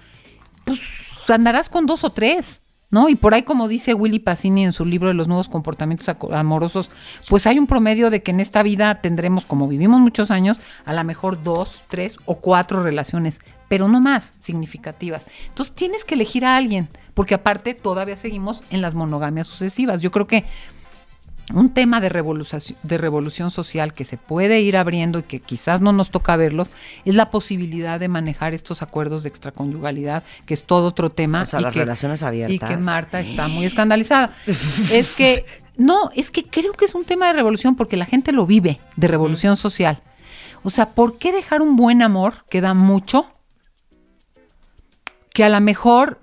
Pues 0.65 0.81
andarás 1.29 1.71
con 1.71 1.87
dos 1.87 2.03
o 2.03 2.11
tres, 2.11 2.61
¿no? 2.91 3.09
Y 3.09 3.15
por 3.15 3.35
ahí, 3.35 3.45
como 3.45 3.69
dice 3.69 3.95
Willy 3.95 4.19
Pacini 4.19 4.65
en 4.65 4.73
su 4.73 4.85
libro 4.85 5.07
de 5.07 5.15
los 5.15 5.29
nuevos 5.29 5.49
comportamientos 5.49 6.09
amorosos, 6.33 6.91
pues 7.29 7.47
hay 7.47 7.61
un 7.61 7.69
promedio 7.69 8.11
de 8.11 8.25
que 8.25 8.33
en 8.33 8.41
esta 8.41 8.65
vida 8.65 9.01
tendremos, 9.01 9.47
como 9.47 9.69
vivimos 9.69 10.01
muchos 10.01 10.33
años, 10.33 10.59
a 10.85 10.93
lo 10.93 11.05
mejor 11.05 11.45
dos, 11.45 11.81
tres 11.87 12.17
o 12.25 12.39
cuatro 12.39 12.83
relaciones, 12.83 13.39
pero 13.71 13.87
no 13.87 14.01
más 14.01 14.33
significativas. 14.41 15.25
Entonces 15.49 15.73
tienes 15.77 16.05
que 16.05 16.17
elegir 16.17 16.45
a 16.45 16.57
alguien, 16.57 16.89
porque 17.15 17.37
aparte 17.37 17.73
todavía 17.73 18.17
seguimos 18.17 18.65
en 18.71 18.83
las 18.83 18.95
monogamias 18.97 19.47
sucesivas. 19.47 20.01
Yo 20.01 20.11
creo 20.11 20.27
que 20.27 20.45
un 21.55 21.73
tema 21.73 22.01
de 22.01 22.09
revolución, 22.09 22.61
de 22.83 22.99
revolución 22.99 23.53
social 23.53 23.95
que 23.95 24.05
se 24.05 24.17
puede 24.17 24.61
ir 24.61 24.77
abriendo 24.77 25.21
y 25.21 25.23
que 25.23 25.39
quizás 25.39 25.81
no 25.81 25.93
nos 25.93 26.11
toca 26.11 26.35
verlos, 26.35 26.69
es 27.05 27.15
la 27.15 27.31
posibilidad 27.31 28.01
de 28.01 28.09
manejar 28.09 28.55
estos 28.55 28.83
acuerdos 28.83 29.23
de 29.23 29.29
extraconyugalidad, 29.29 30.25
que 30.47 30.55
es 30.55 30.65
todo 30.65 30.89
otro 30.89 31.11
tema. 31.11 31.43
O 31.43 31.47
sea, 31.47 31.61
y 31.61 31.63
las 31.63 31.73
que- 31.73 31.79
relaciones 31.79 32.25
abiertas. 32.25 32.57
Y 32.57 32.59
que 32.59 32.77
Marta 32.77 33.21
está 33.21 33.47
muy 33.47 33.67
escandalizada. 33.67 34.33
es 34.47 35.15
que, 35.15 35.45
no, 35.79 36.11
es 36.17 36.33
que 36.33 36.43
creo 36.45 36.73
que 36.73 36.87
es 36.87 36.97
un 36.97 37.05
tema 37.05 37.29
de 37.29 37.35
revolución 37.35 37.77
porque 37.77 37.97
la 37.97 38.07
gente 38.07 38.33
lo 38.33 38.47
vive, 38.47 38.81
de 38.97 39.07
revolución 39.07 39.57
social. 39.57 40.01
O 40.65 40.71
sea, 40.71 40.87
¿por 40.91 41.19
qué 41.19 41.31
dejar 41.31 41.63
un 41.63 41.77
buen 41.77 42.03
amor 42.03 42.45
que 42.51 42.61
da 42.61 42.75
mucho? 42.75 43.27
Que 45.33 45.45
a 45.45 45.49
lo 45.49 45.61
mejor 45.61 46.21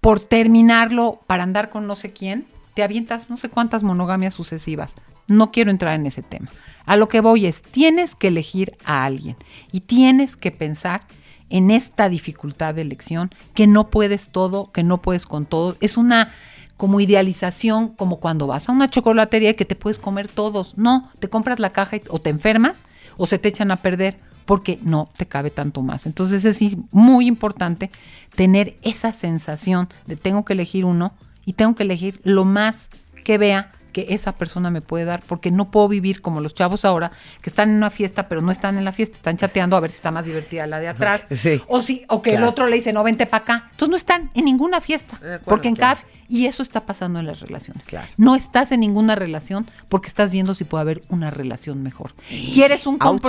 por 0.00 0.20
terminarlo 0.20 1.20
para 1.26 1.44
andar 1.44 1.70
con 1.70 1.86
no 1.86 1.94
sé 1.94 2.12
quién, 2.12 2.46
te 2.74 2.82
avientas 2.82 3.30
no 3.30 3.36
sé 3.36 3.48
cuántas 3.48 3.82
monogamias 3.82 4.34
sucesivas. 4.34 4.94
No 5.28 5.52
quiero 5.52 5.70
entrar 5.70 5.94
en 5.94 6.06
ese 6.06 6.22
tema. 6.22 6.50
A 6.84 6.96
lo 6.96 7.08
que 7.08 7.20
voy 7.20 7.46
es, 7.46 7.62
tienes 7.62 8.14
que 8.14 8.28
elegir 8.28 8.76
a 8.84 9.04
alguien 9.04 9.36
y 9.70 9.80
tienes 9.80 10.36
que 10.36 10.50
pensar 10.50 11.02
en 11.50 11.70
esta 11.70 12.08
dificultad 12.08 12.74
de 12.74 12.82
elección, 12.82 13.30
que 13.54 13.66
no 13.66 13.90
puedes 13.90 14.30
todo, 14.30 14.72
que 14.72 14.82
no 14.82 15.02
puedes 15.02 15.26
con 15.26 15.46
todo. 15.46 15.76
Es 15.80 15.96
una 15.96 16.32
como 16.76 16.98
idealización, 16.98 17.90
como 17.90 18.18
cuando 18.18 18.48
vas 18.48 18.68
a 18.68 18.72
una 18.72 18.90
chocolatería 18.90 19.50
y 19.50 19.54
que 19.54 19.64
te 19.64 19.76
puedes 19.76 20.00
comer 20.00 20.26
todos. 20.26 20.76
No, 20.76 21.10
te 21.20 21.28
compras 21.28 21.60
la 21.60 21.70
caja 21.70 21.98
o 22.08 22.18
te 22.18 22.30
enfermas 22.30 22.82
o 23.18 23.26
se 23.26 23.38
te 23.38 23.50
echan 23.50 23.70
a 23.70 23.76
perder 23.76 24.16
porque 24.52 24.78
no 24.82 25.08
te 25.16 25.24
cabe 25.24 25.50
tanto 25.50 25.80
más. 25.80 26.04
Entonces 26.04 26.44
es 26.44 26.76
muy 26.90 27.26
importante 27.26 27.90
tener 28.36 28.76
esa 28.82 29.14
sensación 29.14 29.88
de 30.06 30.14
tengo 30.16 30.44
que 30.44 30.52
elegir 30.52 30.84
uno 30.84 31.14
y 31.46 31.54
tengo 31.54 31.74
que 31.74 31.84
elegir 31.84 32.20
lo 32.22 32.44
más 32.44 32.90
que 33.24 33.38
vea 33.38 33.72
que 33.94 34.08
esa 34.10 34.32
persona 34.32 34.70
me 34.70 34.82
puede 34.82 35.06
dar, 35.06 35.22
porque 35.26 35.50
no 35.50 35.70
puedo 35.70 35.88
vivir 35.88 36.20
como 36.20 36.42
los 36.42 36.52
chavos 36.52 36.84
ahora, 36.84 37.12
que 37.40 37.48
están 37.48 37.70
en 37.70 37.76
una 37.76 37.88
fiesta, 37.88 38.28
pero 38.28 38.42
no 38.42 38.50
están 38.50 38.76
en 38.76 38.84
la 38.84 38.92
fiesta, 38.92 39.16
están 39.16 39.38
chateando 39.38 39.74
a 39.74 39.80
ver 39.80 39.88
si 39.88 39.96
está 39.96 40.10
más 40.10 40.26
divertida 40.26 40.66
la 40.66 40.80
de 40.80 40.88
atrás. 40.88 41.26
Sí. 41.34 41.62
O, 41.66 41.80
si, 41.80 42.04
o 42.10 42.20
que 42.20 42.34
el 42.34 42.44
otro 42.44 42.66
le 42.66 42.76
dice, 42.76 42.92
no, 42.92 43.02
vente 43.02 43.24
para 43.24 43.44
acá. 43.44 43.68
Entonces 43.70 43.88
no 43.88 43.96
están 43.96 44.30
en 44.34 44.44
ninguna 44.44 44.82
fiesta, 44.82 45.16
acuerdo, 45.16 45.40
porque 45.46 45.68
en 45.68 45.76
claro. 45.76 46.00
cada... 46.00 46.12
Y 46.28 46.44
eso 46.44 46.62
está 46.62 46.84
pasando 46.84 47.20
en 47.20 47.26
las 47.26 47.40
relaciones. 47.40 47.86
Claro. 47.86 48.06
No 48.18 48.34
estás 48.34 48.70
en 48.70 48.80
ninguna 48.80 49.14
relación 49.14 49.70
porque 49.88 50.08
estás 50.08 50.30
viendo 50.30 50.54
si 50.54 50.64
puede 50.64 50.82
haber 50.82 51.02
una 51.08 51.30
relación 51.30 51.82
mejor. 51.82 52.14
Quieres 52.52 52.86
un 52.86 52.98
Ouch. 53.00 53.22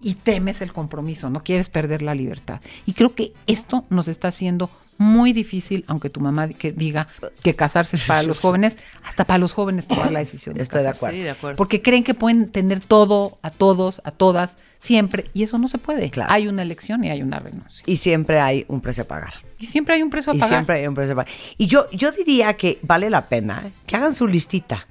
Y 0.00 0.14
temes 0.14 0.60
el 0.60 0.72
compromiso, 0.72 1.30
no 1.30 1.42
quieres 1.42 1.68
perder 1.70 2.02
la 2.02 2.14
libertad. 2.14 2.60
Y 2.84 2.92
creo 2.92 3.14
que 3.14 3.32
esto 3.46 3.84
nos 3.90 4.08
está 4.08 4.28
haciendo 4.28 4.70
muy 4.98 5.32
difícil, 5.32 5.84
aunque 5.88 6.08
tu 6.10 6.20
mamá 6.20 6.48
que 6.48 6.72
diga 6.72 7.08
que 7.42 7.54
casarse 7.54 7.96
es 7.96 8.06
para 8.06 8.22
los 8.22 8.40
jóvenes, 8.40 8.76
hasta 9.04 9.24
para 9.24 9.38
los 9.38 9.52
jóvenes 9.52 9.86
tomar 9.86 10.10
la 10.10 10.20
decisión. 10.20 10.54
de 10.54 10.62
Estoy 10.62 10.82
de 10.82 10.88
acuerdo. 10.88 11.16
Sí, 11.16 11.22
de 11.22 11.30
acuerdo. 11.30 11.56
Porque 11.56 11.82
creen 11.82 12.02
que 12.02 12.14
pueden 12.14 12.50
tener 12.50 12.80
todo, 12.80 13.38
a 13.42 13.50
todos, 13.50 14.00
a 14.04 14.10
todas, 14.10 14.56
siempre, 14.80 15.26
y 15.34 15.42
eso 15.42 15.58
no 15.58 15.68
se 15.68 15.78
puede. 15.78 16.10
Claro. 16.10 16.32
Hay 16.32 16.48
una 16.48 16.62
elección 16.62 17.04
y 17.04 17.10
hay 17.10 17.22
una 17.22 17.38
renuncia. 17.38 17.82
Y 17.86 17.96
siempre 17.96 18.40
hay 18.40 18.64
un 18.68 18.80
precio 18.80 19.04
a 19.04 19.06
pagar. 19.06 19.34
Y 19.58 19.66
siempre 19.66 19.96
hay 19.96 20.02
un 20.02 20.10
precio 20.10 20.32
a 20.32 20.36
Y 20.36 20.38
pagar. 20.38 20.56
siempre 20.56 20.76
hay 20.76 20.86
un 20.86 20.94
precio 20.94 21.12
a 21.12 21.16
pagar. 21.16 21.32
Y 21.58 21.66
yo, 21.66 21.90
yo 21.90 22.10
diría 22.12 22.54
que 22.54 22.78
vale 22.82 23.10
la 23.10 23.28
pena 23.28 23.64
¿eh? 23.66 23.72
que 23.86 23.96
hagan 23.96 24.14
su 24.14 24.26
listita. 24.26 24.86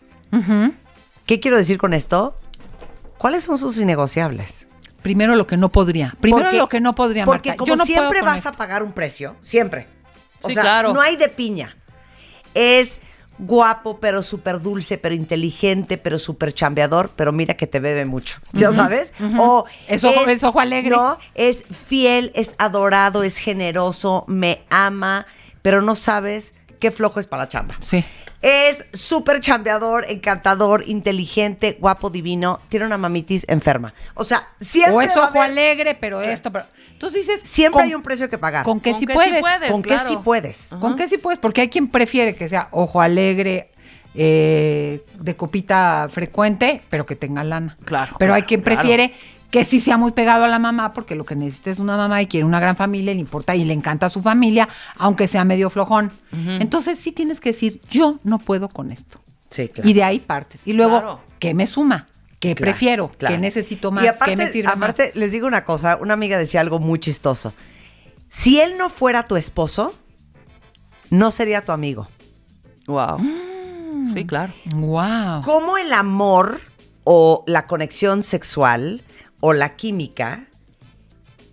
¿Qué 1.25 1.39
quiero 1.39 1.57
decir 1.57 1.77
con 1.77 1.93
esto? 1.93 2.37
¿Cuáles 3.17 3.43
son 3.43 3.57
sus 3.57 3.79
innegociables? 3.79 4.67
Primero 5.05 5.35
lo 5.35 5.45
que 5.45 5.55
no 5.55 5.69
podría. 5.71 6.15
Primero 6.19 6.45
Porque- 6.45 6.57
lo 6.57 6.67
que 6.67 6.79
no 6.81 6.95
podría, 6.95 7.25
Porque 7.25 7.55
como 7.55 7.67
Yo 7.69 7.75
no 7.75 7.85
siempre 7.85 8.23
vas 8.23 8.37
esto. 8.37 8.49
a 8.49 8.53
pagar 8.53 8.81
un 8.81 8.91
precio, 8.91 9.35
siempre. 9.39 9.85
O 10.41 10.47
Sí, 10.47 10.55
sea, 10.55 10.63
claro. 10.63 10.93
no 10.95 10.99
hay 11.01 11.15
de 11.15 11.29
piña. 11.29 11.77
Es 12.55 13.01
guapo, 13.37 13.99
pero 13.99 14.23
súper 14.23 14.59
dulce, 14.61 14.97
pero 14.97 15.13
inteligente, 15.13 15.99
pero 15.99 16.17
súper 16.17 16.53
chambeador, 16.53 17.11
pero 17.15 17.31
mira 17.31 17.53
que 17.53 17.67
te 17.67 17.79
bebe 17.79 18.05
mucho, 18.05 18.39
¿ya 18.53 18.73
sabes? 18.73 19.13
O 19.37 19.65
Es 19.87 20.03
ojo- 20.03 20.25
es 20.25 20.43
ojo 20.43 20.59
alegre. 20.59 20.89
No, 20.95 21.19
es 21.35 21.65
fiel, 21.65 22.31
es 22.33 22.55
adorado, 22.57 23.21
es 23.21 23.37
generoso, 23.37 24.23
me 24.27 24.63
ama, 24.71 25.27
pero 25.61 25.83
no 25.83 25.93
sabes 25.93 26.55
qué 26.79 26.89
flojo 26.89 27.19
es 27.19 27.27
para 27.27 27.43
la 27.43 27.49
chamba. 27.49 27.75
Sí. 27.81 28.03
Es 28.47 28.87
súper 28.93 29.39
chambeador, 29.39 30.05
encantador, 30.07 30.83
inteligente, 30.87 31.77
guapo, 31.79 32.11
divino, 32.11 32.59
tiene 32.69 32.85
una 32.85 32.95
mamitis 32.99 33.43
enferma. 33.49 33.95
O 34.13 34.23
sea, 34.23 34.49
siempre 34.59 34.93
O 34.93 35.01
es 35.01 35.17
ojo 35.17 35.29
haber- 35.29 35.41
alegre, 35.51 35.97
pero 35.99 36.21
esto, 36.21 36.51
pero... 36.51 36.65
Entonces 36.91 37.25
dices... 37.25 37.41
Siempre 37.43 37.79
con- 37.79 37.83
hay 37.89 37.95
un 37.95 38.03
precio 38.03 38.29
que 38.29 38.37
pagar. 38.37 38.63
Con 38.63 38.79
que 38.79 38.91
Con 38.91 38.99
sí 38.99 39.07
que 39.07 39.13
sí 39.13 39.15
puedes. 39.17 39.41
puedes. 39.41 39.71
¿Con 39.71 39.81
qué 39.81 39.89
claro. 39.89 40.07
sí 40.07 40.17
puedes? 40.23 40.75
¿Con 40.79 40.95
qué 40.95 41.07
sí 41.09 41.17
puedes? 41.17 41.39
Porque 41.39 41.61
hay 41.61 41.69
quien 41.69 41.87
prefiere 41.87 42.35
que 42.35 42.47
sea 42.47 42.67
ojo 42.69 43.01
alegre, 43.01 43.71
eh, 44.13 45.03
de 45.19 45.35
copita 45.35 46.07
frecuente, 46.11 46.83
pero 46.91 47.05
que 47.07 47.15
tenga 47.15 47.43
lana. 47.43 47.75
Claro, 47.83 48.15
Pero 48.19 48.35
hay 48.35 48.43
quien 48.43 48.61
claro. 48.61 48.79
Que 49.51 49.63
sí 49.63 49.79
sea 49.79 49.97
muy 49.97 50.11
pegado 50.11 50.43
a 50.43 50.47
la 50.47 50.59
mamá, 50.59 50.93
porque 50.93 51.15
lo 51.15 51.23
que 51.25 51.35
necesita 51.35 51.71
es 51.71 51.79
una 51.79 51.95
mamá 51.97 52.21
y 52.21 52.27
quiere 52.27 52.45
una 52.45 52.59
gran 52.59 52.75
familia, 52.75 53.11
y 53.11 53.15
le 53.15 53.21
importa 53.21 53.55
y 53.55 53.63
le 53.63 53.73
encanta 53.73 54.07
a 54.07 54.09
su 54.09 54.21
familia, 54.21 54.67
aunque 54.97 55.27
sea 55.27 55.43
medio 55.45 55.69
flojón. 55.69 56.11
Entonces 56.31 56.99
sí 56.99 57.11
tienes 57.11 57.39
que 57.39 57.51
decir, 57.53 57.79
yo 57.89 58.19
no 58.23 58.39
puedo 58.39 58.67
con 58.69 58.91
esto. 58.91 59.19
Sí, 59.49 59.67
claro. 59.69 59.89
Y 59.89 59.93
de 59.93 60.03
ahí 60.03 60.19
partes. 60.19 60.59
Y 60.65 60.73
luego, 60.73 60.99
Claro. 60.99 61.19
¿qué 61.39 61.53
me 61.53 61.67
suma? 61.67 62.07
¿Qué 62.39 62.53
Claro, 62.53 62.71
prefiero? 62.71 63.07
claro. 63.17 63.35
¿Qué 63.35 63.39
necesito 63.41 63.91
más? 63.91 64.03
Y 64.03 64.07
aparte, 64.07 64.31
¿Qué 64.31 64.37
me 64.37 64.51
sirve 64.51 64.67
más? 64.67 64.75
aparte, 64.75 65.11
les 65.15 65.31
digo 65.31 65.47
una 65.47 65.63
cosa, 65.63 65.97
una 66.01 66.13
amiga 66.13 66.37
decía 66.37 66.59
algo 66.59 66.79
muy 66.79 66.99
chistoso. 66.99 67.53
Si 68.27 68.59
él 68.59 68.75
no 68.77 68.89
fuera 68.89 69.23
tu 69.23 69.37
esposo, 69.37 69.95
no 71.09 71.31
sería 71.31 71.63
tu 71.63 71.71
amigo. 71.71 72.07
Wow. 72.87 73.19
Mm. 73.19 74.13
Sí, 74.13 74.25
claro. 74.25 74.53
Wow. 74.75 75.41
¿Cómo 75.45 75.77
el 75.77 75.93
amor 75.93 76.59
o 77.05 77.43
la 77.47 77.65
conexión 77.67 78.21
sexual 78.23 79.01
o 79.39 79.53
la 79.53 79.75
química 79.75 80.45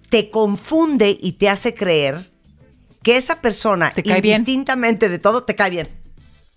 te 0.09 0.31
confunde 0.31 1.17
y 1.21 1.33
te 1.33 1.49
hace 1.49 1.75
creer 1.75 2.31
que 3.03 3.17
esa 3.17 3.41
persona, 3.41 3.91
Te 3.93 4.03
cae 4.03 4.21
bien. 4.21 4.37
indistintamente 4.41 5.09
de 5.09 5.19
todo, 5.19 5.43
te 5.45 5.55
cae 5.57 5.71
bien? 5.71 5.89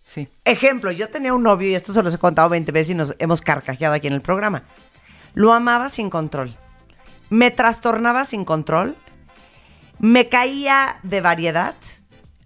Sí. 0.08 0.28
Ejemplo, 0.44 0.92
yo 0.92 1.10
tenía 1.10 1.34
un 1.34 1.42
novio, 1.44 1.70
y 1.70 1.76
esto 1.76 1.92
se 1.94 2.04
los 2.04 2.14
he 2.14 2.18
contado 2.18 2.50
20 2.50 2.72
veces 2.72 2.92
y 2.92 2.96
nos 2.96 3.16
hemos 3.18 3.42
carcajeado 3.42 3.96
aquí 3.96 4.08
en 4.08 4.14
el 4.14 4.22
programa. 4.22 4.64
Lo 5.34 5.54
amaba 5.54 5.90
sin 5.90 6.10
control. 6.10 6.56
Me 7.30 7.50
trastornaba 7.50 8.24
sin 8.26 8.46
control. 8.46 8.96
Me 10.00 10.30
caía 10.30 11.00
de 11.04 11.22
variedad. 11.22 11.76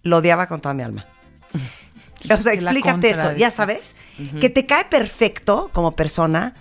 Lo 0.04 0.18
odiaba 0.18 0.48
con 0.48 0.62
toda 0.62 0.74
mi 0.74 0.84
alma. 0.84 1.06
O 2.30 2.38
sea, 2.38 2.52
explícate 2.52 3.12
eso, 3.12 3.32
ya 3.38 3.50
sabes. 3.50 3.96
Que 4.42 4.50
te 4.50 4.66
cae 4.66 4.84
perfecto 4.86 5.70
como 5.72 5.94
persona, 5.96 6.54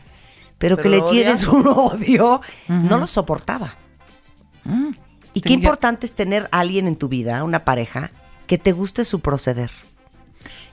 pero, 0.58 0.76
Pero 0.76 0.82
que 0.82 0.88
le 0.88 1.00
tienes 1.02 1.46
un 1.48 1.66
odio. 1.68 2.40
No 2.68 2.98
lo 2.98 3.06
soportaba. 3.06 3.74
Mm. 4.64 4.88
Y 5.34 5.40
Sí, 5.40 5.42
qué 5.42 5.52
importante 5.52 6.04
es 6.06 6.14
tener 6.14 6.48
a 6.50 6.60
alguien 6.60 6.88
en 6.88 6.96
tu 6.96 7.08
vida, 7.08 7.44
una 7.44 7.64
pareja, 7.64 8.10
que 8.46 8.58
te 8.58 8.72
guste 8.72 9.04
su 9.04 9.20
proceder. 9.20 9.70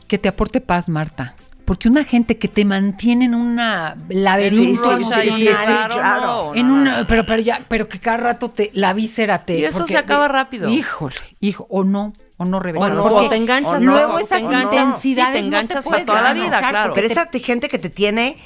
que 0.07 0.17
te 0.19 0.29
aporte 0.29 0.61
paz, 0.61 0.87
Marta. 0.89 1.35
Porque 1.65 1.87
una 1.89 2.03
gente 2.03 2.37
que 2.37 2.47
te 2.47 2.63
mantiene 2.63 3.25
en 3.25 3.33
una 3.33 3.97
laberinto 4.09 4.55
Sí, 4.61 4.77
sí, 4.77 4.77
sí, 4.77 4.85
emocional, 4.85 5.21
sí, 5.23 5.31
sí, 5.31 5.45
claro. 5.95 6.21
no, 6.53 6.55
en 6.55 6.67
no, 6.67 6.73
una, 6.75 6.97
no. 7.01 7.07
pero 7.07 7.25
pero 7.25 7.41
ya, 7.41 7.65
pero 7.67 7.89
que 7.89 7.99
cada 7.99 8.17
rato 8.17 8.51
te 8.51 8.69
la 8.75 8.93
víscera 8.93 9.39
te 9.45 9.57
Y 9.57 9.65
eso 9.65 9.79
porque- 9.79 9.93
se 9.93 9.97
acaba 9.97 10.27
rápido. 10.27 10.69
Híjole, 10.69 11.15
hijo, 11.39 11.65
o 11.71 11.83
no, 11.83 12.13
o 12.37 12.45
no 12.45 12.59
revela. 12.59 12.85
O 12.85 12.89
no, 12.89 13.01
Porque 13.01 13.25
o 13.25 13.29
te 13.29 13.35
enganchas, 13.37 13.73
o 13.73 13.79
no, 13.79 13.93
luego 13.93 14.19
esas 14.19 14.37
te 14.37 14.45
enganchas. 14.45 14.73
intensidades 14.75 15.01
Sí, 15.01 15.15
te 15.33 15.41
no 15.41 15.47
enganchas 15.47 15.85
para 15.85 16.05
toda 16.05 16.21
la 16.21 16.33
vida, 16.35 16.57
claro. 16.59 16.93
Pero 16.93 17.07
esa 17.07 17.27
gente 17.31 17.67
que 17.67 17.79
te 17.79 17.89
tiene, 17.89 18.37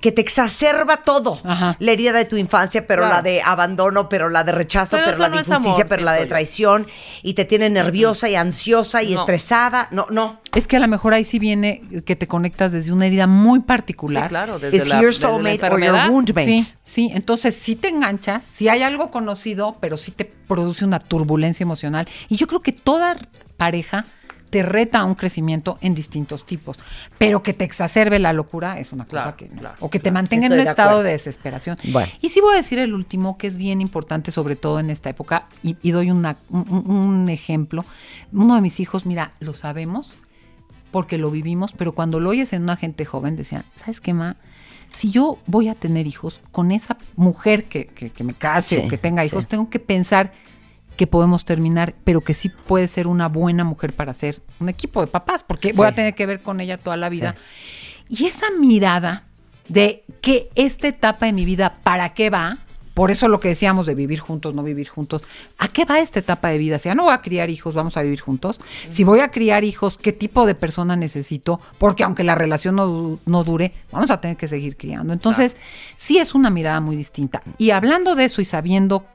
que 0.00 0.12
te 0.12 0.22
exacerba 0.22 0.98
todo. 0.98 1.38
Ajá. 1.44 1.76
La 1.78 1.92
herida 1.92 2.12
de 2.12 2.24
tu 2.24 2.36
infancia, 2.36 2.86
pero 2.86 3.02
Claro. 3.02 3.16
la 3.16 3.22
de 3.22 3.42
abandono, 3.42 4.08
pero 4.08 4.28
la 4.30 4.42
de 4.42 4.52
rechazo, 4.52 4.96
Pero 4.96 5.18
la 5.18 5.28
de 5.28 5.36
injusticia, 5.36 5.56
amor, 5.56 5.86
pero 5.88 6.02
la 6.02 6.12
de 6.14 6.26
traición. 6.26 6.86
Y 7.22 7.34
te 7.34 7.44
tiene 7.44 7.68
nerviosa 7.68 8.28
y 8.28 8.34
ansiosa 8.34 9.02
y 9.02 9.12
No. 9.14 9.20
estresada. 9.20 9.88
No, 9.90 10.06
no. 10.10 10.40
es 10.54 10.66
que 10.68 10.76
a 10.76 10.80
lo 10.80 10.88
mejor 10.88 11.12
ahí 11.14 11.24
sí 11.24 11.38
viene 11.38 11.82
que 12.06 12.16
te 12.16 12.26
conectas 12.28 12.72
desde 12.72 12.92
una 12.92 13.06
herida 13.06 13.26
muy 13.26 13.60
particular. 13.60 14.24
Sí, 14.24 14.28
claro. 14.28 14.58
Desde 14.58 14.78
la, 14.88 15.00
your 15.02 15.06
desde 15.12 15.22
la 15.22 15.30
soulmate 15.30 15.66
or 15.70 15.80
your. 16.24 16.44
Sí, 16.44 16.66
sí, 16.84 17.10
entonces 17.12 17.54
sí 17.54 17.74
te 17.76 17.88
enganchas, 17.88 18.42
sí 18.54 18.68
hay 18.68 18.82
algo 18.82 19.10
conocido, 19.10 19.76
pero 19.80 19.96
sí 19.96 20.12
te 20.12 20.24
produce 20.24 20.84
una 20.84 20.98
turbulencia 21.00 21.64
emocional. 21.64 22.06
Y 22.28 22.36
yo 22.36 22.46
creo 22.46 22.60
que 22.62 22.72
toda 22.72 23.16
pareja 23.56 24.06
te 24.54 24.62
reta 24.62 25.00
a 25.00 25.04
un 25.04 25.16
crecimiento 25.16 25.78
en 25.80 25.96
distintos 25.96 26.46
tipos. 26.46 26.78
Pero 27.18 27.42
que 27.42 27.54
te 27.54 27.64
exacerbe 27.64 28.20
la 28.20 28.32
locura 28.32 28.78
es 28.78 28.92
una 28.92 29.02
cosa 29.04 29.22
Claro, 29.22 29.36
que 29.36 29.48
no. 29.48 29.60
claro, 29.62 29.74
o 29.80 29.90
que 29.90 29.98
te 29.98 30.12
mantenga 30.12 30.46
en 30.46 30.52
un 30.52 30.58
de 30.58 30.62
estado 30.70 30.90
acuerdo. 30.90 31.02
de 31.02 31.10
desesperación. 31.10 31.76
Bueno. 31.90 32.08
Y 32.20 32.28
sí 32.28 32.40
voy 32.40 32.52
a 32.54 32.56
decir 32.58 32.78
el 32.78 32.94
último, 32.94 33.36
que 33.36 33.48
es 33.48 33.58
bien 33.58 33.80
importante, 33.80 34.30
sobre 34.30 34.54
todo 34.54 34.78
en 34.78 34.90
esta 34.90 35.10
época, 35.10 35.48
y, 35.64 35.76
y 35.82 35.90
doy 35.90 36.12
una- 36.12 36.36
un, 36.50 36.66
un- 36.70 36.88
un 36.96 37.28
ejemplo. 37.30 37.84
Uno 38.32 38.54
de 38.54 38.60
mis 38.60 38.78
hijos, 38.78 39.06
mira, 39.06 39.32
lo 39.40 39.54
sabemos 39.54 40.18
porque 40.92 41.18
lo 41.18 41.32
vivimos, 41.32 41.72
pero 41.72 41.90
cuando 41.90 42.20
lo 42.20 42.30
oyes 42.30 42.52
en 42.52 42.62
una 42.62 42.76
gente 42.76 43.04
joven, 43.04 43.34
decían, 43.34 43.64
¿sabes 43.74 44.00
qué, 44.00 44.14
ma? 44.14 44.36
Si 44.90 45.10
yo 45.10 45.38
voy 45.48 45.66
a 45.68 45.74
tener 45.74 46.06
hijos 46.06 46.40
con 46.52 46.70
esa 46.70 46.96
mujer 47.16 47.64
que, 47.64 47.86
que- 47.86 48.10
que 48.10 48.22
me 48.22 48.34
case 48.34 48.76
Sí, 48.76 48.82
o 48.84 48.88
que 48.88 48.98
tenga 48.98 49.24
hijos, 49.24 49.42
sí. 49.42 49.48
tengo 49.48 49.68
que 49.68 49.80
pensar 49.80 50.32
que 50.96 51.06
podemos 51.06 51.44
terminar, 51.44 51.94
pero 52.04 52.20
que 52.20 52.34
sí 52.34 52.48
puede 52.48 52.88
ser 52.88 53.06
una 53.06 53.28
buena 53.28 53.64
mujer 53.64 53.92
para 53.92 54.14
ser 54.14 54.40
un 54.60 54.68
equipo 54.68 55.00
de 55.00 55.06
papás, 55.06 55.44
porque 55.44 55.72
voy 55.72 55.86
a 55.86 55.90
Sí. 55.90 55.96
tener 55.96 56.14
que 56.14 56.26
ver 56.26 56.40
con 56.40 56.60
ella 56.60 56.78
toda 56.78 56.96
la 56.96 57.08
vida. 57.08 57.34
Y 58.08 58.26
esa 58.26 58.46
mirada 58.58 59.24
de 59.68 60.04
que 60.20 60.50
esta 60.54 60.88
etapa 60.88 61.26
de 61.26 61.32
mi 61.32 61.44
vida, 61.44 61.78
¿para 61.82 62.14
qué 62.14 62.30
va? 62.30 62.58
Por 62.92 63.10
eso 63.10 63.26
lo 63.26 63.40
que 63.40 63.48
decíamos 63.48 63.86
de 63.86 63.96
vivir 63.96 64.20
juntos, 64.20 64.54
no 64.54 64.62
vivir 64.62 64.88
juntos. 64.88 65.22
¿A 65.58 65.66
qué 65.66 65.84
va 65.84 65.98
esta 65.98 66.20
etapa 66.20 66.50
de 66.50 66.58
vida? 66.58 66.78
Si 66.78 66.88
ya 66.88 66.94
no 66.94 67.02
voy 67.02 67.12
a 67.12 67.22
criar 67.22 67.50
hijos, 67.50 67.74
vamos 67.74 67.96
a 67.96 68.02
vivir 68.02 68.20
juntos. 68.20 68.60
Si 68.88 69.02
voy 69.02 69.18
a 69.18 69.32
criar 69.32 69.64
hijos, 69.64 69.98
¿qué 69.98 70.12
tipo 70.12 70.46
de 70.46 70.54
persona 70.54 70.94
necesito? 70.94 71.60
Porque 71.78 72.04
aunque 72.04 72.22
la 72.22 72.36
relación 72.36 72.76
no, 72.76 73.18
no 73.26 73.42
dure, 73.42 73.72
vamos 73.90 74.12
a 74.12 74.20
tener 74.20 74.36
que 74.36 74.46
seguir 74.46 74.76
criando. 74.76 75.12
Entonces, 75.12 75.56
sí 75.96 76.18
es 76.18 76.36
una 76.36 76.50
mirada 76.50 76.80
muy 76.80 76.94
distinta. 76.94 77.42
Y 77.58 77.70
hablando 77.70 78.14
de 78.14 78.26
eso 78.26 78.40
y 78.40 78.44
sabiendo 78.44 79.06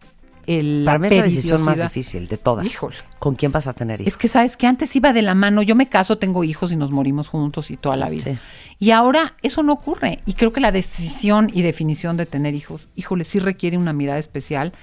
el, 0.50 0.82
Para 0.84 0.98
mí 0.98 1.08
es 1.08 1.16
la 1.16 1.24
decisión 1.24 1.64
más 1.64 1.82
difícil 1.82 2.28
de 2.28 2.38
todas. 2.38 2.66
Híjole. 2.66 2.96
¿Con 3.20 3.36
quién 3.36 3.52
vas 3.52 3.68
a 3.68 3.74
tener 3.74 4.02
hijos? 4.02 4.14
es 4.14 4.18
que 4.18 4.28
sabes 4.28 4.58
que 4.58 4.66
antes 4.66 4.96
iba 4.96 5.14
de 5.14 5.22
la 5.22 5.36
mano, 5.36 5.62
yo 5.62 5.76
me 5.76 5.88
caso, 5.88 6.18
tengo 6.18 6.44
hijos 6.44 6.72
y 6.72 6.76
nos 6.76 6.92
morimos 6.92 7.28
juntos 7.28 7.70
y 7.70 7.78
toda 7.78 7.96
la 7.98 8.10
vida. 8.10 8.24
Sí. 8.24 8.38
Y 8.80 8.92
ahora 8.92 9.36
eso 9.44 9.62
no 9.62 9.74
ocurre. 9.74 10.20
Y 10.26 10.34
creo 10.34 10.52
que 10.52 10.60
la 10.60 10.72
decisión 10.72 11.52
y 11.54 11.62
definición 11.62 12.18
de 12.18 12.26
tener 12.26 12.56
hijos, 12.56 12.88
híjole, 12.96 13.26
sí 13.26 13.40
requiere 13.40 13.78
una 13.78 13.94
mirada 13.94 14.18
especial 14.18 14.74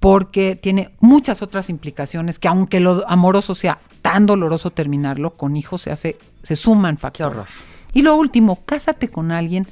porque 0.00 0.54
tiene 0.54 0.90
muchas 1.00 1.40
otras 1.40 1.70
implicaciones 1.70 2.38
que 2.38 2.48
aunque 2.48 2.78
lo 2.78 3.08
amoroso 3.08 3.54
sea 3.54 3.78
tan 4.02 4.26
doloroso 4.26 4.70
terminarlo, 4.70 5.30
con 5.30 5.56
hijos 5.56 5.80
se 5.80 5.92
hace, 5.92 6.18
se 6.42 6.56
suman 6.56 6.98
factores. 6.98 7.32
horror. 7.32 7.46
Y 7.94 8.02
lo 8.02 8.16
último, 8.16 8.60
cásate 8.66 9.08
con 9.08 9.32
alguien 9.32 9.66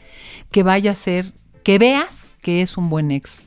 que 0.51 0.63
vaya 0.63 0.93
a 0.93 0.95
ser, 0.95 1.35
que 1.65 1.79
veas 1.79 2.15
que 2.41 2.63
es 2.63 2.79
un 2.79 2.89
buen 2.89 3.11
ex, 3.11 3.43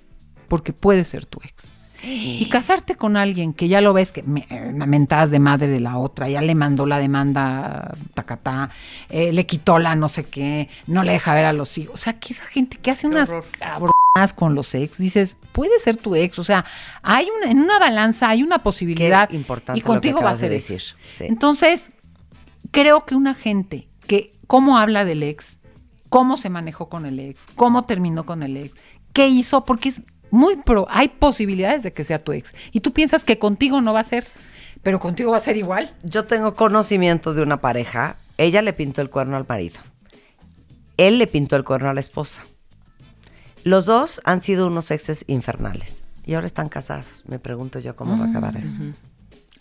porque 0.56 0.72
puede 0.72 1.04
ser 1.04 1.26
tu 1.26 1.42
ex. 1.44 1.70
Y 2.02 2.48
casarte 2.48 2.96
con 2.96 3.18
alguien 3.18 3.52
que 3.52 3.68
ya 3.68 3.82
lo 3.82 3.92
ves 3.92 4.14
que 4.14 4.24
me, 4.24 4.48
mentadas 4.88 5.32
de 5.32 5.40
madre 5.40 5.68
de 5.68 5.82
la 5.82 5.98
otra, 5.98 6.30
ya 6.30 6.40
le 6.40 6.56
mandó 6.56 6.86
la 6.86 6.98
demanda 6.98 7.94
tacatá, 8.14 8.70
eh, 9.10 9.34
le 9.34 9.46
quitó 9.46 9.80
la 9.80 9.98
no 9.98 10.08
sé 10.08 10.24
qué, 10.24 10.70
no 10.88 11.04
le 11.04 11.12
deja 11.12 11.34
ver 11.34 11.44
a 11.44 11.52
los 11.52 11.78
hijos. 11.78 11.96
O 11.96 11.98
sea, 11.98 12.18
que 12.18 12.32
esa 12.32 12.46
gente 12.46 12.78
que 12.78 12.90
hace 12.90 13.06
unas 13.06 13.30
cabronas 13.60 14.32
con 14.34 14.56
los 14.56 14.74
ex, 14.76 14.98
dices, 14.98 15.36
puede 15.52 15.78
ser 15.80 15.98
tu 15.98 16.16
ex. 16.16 16.40
O 16.40 16.46
sea, 16.46 16.64
hay 17.02 17.28
una, 17.38 17.52
en 17.52 17.60
una 17.60 17.78
balanza 17.78 18.30
hay 18.30 18.44
una 18.44 18.60
posibilidad. 18.60 19.28
Qué 19.28 19.36
importante 19.36 19.78
y 19.78 19.82
contigo 19.82 20.16
lo 20.16 20.20
que 20.20 20.26
va 20.26 20.32
a 20.32 20.36
de 20.36 20.40
ser 20.40 20.52
decir. 20.52 20.82
Sí. 21.12 21.26
Entonces, 21.26 21.92
creo 22.72 23.06
que 23.06 23.16
una 23.16 23.36
gente 23.36 23.90
que 24.08 24.32
cómo 24.48 24.78
habla 24.78 25.04
del 25.04 25.22
ex, 25.22 25.58
cómo 26.08 26.38
se 26.38 26.50
manejó 26.50 26.88
con 26.88 27.06
el 27.06 27.20
ex, 27.20 27.46
cómo 27.58 27.84
terminó 27.84 28.26
con 28.26 28.42
el 28.42 28.56
ex, 28.56 28.74
qué 29.16 29.30
hizo, 29.30 29.64
porque 29.64 29.90
es 29.90 30.02
muy 30.32 30.58
pro, 30.58 30.88
hay 30.90 31.10
posibilidades 31.10 31.84
de 31.84 31.94
que 31.94 32.04
sea 32.04 32.20
tu 32.20 32.32
ex. 32.32 32.54
Y 32.72 32.82
tú 32.82 32.94
piensas 32.94 33.26
que 33.26 33.40
contigo 33.40 33.82
no 33.82 33.94
va 33.94 34.02
a 34.02 34.04
ser, 34.04 34.28
pero 34.84 35.00
contigo 35.00 35.32
va 35.32 35.38
a 35.38 35.42
ser 35.42 35.58
igual. 35.58 35.94
Yo 36.04 36.26
tengo 36.26 36.56
conocimiento 36.56 37.34
de 37.34 37.42
una 37.42 37.62
pareja. 37.62 38.18
Ella 38.38 38.62
le 38.62 38.74
pintó 38.74 39.02
el 39.02 39.10
cuerno 39.10 39.38
al 39.38 39.46
marido. 39.48 39.80
Él 40.98 41.18
le 41.18 41.28
pintó 41.28 41.56
el 41.56 41.64
cuerno 41.64 41.90
a 41.90 41.94
la 41.94 42.00
esposa. 42.00 42.46
Los 43.64 43.86
dos 43.86 44.22
han 44.26 44.42
sido 44.42 44.68
unos 44.68 44.92
exes 44.92 45.26
infernales. 45.28 46.06
Y 46.26 46.34
ahora 46.34 46.48
están 46.48 46.70
casados. 46.70 47.24
Me 47.28 47.40
pregunto 47.40 47.80
yo 47.80 47.96
cómo 47.96 48.18
va 48.18 48.26
a 48.26 48.30
acabar 48.30 48.58
eso. 48.58 48.82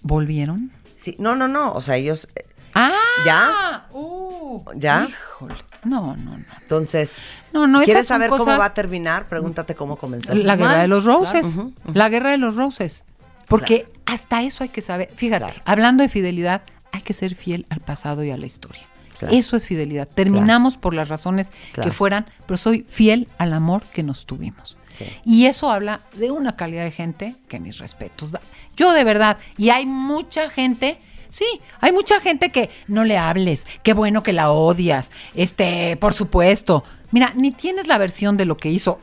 ¿Volvieron? 0.02 0.72
Sí, 0.96 1.16
no, 1.18 1.34
no, 1.36 1.48
no. 1.48 1.72
O 1.72 1.80
sea, 1.80 1.96
ellos. 1.96 2.28
¡Ah! 2.74 2.92
¿Ya? 3.24 3.86
Uh, 3.92 4.62
¿Ya? 4.76 5.06
Híjole. 5.08 5.54
No, 5.84 6.16
no, 6.16 6.38
no. 6.38 6.44
Entonces, 6.62 7.12
No, 7.52 7.66
no, 7.66 7.82
¿quieres 7.82 8.06
saber 8.06 8.30
cómo 8.30 8.44
va 8.58 8.64
a 8.66 8.74
terminar? 8.74 9.26
Pregúntate 9.28 9.74
cómo 9.74 9.96
comenzó. 9.96 10.34
La 10.34 10.56
guerra 10.56 10.80
de 10.80 10.88
los 10.88 11.04
roses. 11.04 11.54
claro. 11.54 11.72
La 11.92 12.08
guerra 12.08 12.30
de 12.30 12.38
los 12.38 12.56
roses. 12.56 13.04
Porque 13.48 13.86
hasta 14.06 14.42
eso 14.42 14.62
hay 14.64 14.70
que 14.70 14.80
saber. 14.82 15.10
Fíjate, 15.14 15.44
Claro. 15.46 15.60
hablando 15.66 16.02
de 16.02 16.08
fidelidad, 16.08 16.62
hay 16.92 17.02
que 17.02 17.12
ser 17.12 17.34
fiel 17.34 17.66
al 17.68 17.80
pasado 17.80 18.24
y 18.24 18.30
a 18.30 18.36
la 18.38 18.46
historia. 18.46 18.82
Claro. 19.18 19.34
Eso 19.34 19.56
es 19.56 19.66
fidelidad. 19.66 20.08
Terminamos 20.08 20.76
por 20.76 20.94
las 20.94 21.08
razones 21.08 21.52
Claro. 21.72 21.90
que 21.90 21.94
fueran, 21.94 22.26
pero 22.46 22.56
soy 22.56 22.84
fiel 22.88 23.28
al 23.38 23.52
amor 23.52 23.82
que 23.92 24.02
nos 24.02 24.24
tuvimos. 24.26 24.76
Sí. 24.94 25.04
Y 25.24 25.46
eso 25.46 25.70
habla 25.70 26.00
de 26.14 26.30
una 26.30 26.56
calidad 26.56 26.84
de 26.84 26.90
gente 26.92 27.36
que 27.48 27.60
mis 27.60 27.78
respetos. 27.78 28.32
Yo 28.76 28.92
de 28.92 29.04
verdad, 29.04 29.38
y 29.58 29.68
hay 29.70 29.86
mucha 29.86 30.48
gente, 30.50 30.98
sí, 31.34 31.60
hay 31.80 31.90
mucha 31.90 32.20
gente 32.20 32.50
que 32.50 32.70
no 32.86 33.02
le 33.02 33.18
hables, 33.18 33.66
qué 33.82 33.92
bueno 33.92 34.22
que 34.22 34.32
la 34.32 34.52
odias, 34.52 35.10
este, 35.34 35.96
por 35.96 36.14
supuesto. 36.14 36.84
Mira, 37.10 37.32
ni 37.34 37.50
tienes 37.50 37.88
la 37.88 37.98
versión 37.98 38.36
de 38.36 38.44
lo 38.44 38.56
que 38.56 38.70
hizo 38.70 39.00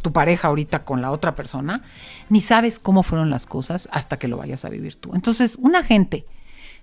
tu 0.00 0.12
pareja 0.12 0.48
ahorita 0.48 0.84
con 0.84 1.02
la 1.02 1.10
otra 1.10 1.34
persona, 1.34 1.82
ni 2.28 2.40
sabes 2.40 2.78
cómo 2.78 3.02
fueron 3.02 3.30
las 3.30 3.46
cosas 3.46 3.88
hasta 3.90 4.16
que 4.16 4.28
lo 4.28 4.36
vayas 4.36 4.64
a 4.64 4.68
vivir 4.68 4.94
tú. 4.94 5.10
Entonces, 5.14 5.56
una 5.60 5.82
gente, 5.82 6.24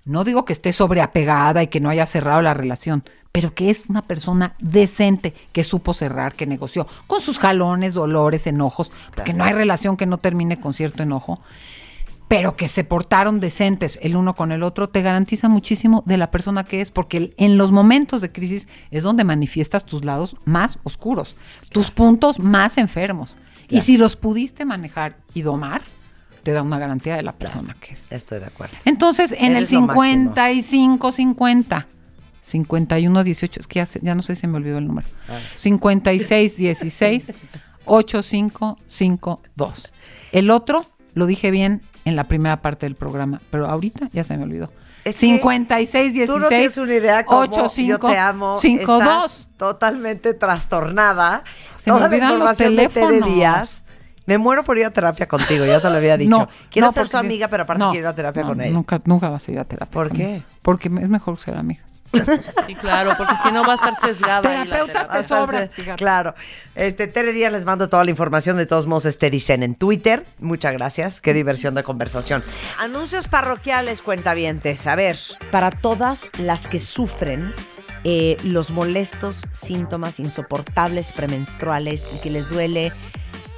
no 0.03 0.25
digo 0.25 0.43
que 0.43 0.51
esté 0.51 0.73
sobreapegada 0.73 1.63
y 1.63 1.67
que 1.67 1.79
no 1.79 1.89
haya 1.89 2.05
cerrado 2.05 2.41
la 2.41 2.53
relación, 2.53 3.03
pero 3.31 3.53
que 3.53 3.69
es 3.69 3.89
una 3.89 4.01
persona 4.01 4.53
decente, 4.59 5.34
que 5.53 5.63
supo 5.63 5.93
cerrar, 5.93 6.36
que 6.36 6.45
negoció, 6.45 6.88
con 7.07 7.21
sus 7.21 7.39
jalones, 7.39 7.93
dolores, 7.93 8.45
enojos, 8.45 8.91
porque 9.15 9.34
no 9.34 9.45
hay 9.45 9.53
relación 9.53 9.95
que 9.95 10.05
no 10.05 10.17
termine 10.17 10.59
con 10.59 10.73
cierto 10.73 11.03
enojo, 11.03 11.39
pero 12.34 12.55
que 12.55 12.67
se 12.67 12.84
portaron 12.84 13.39
decentes 13.39 13.99
el 14.01 14.15
uno 14.15 14.34
con 14.34 14.51
el 14.51 14.63
otro, 14.63 14.89
te 14.89 15.03
garantiza 15.03 15.49
muchísimo 15.49 16.01
de 16.07 16.17
la 16.17 16.31
persona 16.31 16.63
que 16.63 16.81
es, 16.81 16.89
porque 16.89 17.31
en 17.38 17.59
los 17.59 17.71
momentos 17.71 18.21
de 18.21 18.31
crisis 18.31 18.67
es 18.89 19.03
donde 19.03 19.23
manifiestas 19.23 19.86
tus 19.86 20.03
lados 20.03 20.36
más 20.43 20.79
oscuros, 20.81 21.36
tus 21.69 21.91
puntos 21.91 22.39
más 22.39 22.79
enfermos. 22.79 23.38
Y 23.69 23.81
si 23.81 23.97
los 23.97 24.15
pudiste 24.15 24.65
manejar 24.65 25.15
y 25.36 25.43
domar, 25.43 25.84
te 26.41 26.53
da 26.53 26.63
una 26.63 26.79
garantía 26.79 27.17
de 27.17 27.21
la 27.21 27.34
persona 27.34 27.75
que 27.79 27.93
es. 27.93 28.07
Estoy 28.09 28.39
de 28.39 28.47
acuerdo. 28.47 28.75
Entonces, 28.84 29.31
en 29.34 29.55
Eres 29.55 29.69
el 29.69 29.75
lo 29.75 29.81
máximo. 29.81 30.34
55 30.34 31.11
50 31.11 31.88
51 32.41 33.23
18, 33.23 33.59
es 33.59 33.67
que 33.67 33.75
ya, 33.75 33.86
ya 34.01 34.15
no 34.15 34.23
sé 34.23 34.34
si 34.34 34.47
me 34.47 34.57
olvidó 34.57 34.79
el 34.79 34.88
número. 34.88 35.07
56 35.55 36.57
16 36.57 37.31
8552. 37.86 39.93
El 40.31 40.49
otro 40.49 40.88
lo 41.13 41.27
dije 41.27 41.51
bien 41.51 41.84
en 42.06 42.16
la 42.16 42.26
primera 42.26 42.62
parte 42.62 42.86
del 42.86 42.95
programa, 42.95 43.41
pero 43.49 43.68
ahorita 43.68 44.10
ya 44.14 44.24
se 44.24 44.38
me 44.38 44.43
olvidó. 44.43 44.70
Es 45.06 45.16
que 45.16 45.22
56 45.22 46.14
16 46.14 46.30
Tú 46.30 46.39
no 46.39 46.47
tienes 46.47 46.78
una 46.78 46.93
idea 46.93 47.26
cómo 47.26 47.41
85 47.41 47.89
yo 47.89 48.14
te 48.14 48.18
amo. 48.18 48.60
52. 48.60 49.26
Estás 49.26 49.47
totalmente 49.58 50.34
trastornada. 50.34 51.43
Se 51.78 51.91
me 51.91 51.97
Toda 51.97 51.99
la 51.99 52.06
olvidan 52.08 52.30
los 52.30 52.38
información 52.38 52.76
de 52.76 52.88
Tere 52.88 53.08
teléfonos. 53.08 53.36
Díaz. 53.36 53.84
Me 54.26 54.38
muero 54.38 54.64
por 54.64 54.78
ir 54.78 54.86
a 54.86 54.91
terapia 54.91 55.28
contigo, 55.28 55.66
ya 55.66 55.82
te 55.82 55.89
lo 55.89 55.97
había 55.97 56.16
dicho. 56.16 56.32
No, 56.32 56.47
quiero 56.70 56.88
no, 56.88 56.93
ser 56.93 57.10
su 57.10 57.18
amiga, 57.18 57.49
pero 57.49 57.64
aparte 57.64 57.84
quiero 57.91 58.06
ir 58.06 58.08
a 58.08 58.16
terapia 58.16 58.43
con 58.43 58.62
ella. 58.62 58.72
Nunca, 58.72 59.01
nunca 59.04 59.30
vas 59.30 59.45
a 59.47 59.51
ir 59.51 59.60
a 59.60 59.66
terapia. 59.66 59.91
¿Por 59.91 60.12
qué? 60.12 60.41
Porque 60.62 60.88
es 60.88 61.10
mejor 61.10 61.38
ser 61.39 61.58
amigas. 61.58 61.92
Sí, 62.68 62.76
claro, 62.76 63.16
porque 63.18 63.36
si 63.41 63.51
no 63.51 63.66
va 63.66 63.74
a 63.74 63.76
estar 63.76 63.95
sesgada. 63.95 64.41
Terapeutas 64.41 65.09
te 65.09 65.68
fíjate. 65.70 65.97
Claro. 65.97 66.36
Este, 66.76 67.07
Tere 67.07 67.34
Díaz 67.34 67.51
les 67.51 67.66
mando 67.66 67.89
toda 67.89 68.03
la 68.03 68.11
información. 68.11 68.57
De 68.57 68.66
todos 68.66 68.88
modos, 68.88 69.05
este 69.05 69.30
dicen 69.30 69.64
en 69.64 69.76
Twitter. 69.76 70.26
Muchas 70.39 70.74
gracias. 70.74 71.20
Qué 71.20 71.34
diversión 71.34 71.76
de 71.76 71.84
conversación. 71.84 72.43
Anuncios 72.80 73.28
parroquiales, 73.28 74.01
cuentavientes. 74.01 74.88
A 74.88 74.95
ver. 74.95 75.18
Para 75.51 75.72
todas 75.72 76.30
las 76.39 76.68
que 76.68 76.80
sufren 76.80 77.53
eh, 78.03 78.38
los 78.43 78.72
molestos 78.72 79.45
síntomas 79.51 80.20
insoportables 80.20 81.14
premenstruales 81.14 82.07
y 82.14 82.20
que 82.20 82.30
les 82.30 82.49
duele 82.49 82.91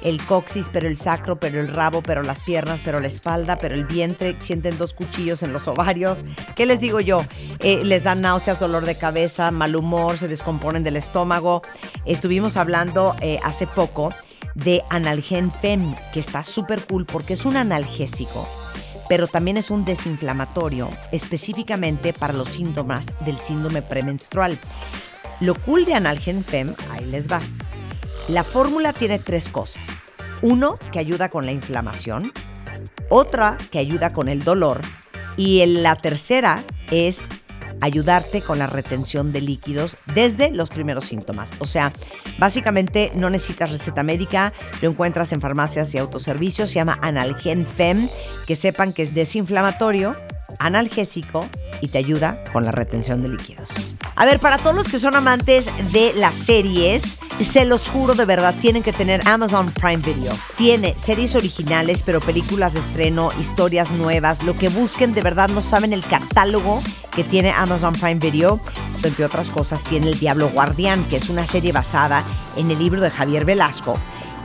el 0.06 0.24
coxis, 0.24 0.70
pero 0.72 0.86
el 0.86 0.96
sacro, 0.96 1.40
pero 1.40 1.60
el 1.60 1.66
rabo, 1.66 2.00
pero 2.00 2.22
las 2.22 2.38
piernas, 2.40 2.80
pero 2.84 3.00
la 3.00 3.08
espalda, 3.08 3.58
pero 3.58 3.74
el 3.74 3.84
vientre, 3.84 4.36
sienten 4.38 4.78
dos 4.78 4.94
cuchillos 4.94 5.42
en 5.42 5.52
los 5.52 5.66
ovarios. 5.66 6.18
¿Qué 6.54 6.64
les 6.64 6.78
digo 6.78 7.00
yo? 7.00 7.24
Eh, 7.58 7.82
les 7.82 8.04
dan 8.04 8.20
náuseas, 8.20 8.60
dolor 8.60 8.86
de 8.86 8.96
cabeza, 8.96 9.50
mal 9.50 9.74
humor, 9.74 10.16
se 10.16 10.28
descomponen 10.28 10.84
del 10.84 10.96
estómago. 10.96 11.62
Estuvimos 12.04 12.56
hablando 12.56 13.16
eh, 13.20 13.40
hace 13.42 13.66
poco 13.66 14.10
de 14.54 14.82
Analgen 14.90 15.50
Fem, 15.50 15.94
que 16.12 16.20
está 16.20 16.44
súper 16.44 16.86
cool 16.86 17.04
porque 17.04 17.32
es 17.32 17.44
un 17.44 17.56
analgésico, 17.56 18.48
pero 19.08 19.26
también 19.26 19.56
es 19.56 19.72
un 19.72 19.84
desinflamatorio, 19.84 20.88
específicamente 21.10 22.12
para 22.12 22.32
los 22.32 22.50
síntomas 22.50 23.06
del 23.24 23.38
síndrome 23.38 23.82
premenstrual. 23.82 24.56
Lo 25.40 25.56
cool 25.56 25.84
de 25.84 25.94
Analgen 25.94 26.44
Fem, 26.44 26.74
ahí 26.92 27.04
les 27.06 27.28
va. 27.28 27.40
La 28.28 28.42
fórmula 28.42 28.92
tiene 28.92 29.18
tres 29.18 29.48
cosas. 29.48 30.02
Uno, 30.42 30.74
que 30.92 30.98
ayuda 30.98 31.28
con 31.28 31.46
la 31.46 31.52
inflamación. 31.52 32.32
Otra, 33.08 33.56
que 33.70 33.78
ayuda 33.78 34.10
con 34.10 34.28
el 34.28 34.42
dolor. 34.42 34.80
Y 35.36 35.64
la 35.66 35.94
tercera, 35.94 36.58
es 36.90 37.28
ayudarte 37.80 38.40
con 38.42 38.58
la 38.58 38.66
retención 38.66 39.32
de 39.32 39.40
líquidos 39.40 39.96
desde 40.14 40.50
los 40.50 40.70
primeros 40.70 41.04
síntomas. 41.04 41.50
O 41.58 41.66
sea, 41.66 41.92
básicamente 42.38 43.10
no 43.14 43.30
necesitas 43.30 43.70
receta 43.70 44.02
médica, 44.02 44.52
lo 44.82 44.90
encuentras 44.90 45.32
en 45.32 45.40
farmacias 45.40 45.94
y 45.94 45.98
autoservicios, 45.98 46.70
se 46.70 46.76
llama 46.76 46.98
Analgen 47.02 47.66
Fem, 47.66 48.08
que 48.46 48.56
sepan 48.56 48.92
que 48.92 49.02
es 49.02 49.14
desinflamatorio, 49.14 50.16
analgésico 50.58 51.46
y 51.80 51.88
te 51.88 51.98
ayuda 51.98 52.42
con 52.52 52.64
la 52.64 52.72
retención 52.72 53.22
de 53.22 53.28
líquidos. 53.28 53.95
A 54.18 54.24
ver, 54.24 54.40
para 54.40 54.56
todos 54.56 54.74
los 54.74 54.88
que 54.88 54.98
son 54.98 55.14
amantes 55.14 55.68
de 55.92 56.14
las 56.14 56.34
series, 56.34 57.18
se 57.38 57.66
los 57.66 57.90
juro 57.90 58.14
de 58.14 58.24
verdad, 58.24 58.54
tienen 58.58 58.82
que 58.82 58.94
tener 58.94 59.20
Amazon 59.28 59.70
Prime 59.70 59.98
Video. 59.98 60.32
Tiene 60.56 60.94
series 60.98 61.34
originales, 61.36 62.02
pero 62.02 62.20
películas 62.20 62.72
de 62.72 62.80
estreno, 62.80 63.28
historias 63.38 63.90
nuevas, 63.90 64.42
lo 64.44 64.56
que 64.56 64.70
busquen, 64.70 65.12
de 65.12 65.20
verdad 65.20 65.50
no 65.50 65.60
saben 65.60 65.92
el 65.92 66.00
catálogo 66.00 66.82
que 67.14 67.24
tiene 67.24 67.50
Amazon 67.50 67.92
Prime 67.92 68.14
Video. 68.14 68.58
Entre 69.02 69.22
otras 69.22 69.50
cosas, 69.50 69.84
tiene 69.84 70.08
El 70.08 70.18
Diablo 70.18 70.48
Guardián, 70.48 71.04
que 71.04 71.16
es 71.16 71.28
una 71.28 71.46
serie 71.46 71.72
basada 71.72 72.24
en 72.56 72.70
el 72.70 72.78
libro 72.78 73.02
de 73.02 73.10
Javier 73.10 73.44
Velasco 73.44 73.98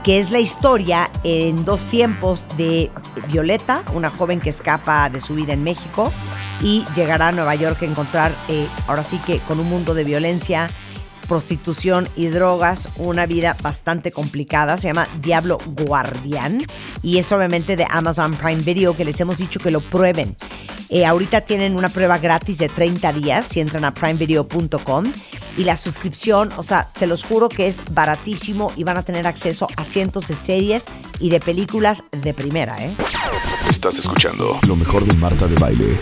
que 0.04 0.18
es 0.18 0.30
la 0.30 0.40
historia 0.40 1.10
en 1.22 1.64
dos 1.64 1.84
tiempos 1.84 2.44
de 2.56 2.90
Violeta, 3.28 3.82
una 3.94 4.10
joven 4.10 4.40
que 4.40 4.50
escapa 4.50 5.08
de 5.08 5.20
su 5.20 5.34
vida 5.34 5.52
en 5.52 5.62
México 5.62 6.12
y 6.60 6.84
llegará 6.94 7.28
a 7.28 7.32
Nueva 7.32 7.54
York 7.54 7.82
a 7.82 7.84
encontrar, 7.84 8.32
eh, 8.48 8.66
ahora 8.88 9.02
sí 9.02 9.18
que 9.18 9.38
con 9.38 9.60
un 9.60 9.68
mundo 9.68 9.94
de 9.94 10.04
violencia, 10.04 10.70
prostitución 11.32 12.06
y 12.14 12.26
drogas, 12.26 12.90
una 12.98 13.24
vida 13.24 13.56
bastante 13.62 14.12
complicada. 14.12 14.76
Se 14.76 14.88
llama 14.88 15.08
Diablo 15.22 15.56
Guardián 15.64 16.62
y 17.02 17.16
es 17.16 17.32
obviamente 17.32 17.74
de 17.74 17.86
Amazon 17.88 18.34
Prime 18.34 18.60
Video 18.60 18.94
que 18.94 19.06
les 19.06 19.18
hemos 19.18 19.38
dicho 19.38 19.58
que 19.58 19.70
lo 19.70 19.80
prueben. 19.80 20.36
Eh, 20.90 21.06
ahorita 21.06 21.40
tienen 21.40 21.74
una 21.74 21.88
prueba 21.88 22.18
gratis 22.18 22.58
de 22.58 22.68
30 22.68 23.14
días 23.14 23.46
si 23.46 23.60
entran 23.60 23.86
a 23.86 23.94
primevideo.com 23.94 25.10
y 25.56 25.64
la 25.64 25.76
suscripción, 25.76 26.50
o 26.58 26.62
sea, 26.62 26.90
se 26.94 27.06
los 27.06 27.24
juro 27.24 27.48
que 27.48 27.66
es 27.66 27.80
baratísimo 27.92 28.70
y 28.76 28.84
van 28.84 28.98
a 28.98 29.02
tener 29.02 29.26
acceso 29.26 29.68
a 29.78 29.84
cientos 29.84 30.28
de 30.28 30.34
series 30.34 30.84
y 31.18 31.30
de 31.30 31.40
películas 31.40 32.04
de 32.10 32.34
primera, 32.34 32.76
¿eh? 32.84 32.94
Estás 33.70 33.98
escuchando 33.98 34.60
lo 34.68 34.76
mejor 34.76 35.06
de 35.06 35.14
Marta 35.14 35.46
de 35.46 35.54
Baile. 35.54 35.98